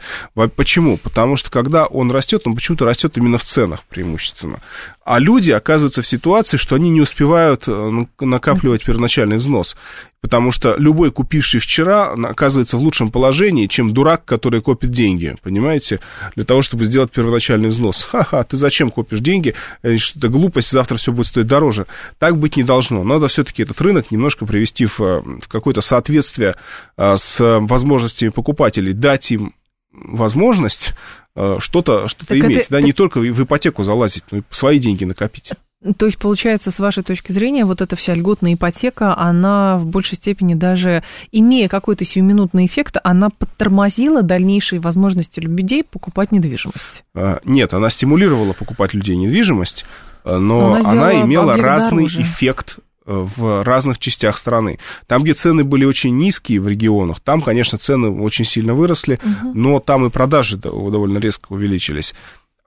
Почему? 0.56 0.98
Потому 0.98 1.36
что 1.36 1.52
когда 1.52 1.86
он 1.86 2.10
растет, 2.10 2.42
он 2.46 2.56
почему-то 2.56 2.86
растет 2.86 3.18
именно 3.18 3.38
в 3.38 3.44
ценах 3.44 3.84
преимущественно. 3.84 4.60
А 5.06 5.20
люди 5.20 5.52
оказываются 5.52 6.02
в 6.02 6.08
ситуации, 6.08 6.58
что 6.58 6.76
они 6.76 6.89
не 6.89 7.02
успевают 7.02 7.65
э, 7.68 8.06
накапливать 8.20 8.84
первоначальный 8.84 9.38
взнос. 9.38 9.78
Потому 10.22 10.52
что 10.52 10.76
любой 10.78 11.12
купивший 11.12 11.62
вчера 11.62 12.12
оказывается 12.12 12.78
в 12.78 12.82
лучшем 12.82 13.10
положении, 13.10 13.68
чем 13.68 13.94
дурак, 13.94 14.26
который 14.26 14.62
копит 14.62 14.92
деньги, 14.92 15.36
понимаете, 15.42 16.02
для 16.36 16.44
того, 16.44 16.62
чтобы 16.62 16.84
сделать 16.84 17.12
первоначальный 17.12 17.70
взнос. 17.70 18.04
Ха-ха, 18.04 18.44
ты 18.44 18.58
зачем 18.58 18.92
копишь 18.92 19.22
деньги? 19.22 19.56
Это 19.82 20.28
глупость, 20.28 20.72
завтра 20.72 20.98
все 20.98 21.14
будет 21.14 21.28
стоить 21.28 21.48
дороже. 21.48 21.88
Так 22.18 22.38
быть 22.38 22.58
не 22.58 22.64
должно. 22.64 23.04
Надо 23.04 23.28
все-таки 23.30 23.64
этот 23.64 23.80
рынок 23.80 24.12
немножко 24.12 24.46
привести 24.46 24.86
в, 24.86 25.00
в 25.00 25.48
какое-то 25.48 25.80
соответствие 25.82 26.56
а, 26.98 27.16
с 27.16 27.38
возможностями 27.40 28.30
покупателей, 28.30 28.94
дать 28.94 29.32
им 29.32 29.54
возможность 29.92 30.94
э, 31.36 31.58
что-то 31.60 32.08
что 32.08 32.26
иметь, 32.38 32.58
это, 32.58 32.72
да, 32.72 32.78
это... 32.80 32.86
не 32.86 32.94
только 32.94 33.20
в 33.20 33.44
ипотеку 33.44 33.84
залазить, 33.84 34.24
но 34.32 34.40
и 34.40 34.42
свои 34.50 34.80
деньги 34.80 35.04
накопить. 35.04 35.52
То 35.98 36.08
есть, 36.08 36.18
получается, 36.18 36.72
с 36.72 36.80
вашей 36.80 37.04
точки 37.04 37.32
зрения, 37.32 37.63
вот 37.63 37.80
эта 37.82 37.96
вся 37.96 38.13
льготная 38.13 38.56
ипотека, 38.56 39.18
она 39.18 39.78
в 39.78 39.86
большей 39.86 40.18
степени 40.18 40.54
даже, 40.54 41.04
имея 41.32 41.70
какой-то 41.70 42.04
сиюминутный 42.04 42.65
эффект, 42.65 42.98
она 43.02 43.30
подтормозила 43.30 44.22
дальнейшие 44.22 44.82
возможности 44.82 45.39
людей 45.39 45.86
покупать 45.86 46.34
недвижимость? 46.34 47.06
А, 47.15 47.39
нет, 47.46 47.74
она 47.74 47.89
стимулировала 47.89 48.52
покупать 48.52 48.94
людей 48.94 49.15
недвижимость, 49.15 49.86
э, 50.26 50.38
но, 50.38 50.76
но 50.76 50.76
она, 50.76 50.89
она 50.92 51.22
имела 51.22 51.56
разный 51.56 52.08
дороже. 52.08 52.22
эффект 52.24 52.80
в 53.10 53.63
разных 53.63 53.98
частях 53.98 54.38
страны. 54.38 54.78
Там, 55.08 55.24
где 55.24 55.34
цены 55.34 55.63
были 55.63 55.84
очень 55.84 56.15
низкие 56.18 56.62
в 56.62 56.68
регионах, 56.68 57.20
там, 57.20 57.42
конечно, 57.42 57.78
цены 57.78 58.10
очень 58.10 58.46
сильно 58.46 58.76
выросли, 58.76 59.19
угу. 59.23 59.52
но 59.54 59.80
там 59.80 60.06
и 60.06 60.10
продажи 60.10 60.58
довольно 60.58 61.17
резко 61.17 61.48
увеличились. 61.50 62.13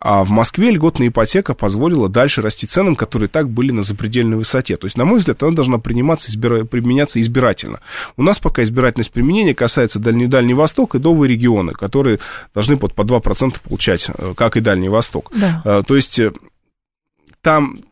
А 0.04 0.24
в 0.24 0.30
Москве 0.30 0.72
льготная 0.72 1.08
ипотека 1.08 1.54
позволила 1.54 2.08
дальше 2.08 2.42
расти 2.42 2.66
ценам, 2.66 2.96
которые 2.96 3.28
так 3.28 3.48
были 3.48 3.70
на 3.70 3.84
запредельной 3.84 4.36
высоте. 4.36 4.76
То 4.76 4.86
есть, 4.86 4.96
на 4.96 5.04
мой 5.04 5.20
взгляд, 5.20 5.40
она 5.44 5.52
должна 5.52 5.78
приниматься, 5.78 6.28
избира... 6.28 6.64
применяться 6.64 7.20
избирательно. 7.20 7.78
У 8.16 8.24
нас 8.24 8.40
пока 8.40 8.64
избирательность 8.64 9.12
применения 9.12 9.54
касается 9.54 10.00
Дальний, 10.00 10.26
Дальний 10.26 10.54
Восток 10.54 10.96
и 10.96 10.98
новые 10.98 11.28
регионы, 11.30 11.72
которые 11.72 12.18
должны 12.52 12.76
под 12.76 12.94
по 12.94 13.02
2% 13.02 13.54
получать, 13.62 14.08
э, 14.08 14.34
как 14.36 14.56
и 14.56 14.60
Дальний 14.60 14.88
Восток. 14.88 15.30
Да. 15.36 15.62
Э, 15.64 15.82
то 15.86 15.94
есть, 15.94 16.18
э, 16.18 16.32
там 17.40 17.82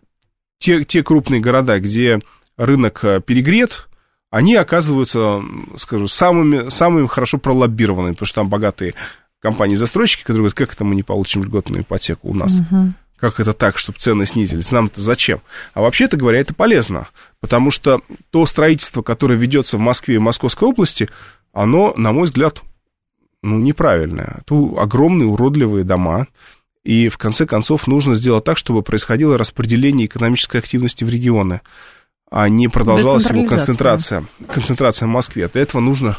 те, 0.58 0.82
те 0.82 1.04
крупные 1.04 1.40
города, 1.40 1.78
где 1.78 2.18
рынок 2.56 3.04
перегрет, 3.24 3.88
они 4.30 4.56
оказываются, 4.56 5.42
скажу, 5.76 6.08
самыми, 6.08 6.70
самыми 6.70 7.06
хорошо 7.06 7.38
пролоббированными, 7.38 8.14
потому 8.14 8.26
что 8.26 8.40
там 8.40 8.48
богатые 8.48 8.94
компании-застройщики, 9.40 10.22
которые 10.22 10.40
говорят, 10.40 10.58
как 10.58 10.72
это 10.74 10.84
мы 10.84 10.94
не 10.94 11.02
получим 11.02 11.44
льготную 11.44 11.82
ипотеку 11.82 12.28
у 12.28 12.34
нас? 12.34 12.60
Угу. 12.60 12.92
Как 13.18 13.40
это 13.40 13.52
так, 13.52 13.76
чтобы 13.76 13.98
цены 13.98 14.24
снизились? 14.24 14.70
Нам-то 14.70 15.00
зачем? 15.00 15.40
А 15.74 15.82
вообще-то 15.82 16.16
говоря, 16.16 16.40
это 16.40 16.54
полезно, 16.54 17.08
потому 17.40 17.70
что 17.70 18.00
то 18.30 18.46
строительство, 18.46 19.02
которое 19.02 19.36
ведется 19.36 19.76
в 19.76 19.80
Москве 19.80 20.16
и 20.16 20.18
Московской 20.18 20.68
области, 20.68 21.08
оно, 21.52 21.92
на 21.96 22.12
мой 22.12 22.24
взгляд, 22.24 22.62
ну, 23.42 23.58
неправильное. 23.58 24.40
Это 24.40 24.54
огромные 24.80 25.28
уродливые 25.28 25.84
дома, 25.84 26.28
и 26.82 27.08
в 27.08 27.18
конце 27.18 27.46
концов 27.46 27.86
нужно 27.86 28.14
сделать 28.14 28.44
так, 28.44 28.56
чтобы 28.56 28.82
происходило 28.82 29.36
распределение 29.36 30.06
экономической 30.06 30.58
активности 30.58 31.04
в 31.04 31.10
регионы 31.10 31.60
а 32.30 32.48
не 32.48 32.68
продолжалась 32.68 33.26
его 33.26 33.44
концентрация, 33.44 34.24
концентрация 34.48 35.06
в 35.06 35.10
Москве. 35.10 35.48
Для 35.48 35.62
этого 35.62 35.80
нужно 35.80 36.16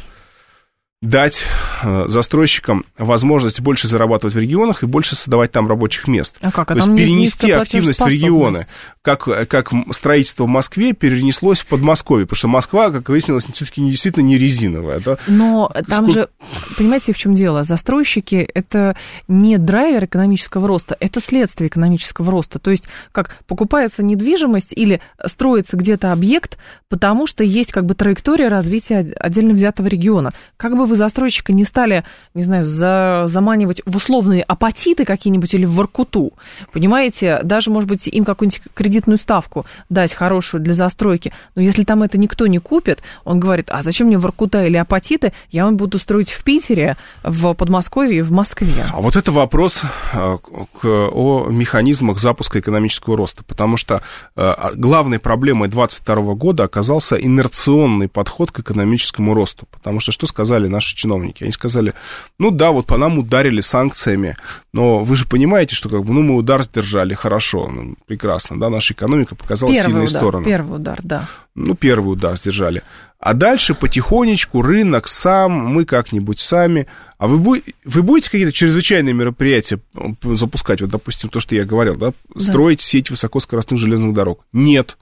дать 1.01 1.43
э, 1.81 2.05
застройщикам 2.07 2.85
возможность 2.95 3.59
больше 3.59 3.87
зарабатывать 3.87 4.35
в 4.35 4.39
регионах 4.39 4.83
и 4.83 4.85
больше 4.85 5.15
создавать 5.15 5.51
там 5.51 5.67
рабочих 5.67 6.07
мест. 6.07 6.35
А 6.41 6.51
как? 6.51 6.69
А 6.69 6.75
То 6.75 6.79
есть 6.79 6.95
перенести 6.95 7.49
активность 7.51 7.99
в 7.99 8.07
регионы. 8.07 8.67
Как, 9.01 9.23
как 9.23 9.71
строительство 9.93 10.43
в 10.43 10.47
Москве 10.47 10.93
перенеслось 10.93 11.61
в 11.61 11.65
Подмосковье, 11.65 12.27
потому 12.27 12.37
что 12.37 12.47
Москва, 12.49 12.91
как 12.91 13.09
выяснилось, 13.09 13.45
все-таки 13.51 13.81
действительно 13.81 14.25
не 14.25 14.37
резиновая. 14.37 14.99
Да? 14.99 15.17
Но 15.27 15.71
там 15.87 16.03
Сколько... 16.03 16.11
же, 16.11 16.29
понимаете, 16.77 17.11
в 17.11 17.17
чем 17.17 17.33
дело? 17.33 17.63
Застройщики– 17.63 18.47
это 18.53 18.95
не 19.27 19.57
драйвер 19.57 20.05
экономического 20.05 20.67
роста, 20.67 20.95
это 20.99 21.19
следствие 21.19 21.67
экономического 21.67 22.29
роста. 22.29 22.59
То 22.59 22.69
есть 22.69 22.87
как 23.11 23.37
покупается 23.47 24.03
недвижимость 24.03 24.71
или 24.71 25.01
строится 25.25 25.77
где-то 25.77 26.11
объект, 26.11 26.59
потому 26.87 27.25
что 27.25 27.43
есть 27.43 27.71
как 27.71 27.87
бы 27.87 27.95
траектория 27.95 28.49
развития 28.49 29.15
отдельно 29.19 29.55
взятого 29.55 29.87
региона. 29.87 30.31
Как 30.57 30.77
бы 30.77 30.85
вы 30.91 30.97
застройщика 30.97 31.53
не 31.53 31.63
стали, 31.63 32.03
не 32.33 32.43
знаю, 32.43 32.65
за, 32.65 33.23
заманивать 33.27 33.81
в 33.85 33.95
условные 33.95 34.43
апатиты 34.43 35.05
какие-нибудь 35.05 35.53
или 35.53 35.65
в 35.65 35.71
Воркуту, 35.71 36.33
понимаете, 36.73 37.39
даже, 37.43 37.71
может 37.71 37.89
быть, 37.89 38.07
им 38.07 38.25
какую-нибудь 38.25 38.61
кредитную 38.73 39.17
ставку 39.17 39.65
дать 39.89 40.13
хорошую 40.13 40.61
для 40.61 40.73
застройки, 40.73 41.33
но 41.55 41.61
если 41.61 41.83
там 41.83 42.03
это 42.03 42.17
никто 42.17 42.45
не 42.47 42.59
купит, 42.59 43.01
он 43.23 43.39
говорит, 43.39 43.67
а 43.69 43.83
зачем 43.83 44.07
мне 44.07 44.17
Воркута 44.17 44.65
или 44.65 44.75
апатиты, 44.75 45.31
я 45.49 45.63
вам 45.65 45.77
буду 45.77 45.97
строить 45.97 46.29
в 46.29 46.43
Питере, 46.43 46.97
в 47.23 47.53
Подмосковье 47.53 48.19
и 48.19 48.21
в 48.21 48.31
Москве. 48.31 48.85
А 48.91 48.99
вот 48.99 49.15
это 49.15 49.31
вопрос 49.31 49.81
э, 50.13 50.37
к, 50.81 50.85
о 50.85 51.47
механизмах 51.49 52.19
запуска 52.19 52.59
экономического 52.59 53.15
роста, 53.15 53.43
потому 53.45 53.77
что 53.77 54.01
э, 54.35 54.53
главной 54.75 55.19
проблемой 55.19 55.69
2022 55.69 56.33
года 56.33 56.63
оказался 56.65 57.15
инерционный 57.15 58.09
подход 58.09 58.51
к 58.51 58.59
экономическому 58.59 59.33
росту, 59.33 59.67
потому 59.71 60.01
что 60.01 60.11
что 60.11 60.27
сказали 60.27 60.67
наши 60.67 60.80
наши 60.81 60.95
чиновники. 60.95 61.43
Они 61.43 61.53
сказали, 61.53 61.93
ну 62.39 62.51
да, 62.51 62.71
вот 62.71 62.87
по 62.87 62.97
нам 62.97 63.19
ударили 63.19 63.61
санкциями, 63.61 64.35
но 64.73 65.03
вы 65.03 65.15
же 65.15 65.25
понимаете, 65.25 65.75
что 65.75 65.89
как 65.89 66.03
бы, 66.03 66.13
ну, 66.13 66.23
мы 66.23 66.35
удар 66.35 66.63
сдержали, 66.63 67.13
хорошо, 67.13 67.69
ну, 67.69 67.95
прекрасно, 68.07 68.59
да, 68.59 68.69
наша 68.69 68.93
экономика 68.93 69.35
показала 69.35 69.71
первый 69.71 69.85
сильные 69.85 70.07
удар, 70.07 70.21
стороны. 70.21 70.45
Первый 70.45 70.75
удар, 70.75 70.99
да. 71.03 71.27
Ну, 71.55 71.75
первый 71.75 72.13
удар 72.13 72.35
сдержали. 72.35 72.81
А 73.19 73.33
дальше 73.33 73.75
потихонечку 73.75 74.63
рынок 74.63 75.07
сам, 75.07 75.51
мы 75.51 75.85
как-нибудь 75.85 76.39
сами. 76.39 76.87
А 77.19 77.27
вы, 77.27 77.61
вы 77.85 78.01
будете 78.01 78.31
какие-то 78.31 78.51
чрезвычайные 78.51 79.13
мероприятия 79.13 79.79
запускать? 80.23 80.81
Вот, 80.81 80.89
допустим, 80.89 81.29
то, 81.29 81.39
что 81.39 81.53
я 81.53 81.63
говорил, 81.63 81.95
да? 81.97 82.13
Строить 82.35 82.79
да. 82.79 82.83
сеть 82.83 83.11
высокоскоростных 83.11 83.79
железных 83.79 84.15
дорог? 84.15 84.43
Нет. 84.53 84.97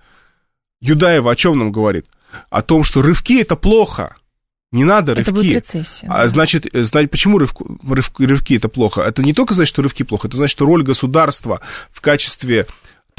Юдаева 0.82 1.32
о 1.32 1.36
чем 1.38 1.58
нам 1.58 1.72
говорит? 1.72 2.08
О 2.50 2.62
том, 2.62 2.84
что 2.84 3.02
рывки 3.02 3.40
это 3.40 3.56
плохо. 3.56 4.18
Не 4.72 4.84
надо 4.84 5.16
рывки. 5.16 5.30
Это 5.30 5.36
будет 5.36 5.56
рецессия. 5.56 6.10
А 6.12 6.28
значит, 6.28 6.68
значит 6.74 7.10
почему 7.10 7.40
рывку, 7.40 7.80
рыв, 7.88 8.12
рывки 8.20 8.56
это 8.56 8.70
плохо? 8.70 9.02
Это 9.02 9.24
не 9.24 9.34
только 9.34 9.54
значит, 9.54 9.70
что 9.70 9.82
рывки 9.82 10.04
плохо, 10.04 10.28
это 10.28 10.38
значит, 10.38 10.52
что 10.52 10.66
роль 10.66 10.84
государства 10.84 11.60
в 11.92 12.02
качестве 12.02 12.68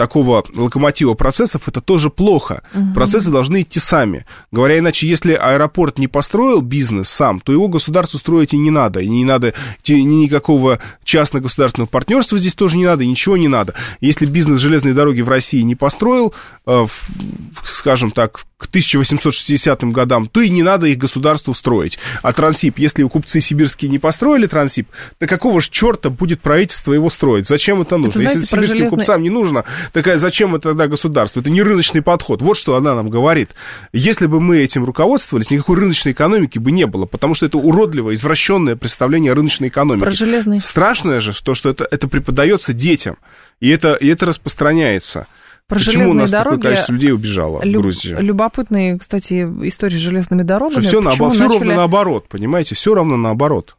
такого 0.00 0.42
локомотива 0.54 1.12
процессов, 1.12 1.68
это 1.68 1.82
тоже 1.82 2.08
плохо. 2.08 2.62
Угу. 2.72 2.94
Процессы 2.94 3.30
должны 3.30 3.60
идти 3.60 3.78
сами. 3.80 4.24
Говоря 4.50 4.78
иначе, 4.78 5.06
если 5.06 5.34
аэропорт 5.34 5.98
не 5.98 6.08
построил 6.08 6.62
бизнес 6.62 7.10
сам, 7.10 7.38
то 7.38 7.52
его 7.52 7.68
государству 7.68 8.18
строить 8.18 8.54
и 8.54 8.56
не 8.56 8.70
надо. 8.70 9.00
И 9.00 9.08
не 9.08 9.26
надо 9.26 9.52
ни 9.86 9.92
никакого 9.92 10.78
частно-государственного 11.04 11.86
партнерства 11.86 12.38
здесь 12.38 12.54
тоже 12.54 12.78
не 12.78 12.86
надо, 12.86 13.04
ничего 13.04 13.36
не 13.36 13.48
надо. 13.48 13.74
Если 14.00 14.24
бизнес 14.24 14.60
железной 14.60 14.94
дороги 14.94 15.20
в 15.20 15.28
России 15.28 15.60
не 15.60 15.74
построил, 15.74 16.32
э, 16.64 16.86
скажем 17.64 18.10
так, 18.10 18.46
к 18.60 18.66
1860 18.66 19.84
годам, 19.84 20.28
то 20.28 20.40
и 20.40 20.50
не 20.50 20.62
надо 20.62 20.86
их 20.86 20.98
государству 20.98 21.54
строить. 21.54 21.98
А 22.22 22.32
Трансип, 22.32 22.78
если 22.78 23.02
купцы 23.04 23.40
сибирские 23.40 23.90
не 23.90 23.98
построили 23.98 24.46
Трансип, 24.46 24.88
то 25.18 25.26
какого 25.26 25.60
же 25.60 25.70
черта 25.70 26.10
будет 26.10 26.42
правительство 26.42 26.92
его 26.92 27.08
строить? 27.08 27.48
Зачем 27.48 27.80
это 27.80 27.96
нужно? 27.96 28.10
Это, 28.10 28.18
знаете, 28.18 28.40
если 28.40 28.56
сибирским 28.56 28.76
железный... 28.76 28.98
купцам 28.98 29.22
не 29.22 29.30
нужно, 29.30 29.64
Такая, 29.92 30.18
зачем 30.18 30.54
это 30.54 30.70
тогда 30.70 30.86
государство? 30.86 31.40
Это 31.40 31.50
не 31.50 31.62
рыночный 31.62 32.02
подход. 32.02 32.42
Вот 32.42 32.56
что 32.56 32.76
она 32.76 32.94
нам 32.94 33.08
говорит. 33.08 33.50
Если 33.92 34.26
бы 34.26 34.40
мы 34.40 34.58
этим 34.58 34.84
руководствовались, 34.84 35.50
никакой 35.50 35.76
рыночной 35.76 36.12
экономики 36.12 36.58
бы 36.58 36.72
не 36.72 36.86
было, 36.86 37.06
потому 37.06 37.34
что 37.34 37.46
это 37.46 37.58
уродливое, 37.58 38.14
извращенное 38.14 38.76
представление 38.76 39.32
о 39.32 39.34
рыночной 39.34 39.68
экономике. 39.68 40.04
Про 40.04 40.10
железный. 40.10 40.60
Страшное 40.60 41.20
же 41.20 41.32
то, 41.42 41.54
что 41.54 41.70
это, 41.70 41.86
это 41.90 42.08
преподается 42.08 42.72
детям, 42.72 43.16
и 43.60 43.68
это, 43.68 43.94
и 43.94 44.08
это 44.08 44.26
распространяется. 44.26 45.26
Про 45.70 45.78
Почему 45.78 46.10
у 46.10 46.14
нас 46.14 46.32
дороги, 46.32 46.56
такое 46.56 46.62
количество 46.62 46.92
людей 46.94 47.12
убежало 47.12 47.62
люб, 47.62 47.76
в 47.76 47.82
Грузию? 47.82 48.20
Любопытные, 48.20 48.98
кстати, 48.98 49.44
истории 49.68 49.98
с 49.98 50.00
железными 50.00 50.42
дорогами. 50.42 50.80
Что 50.80 50.88
все, 50.88 51.00
на, 51.00 51.12
все 51.12 51.28
начали... 51.28 51.46
ровно 51.46 51.76
наоборот, 51.76 52.28
понимаете? 52.28 52.74
Все 52.74 52.92
равно 52.92 53.16
наоборот. 53.16 53.76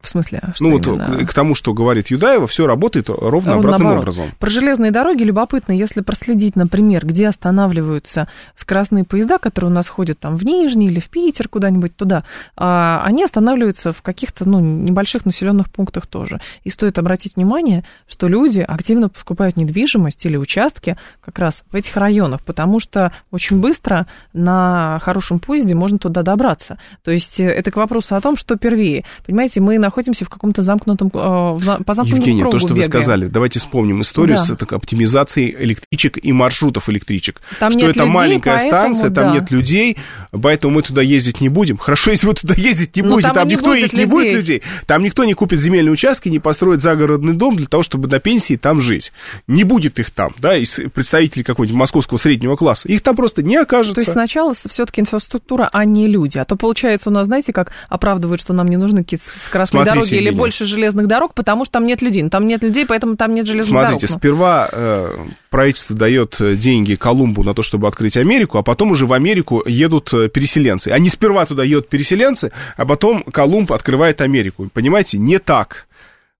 В 0.00 0.08
смысле? 0.08 0.40
Что 0.54 0.64
ну, 0.64 0.78
именно? 0.78 1.18
вот 1.18 1.28
к 1.28 1.34
тому, 1.34 1.56
что 1.56 1.74
говорит 1.74 2.06
Юдаева, 2.08 2.46
все 2.46 2.68
работает 2.68 3.08
ровно, 3.08 3.30
ровно 3.30 3.54
обратным 3.54 3.82
наоборот. 3.82 4.02
образом. 4.02 4.26
Про 4.38 4.48
железные 4.48 4.92
дороги 4.92 5.24
любопытно, 5.24 5.72
если 5.72 6.02
проследить, 6.02 6.54
например, 6.54 7.04
где 7.04 7.26
останавливаются 7.26 8.28
скоростные 8.56 9.02
поезда, 9.02 9.38
которые 9.38 9.72
у 9.72 9.74
нас 9.74 9.88
ходят 9.88 10.20
там 10.20 10.36
в 10.36 10.44
Нижний 10.44 10.86
или 10.86 11.00
в 11.00 11.08
Питер, 11.08 11.48
куда-нибудь 11.48 11.96
туда, 11.96 12.22
а, 12.56 13.02
они 13.04 13.24
останавливаются 13.24 13.92
в 13.92 14.02
каких-то 14.02 14.48
ну, 14.48 14.60
небольших 14.60 15.26
населенных 15.26 15.68
пунктах 15.68 16.06
тоже. 16.06 16.40
И 16.62 16.70
стоит 16.70 16.96
обратить 16.98 17.34
внимание, 17.34 17.82
что 18.06 18.28
люди 18.28 18.60
активно 18.60 19.08
покупают 19.08 19.56
недвижимость 19.56 20.24
или 20.26 20.36
участки 20.36 20.96
как 21.20 21.40
раз 21.40 21.64
в 21.72 21.74
этих 21.74 21.96
районах, 21.96 22.44
потому 22.44 22.78
что 22.78 23.12
очень 23.32 23.60
быстро 23.60 24.06
на 24.32 25.00
хорошем 25.02 25.40
поезде 25.40 25.74
можно 25.74 25.98
туда 25.98 26.22
добраться. 26.22 26.78
То 27.02 27.10
есть 27.10 27.40
это 27.40 27.72
к 27.72 27.76
вопросу 27.76 28.14
о 28.14 28.20
том, 28.20 28.36
что 28.36 28.54
первее. 28.54 29.04
Понимаете, 29.26 29.60
мы 29.60 29.76
на 29.78 29.87
находимся 29.88 30.24
в 30.24 30.28
каком-то 30.28 30.62
замкнутом, 30.62 31.10
по 31.10 31.58
замкнутому 31.58 32.16
Евгения, 32.16 32.42
кругу 32.42 32.52
то, 32.52 32.58
что 32.58 32.68
бегаем. 32.68 32.82
вы 32.82 32.88
сказали, 32.88 33.26
давайте 33.26 33.58
вспомним 33.58 34.02
историю 34.02 34.36
Да. 34.36 34.44
с 34.44 34.56
так, 34.56 34.72
оптимизацией 34.72 35.56
электричек 35.58 36.18
и 36.22 36.32
маршрутов 36.32 36.88
электричек. 36.88 37.40
Там 37.58 37.70
что 37.72 37.80
нет 37.80 37.90
это 37.90 38.00
людей, 38.00 38.12
маленькая 38.12 38.58
поэтому 38.58 38.94
станция, 38.94 39.10
там 39.10 39.24
да. 39.24 39.32
нет 39.34 39.50
людей, 39.50 39.96
поэтому 40.30 40.74
мы 40.74 40.82
туда 40.82 41.02
ездить 41.02 41.40
не 41.40 41.48
будем. 41.48 41.76
Хорошо, 41.78 42.10
если 42.10 42.26
вы 42.26 42.34
туда 42.34 42.54
ездить 42.54 42.94
не 42.96 43.02
Но 43.02 43.10
будете, 43.10 43.28
там 43.28 43.34
там, 43.36 43.48
не 43.48 43.54
никто 43.54 43.70
будет 43.70 43.84
их 43.84 43.92
не 43.94 44.04
будет 44.04 44.24
людей. 44.32 44.36
людей. 44.58 44.62
Там 44.86 45.02
никто 45.02 45.24
не 45.24 45.34
купит 45.34 45.60
земельные 45.60 45.92
участки, 45.92 46.28
не 46.28 46.38
построит 46.38 46.80
загородный 46.80 47.32
дом 47.34 47.56
для 47.56 47.66
того, 47.66 47.82
чтобы 47.82 48.08
на 48.08 48.18
пенсии 48.20 48.56
там 48.56 48.80
жить. 48.80 49.12
Не 49.46 49.64
будет 49.64 49.98
их 49.98 50.10
там, 50.10 50.32
да, 50.38 50.56
из 50.56 50.78
представителей 50.92 51.44
какого-нибудь 51.44 51.78
московского 51.78 52.18
среднего 52.18 52.56
класса. 52.56 52.88
Их 52.88 53.02
там 53.02 53.16
просто 53.16 53.42
не 53.42 53.56
окажется. 53.56 53.94
То 53.94 54.00
есть 54.00 54.12
сначала 54.12 54.54
все-таки 54.68 55.00
инфраструктура, 55.00 55.68
а 55.72 55.84
не 55.84 56.06
люди. 56.06 56.38
А 56.38 56.44
то 56.44 56.56
получается 56.56 57.08
у 57.08 57.12
нас, 57.12 57.26
знаете, 57.26 57.52
как 57.52 57.72
оправдывают, 57.88 58.40
что 58.40 58.52
нам 58.52 58.68
не 58.68 58.76
нужны 58.76 59.02
какие-то 59.04 59.24
скоростные 59.46 59.77
Смотрите, 59.84 59.94
дороги 59.94 60.14
или 60.14 60.16
Евгения. 60.26 60.38
больше 60.38 60.64
железных 60.66 61.06
дорог, 61.06 61.34
потому 61.34 61.64
что 61.64 61.72
там 61.72 61.86
нет 61.86 62.02
людей. 62.02 62.22
Ну, 62.22 62.30
Там 62.30 62.46
нет 62.46 62.62
людей, 62.62 62.86
поэтому 62.86 63.16
там 63.16 63.34
нет 63.34 63.46
железных 63.46 63.70
Смотрите, 63.70 64.06
дорог. 64.06 64.10
Ну, 64.10 64.18
сперва 64.18 64.68
э, 64.70 65.16
правительство 65.50 65.96
дает 65.96 66.40
э, 66.40 66.56
деньги 66.56 66.94
Колумбу 66.94 67.42
на 67.42 67.54
то, 67.54 67.62
чтобы 67.62 67.88
открыть 67.88 68.16
Америку, 68.16 68.58
а 68.58 68.62
потом 68.62 68.90
уже 68.92 69.06
в 69.06 69.12
Америку 69.12 69.62
едут 69.66 70.12
э, 70.12 70.28
переселенцы. 70.28 70.88
Они 70.88 71.08
сперва 71.08 71.46
туда 71.46 71.64
едут 71.64 71.88
переселенцы, 71.88 72.52
а 72.76 72.86
потом 72.86 73.22
Колумб 73.22 73.72
открывает 73.72 74.20
Америку. 74.20 74.68
Понимаете, 74.72 75.18
не 75.18 75.38
так. 75.38 75.86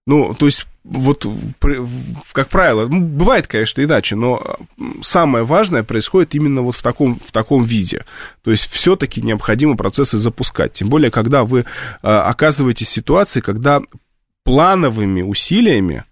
Ну, 0.09 0.33
то 0.33 0.47
есть, 0.47 0.67
вот, 0.85 1.27
как 2.33 2.49
правило, 2.49 2.89
ну, 2.89 2.99
бывает, 3.03 3.47
конечно, 3.47 3.83
иначе, 3.83 4.17
но 4.17 4.57
самое 5.03 5.45
важное 5.45 5.83
происходит 5.83 6.35
именно 6.35 6.63
вот 6.63 6.77
в 6.77 6.83
таком, 6.83 7.21
в 7.23 7.31
таком 7.31 7.63
виде. 7.65 8.07
То 8.43 8.51
есть, 8.51 8.71
все-таки 8.71 9.21
необходимо 9.21 9.77
процессы 9.77 10.17
запускать. 10.17 10.73
Тем 10.73 10.89
более, 10.89 11.11
когда 11.11 11.45
вы 11.45 11.61
э, 11.61 11.65
оказываетесь 12.03 12.87
в 12.87 12.93
ситуации, 12.93 13.43
когда 13.43 13.83
плановыми 14.45 15.21
усилиями 15.21 16.05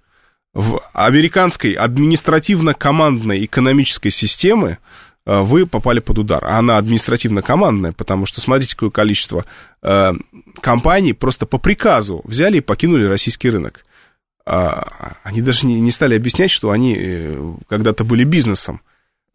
в 0.52 0.82
американской 0.92 1.72
административно-командной 1.72 3.46
экономической 3.46 4.10
системы 4.10 4.76
вы 5.26 5.66
попали 5.66 5.98
под 5.98 6.18
удар. 6.18 6.44
А 6.44 6.58
она 6.58 6.78
административно-командная, 6.78 7.92
потому 7.92 8.26
что 8.26 8.40
смотрите, 8.40 8.74
какое 8.74 8.90
количество 8.90 9.44
э, 9.82 10.12
компаний 10.60 11.12
просто 11.12 11.46
по 11.46 11.58
приказу 11.58 12.22
взяли 12.24 12.58
и 12.58 12.60
покинули 12.60 13.04
российский 13.04 13.50
рынок. 13.50 13.84
А, 14.46 15.16
Они 15.24 15.42
даже 15.42 15.66
не, 15.66 15.80
не 15.80 15.90
стали 15.90 16.14
объяснять, 16.14 16.52
что 16.52 16.70
они 16.70 16.96
э, 16.96 17.54
когда-то 17.68 18.04
были 18.04 18.22
бизнесом. 18.22 18.80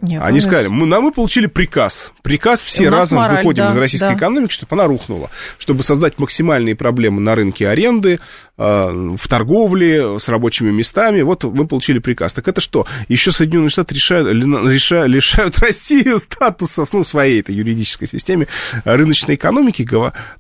нет, 0.01 0.23
Они 0.23 0.39
сказали, 0.39 0.67
мы, 0.67 0.85
нам 0.85 1.03
мы 1.03 1.11
получили 1.11 1.47
приказ. 1.47 2.13
Приказ 2.23 2.61
все 2.61 2.87
разом 2.87 3.17
мораль, 3.17 3.37
выходим 3.37 3.65
да, 3.65 3.71
из 3.71 3.75
российской 3.75 4.11
да. 4.11 4.15
экономики, 4.15 4.53
чтобы 4.53 4.73
она 4.75 4.87
рухнула. 4.87 5.29
Чтобы 5.57 5.83
создать 5.83 6.17
максимальные 6.17 6.75
проблемы 6.75 7.19
на 7.19 7.35
рынке 7.35 7.67
аренды, 7.67 8.13
э, 8.13 8.19
в 8.61 9.27
торговле, 9.27 10.19
с 10.19 10.27
рабочими 10.29 10.71
местами. 10.71 11.21
Вот 11.21 11.43
мы 11.43 11.67
получили 11.67 11.99
приказ. 11.99 12.33
Так 12.33 12.47
это 12.47 12.61
что? 12.61 12.85
Еще 13.07 13.31
Соединенные 13.31 13.69
Штаты 13.69 13.95
решают, 13.95 14.31
ли- 14.31 14.43
реша- 14.43 15.07
лишают 15.07 15.57
Россию 15.59 16.19
статуса 16.19 16.85
ну, 16.93 17.03
в 17.03 17.07
своей 17.07 17.41
этой 17.41 17.55
юридической 17.55 18.07
системе 18.07 18.47
рыночной 18.85 19.35
экономики. 19.35 19.87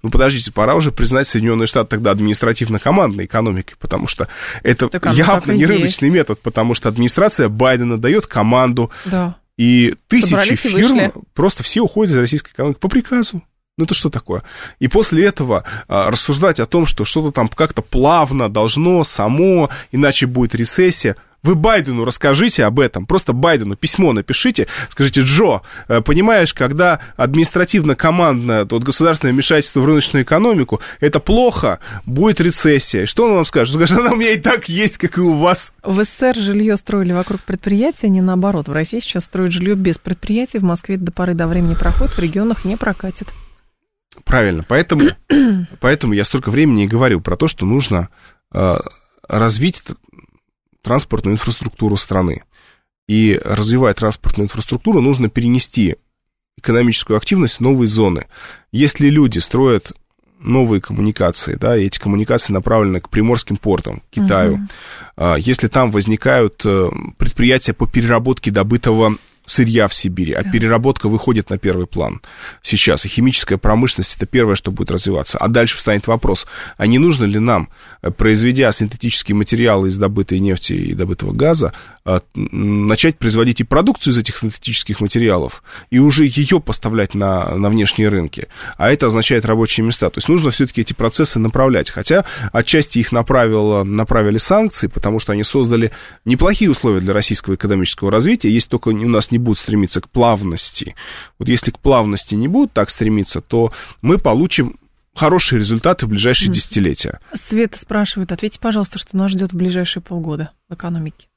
Ну, 0.03 0.09
подождите, 0.09 0.51
пора 0.51 0.75
уже 0.75 0.91
признать 0.91 1.27
Соединенные 1.27 1.67
Штаты 1.67 1.89
тогда 1.89 2.11
административно-командной 2.11 3.25
экономикой, 3.25 3.75
потому 3.79 4.07
что 4.07 4.27
это 4.63 4.87
Так 4.87 5.05
явно 5.13 5.51
и 5.51 5.55
не 5.55 5.61
есть. 5.61 5.69
рыночный 5.71 6.09
метод, 6.09 6.39
потому 6.41 6.73
что 6.73 6.89
администрация 6.89 7.49
Байдена 7.49 7.97
дает 7.99 8.27
команду 8.27 8.91
Да. 9.05 9.35
и 9.57 9.95
тысячи 10.07 10.29
Собрались 10.29 10.51
и 10.65 10.69
фирм, 10.69 10.93
вышли. 10.93 11.13
просто 11.33 11.63
все 11.63 11.81
уходят 11.81 12.13
из 12.13 12.17
российской 12.19 12.51
экономики 12.51 12.77
по 12.79 12.87
приказу. 12.87 13.41
Ну 13.77 13.85
это 13.85 13.93
что 13.93 14.09
такое? 14.09 14.43
И 14.79 14.87
после 14.87 15.25
этого 15.25 15.63
а, 15.87 16.11
рассуждать 16.11 16.59
о 16.59 16.65
том, 16.65 16.85
что 16.85 17.05
что-то 17.05 17.31
там 17.31 17.47
как-то 17.47 17.81
плавно 17.81 18.49
должно, 18.49 19.03
само, 19.03 19.69
иначе 19.91 20.27
будет 20.27 20.55
рецессия. 20.55 21.15
Вы 21.43 21.55
Байдену 21.55 22.05
расскажите 22.05 22.65
об 22.65 22.79
этом, 22.79 23.07
просто 23.07 23.33
Байдену 23.33 23.75
письмо 23.75 24.13
напишите, 24.13 24.67
скажите, 24.89 25.21
Джо, 25.21 25.61
э, 25.87 26.01
понимаешь, 26.01 26.53
когда 26.53 26.99
административно-командное 27.15 28.67
вот, 28.69 28.83
государственное 28.83 29.33
вмешательство 29.33 29.79
в 29.79 29.85
рыночную 29.85 30.23
экономику, 30.23 30.81
это 30.99 31.19
плохо, 31.19 31.79
будет 32.05 32.41
рецессия. 32.41 33.07
Что 33.07 33.25
он 33.25 33.33
вам 33.33 33.45
скажет? 33.45 33.73
Скажет, 33.73 33.97
она 33.97 34.11
у 34.11 34.15
меня 34.15 34.33
и 34.33 34.37
так 34.37 34.69
есть, 34.69 34.97
как 34.97 35.17
и 35.17 35.21
у 35.21 35.37
вас. 35.37 35.71
В 35.81 36.03
СССР 36.03 36.35
жилье 36.35 36.77
строили 36.77 37.13
вокруг 37.13 37.41
предприятия, 37.41 38.07
а 38.07 38.09
не 38.09 38.21
наоборот. 38.21 38.67
В 38.67 38.73
России 38.73 38.99
сейчас 38.99 39.23
строят 39.23 39.51
жилье 39.51 39.73
без 39.73 39.97
предприятий. 39.97 40.59
В 40.59 40.63
Москве 40.63 40.97
до 40.97 41.11
поры 41.11 41.33
до 41.33 41.47
времени 41.47 41.73
проходит, 41.73 42.13
в 42.13 42.19
регионах 42.19 42.65
не 42.65 42.75
прокатит. 42.75 43.27
Правильно, 44.23 44.65
поэтому, 44.67 45.09
поэтому 45.79 46.13
я 46.13 46.25
столько 46.25 46.51
времени 46.51 46.83
и 46.83 46.87
говорил 46.87 47.21
про 47.21 47.37
то, 47.37 47.47
что 47.47 47.65
нужно 47.65 48.09
э, 48.53 48.77
развить 49.27 49.83
транспортную 50.81 51.35
инфраструктуру 51.35 51.97
страны. 51.97 52.43
И 53.07 53.39
развивая 53.43 53.93
транспортную 53.93 54.45
инфраструктуру, 54.45 55.01
нужно 55.01 55.29
перенести 55.29 55.95
экономическую 56.57 57.17
активность 57.17 57.57
в 57.57 57.61
новые 57.61 57.87
зоны. 57.87 58.27
Если 58.71 59.09
люди 59.09 59.39
строят 59.39 59.93
новые 60.39 60.81
коммуникации, 60.81 61.55
да, 61.55 61.77
и 61.77 61.85
эти 61.85 61.99
коммуникации 61.99 62.53
направлены 62.53 62.99
к 62.99 63.09
приморским 63.09 63.57
портам, 63.57 63.99
к 63.99 64.15
Китаю, 64.15 64.67
а, 65.15 65.35
если 65.35 65.67
там 65.67 65.91
возникают 65.91 66.63
э, 66.65 66.89
предприятия 67.17 67.73
по 67.73 67.87
переработке 67.87 68.49
добытого 68.49 69.17
сырья 69.45 69.87
в 69.87 69.93
Сибири, 69.93 70.33
а 70.33 70.43
переработка 70.43 71.09
выходит 71.09 71.49
на 71.49 71.57
первый 71.57 71.87
план 71.87 72.21
сейчас, 72.61 73.05
и 73.05 73.09
химическая 73.09 73.57
промышленность 73.57 74.15
это 74.15 74.25
первое, 74.25 74.55
что 74.55 74.71
будет 74.71 74.91
развиваться. 74.91 75.37
А 75.37 75.47
дальше 75.47 75.77
встанет 75.77 76.07
вопрос, 76.07 76.47
а 76.77 76.87
не 76.87 76.99
нужно 76.99 77.25
ли 77.25 77.39
нам, 77.39 77.69
э, 78.01 78.11
произведя 78.11 78.71
синтетические 78.71 79.35
материалы 79.35 79.89
из 79.89 79.97
добытой 79.97 80.39
нефти 80.39 80.73
и 80.73 80.93
добытого 80.93 81.33
газа, 81.33 81.73
начать 82.33 83.17
производить 83.17 83.61
и 83.61 83.63
продукцию 83.63 84.13
из 84.13 84.17
этих 84.17 84.37
синтетических 84.37 85.01
материалов, 85.01 85.63
и 85.89 85.99
уже 85.99 86.25
ее 86.25 86.59
поставлять 86.59 87.13
на, 87.13 87.55
на 87.55 87.69
внешние 87.69 88.09
рынки. 88.09 88.47
А 88.77 88.91
это 88.91 89.07
означает 89.07 89.45
рабочие 89.45 89.85
места. 89.85 90.09
То 90.09 90.17
есть 90.17 90.27
нужно 90.27 90.51
все-таки 90.51 90.81
эти 90.81 90.93
процессы 90.93 91.39
направлять. 91.39 91.89
Хотя 91.89 92.25
отчасти 92.51 92.99
их 92.99 93.11
направило, 93.11 93.83
направили 93.83 94.37
санкции, 94.37 94.87
потому 94.87 95.19
что 95.19 95.33
они 95.33 95.43
создали 95.43 95.91
неплохие 96.25 96.71
условия 96.71 97.01
для 97.01 97.13
российского 97.13 97.55
экономического 97.55 98.11
развития, 98.11 98.49
если 98.49 98.69
только 98.69 98.89
у 98.89 99.07
нас 99.07 99.31
не 99.31 99.37
будут 99.37 99.59
стремиться 99.59 100.01
к 100.01 100.09
плавности. 100.09 100.95
Вот 101.37 101.49
если 101.49 101.71
к 101.71 101.79
плавности 101.79 102.35
не 102.35 102.47
будут 102.47 102.73
так 102.73 102.89
стремиться, 102.89 103.41
то 103.41 103.71
мы 104.01 104.17
получим 104.17 104.77
хорошие 105.13 105.59
результаты 105.59 106.05
в 106.05 106.09
ближайшие 106.09 106.51
десятилетия. 106.51 107.19
Света 107.33 107.79
спрашивает, 107.79 108.31
ответьте, 108.31 108.59
пожалуйста, 108.59 108.97
что 108.99 109.15
нас 109.17 109.31
ждет 109.31 109.51
в 109.51 109.55
ближайшие 109.55 110.01
полгода 110.01 110.51
в 110.69 110.73
экономике. 110.73 111.27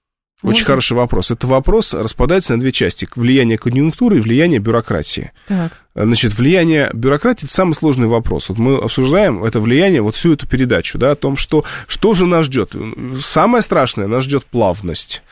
Очень 0.45 0.59
Можно? 0.59 0.67
хороший 0.67 0.93
вопрос. 0.93 1.31
Это 1.31 1.47
вопрос 1.47 1.95
распадается 1.95 2.53
на 2.53 2.61
две 2.61 2.71
части. 2.71 3.09
Влияние 3.17 3.57
конъюнктуры 3.57 4.19
и 4.19 4.21
влияние 4.21 4.61
бюрократии. 4.61 5.33
Так, 5.49 5.73
Значит, 5.95 6.37
влияние 6.37 6.91
бюрократии– 6.93 7.45
это 7.47 7.55
самый 7.55 7.73
сложный 7.73 8.09
вопрос. 8.09 8.51
Вот 8.51 8.59
мы 8.59 8.77
обсуждаем 8.77 9.43
это 9.43 9.59
влияние, 9.59 10.03
вот 10.03 10.17
всю 10.17 10.35
эту 10.35 10.47
передачу, 10.47 10.99
да, 10.99 11.13
о 11.13 11.15
том, 11.15 11.39
что, 11.39 11.65
что 11.87 12.13
же 12.13 12.27
нас 12.27 12.45
ждет. 12.45 12.75
Самое 13.21 13.63
страшное, 13.63 14.07
нас 14.07 14.25
ждет 14.25 14.45
плавность. 14.45 15.23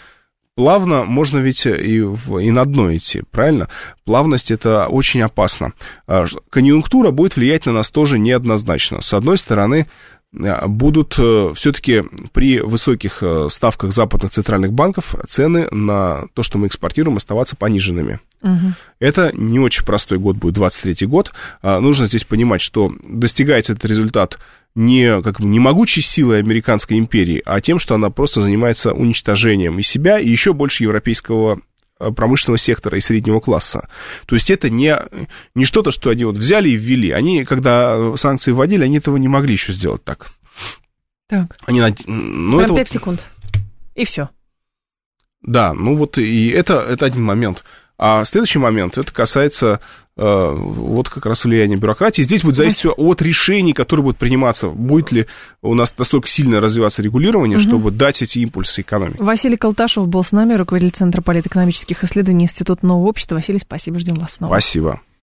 Плавно 0.54 1.04
можно 1.04 1.38
ведь 1.38 1.66
и, 1.66 2.00
в, 2.00 2.38
и 2.38 2.50
на 2.50 2.64
дно 2.64 2.94
идти, 2.96 3.22
правильно? 3.30 3.68
Плавность– 4.04 4.50
это 4.52 4.86
очень 4.86 5.20
опасно. 5.20 5.74
А, 6.06 6.24
Конъюнктура 6.48 7.10
будет 7.10 7.36
влиять 7.36 7.66
на 7.66 7.72
нас 7.72 7.90
тоже 7.90 8.18
неоднозначно. 8.18 9.02
С 9.02 9.12
одной 9.12 9.36
стороны, 9.36 9.86
будут 10.32 11.12
все-таки 11.12 12.04
при 12.32 12.60
высоких 12.60 13.22
э, 13.22 13.48
ставках 13.50 13.92
западных 13.92 14.32
центральных 14.32 14.72
банков 14.72 15.14
цены 15.28 15.68
на 15.70 16.26
то, 16.34 16.42
что 16.42 16.58
мы 16.58 16.66
экспортируем, 16.68 17.18
оставаться 17.18 17.54
пониженными. 17.54 18.20
мгм. 18.40 18.74
Это 18.98 19.30
не 19.34 19.60
очень 19.60 19.84
простой 19.84 20.18
год 20.18 20.36
будет, 20.36 20.54
23 20.54 21.06
год. 21.06 21.32
А, 21.60 21.80
Нужно 21.80 22.06
здесь 22.06 22.24
понимать, 22.24 22.60
что 22.60 22.94
достигается 23.06 23.74
этот 23.74 23.84
результат 23.84 24.38
не, 24.74 25.20
как 25.20 25.40
бы, 25.40 25.46
не 25.46 25.58
могучей 25.58 26.02
силой 26.02 26.38
американской 26.38 26.98
империи, 26.98 27.42
а 27.44 27.60
тем, 27.60 27.78
что 27.78 27.94
она 27.94 28.08
просто 28.08 28.40
занимается 28.40 28.92
уничтожением 28.92 29.78
и 29.78 29.82
себя, 29.82 30.18
и 30.18 30.28
еще 30.28 30.54
больше 30.54 30.84
европейского 30.84 31.54
а, 31.54 31.58
промышленного 32.10 32.58
сектора 32.58 32.98
и 32.98 33.00
среднего 33.00 33.40
класса. 33.40 33.88
То 34.26 34.34
есть 34.34 34.50
это 34.50 34.68
не, 34.70 34.96
не 35.54 35.64
что-то, 35.64 35.90
что 35.90 36.10
они 36.10 36.24
вот 36.24 36.36
взяли 36.36 36.70
и 36.70 36.76
ввели. 36.76 37.10
Они, 37.10 37.44
когда 37.44 38.16
санкции 38.16 38.52
вводили, 38.52 38.84
они 38.84 38.98
этого 38.98 39.16
не 39.16 39.28
могли 39.28 39.52
еще 39.52 39.72
сделать 39.72 40.02
так. 40.04 40.26
Так, 41.28 41.56
Они, 41.64 41.80
ну, 41.80 42.58
прям 42.58 42.60
это 42.60 42.72
вот- 42.72 42.78
5 42.78 42.90
секунд. 42.90 43.24
И 43.94 44.04
все. 44.04 44.28
Да, 45.42 45.72
ну 45.72 45.96
вот 45.96 46.18
и 46.18 46.48
это, 46.48 46.80
это 46.80 47.06
один 47.06 47.24
момент. 47.24 47.64
А 47.98 48.24
следующий 48.24 48.58
момент, 48.58 48.98
это 48.98 49.12
касается 49.12 49.66
э, 49.66 49.78
вот 50.16 51.08
как 51.08 51.24
раз 51.26 51.44
влияния 51.44 51.76
бюрократии. 51.76 52.22
Здесь 52.22 52.42
будет 52.42 52.56
зависеть 52.56 52.78
все 52.80 52.92
от 52.92 53.22
решений, 53.22 53.72
которые 53.72 54.04
будут 54.04 54.18
приниматься. 54.18 54.68
Будет 54.68 55.10
ли 55.12 55.26
у 55.62 55.74
нас 55.74 55.94
настолько 55.96 56.28
сильно 56.28 56.60
развиваться 56.60 57.02
регулирование, 57.02 57.58
Мгм. 57.58 57.66
чтобы 57.66 57.90
дать 57.90 58.20
эти 58.22 58.38
импульсы 58.40 58.82
экономике. 58.82 59.22
Василий 59.22 59.56
Колташев 59.56 60.06
был 60.08 60.22
с 60.22 60.32
нами, 60.32 60.54
руководитель 60.54 60.96
Центра 60.96 61.22
политэкономических 61.22 62.04
исследований 62.04 62.44
Института 62.44 62.84
нового 62.86 63.08
общества. 63.08 63.36
Василий, 63.36 63.58
спасибо, 63.60 63.98
ждем 64.00 64.16
вас 64.16 64.32
снова. 64.34 64.52
Спасибо. 64.52 65.00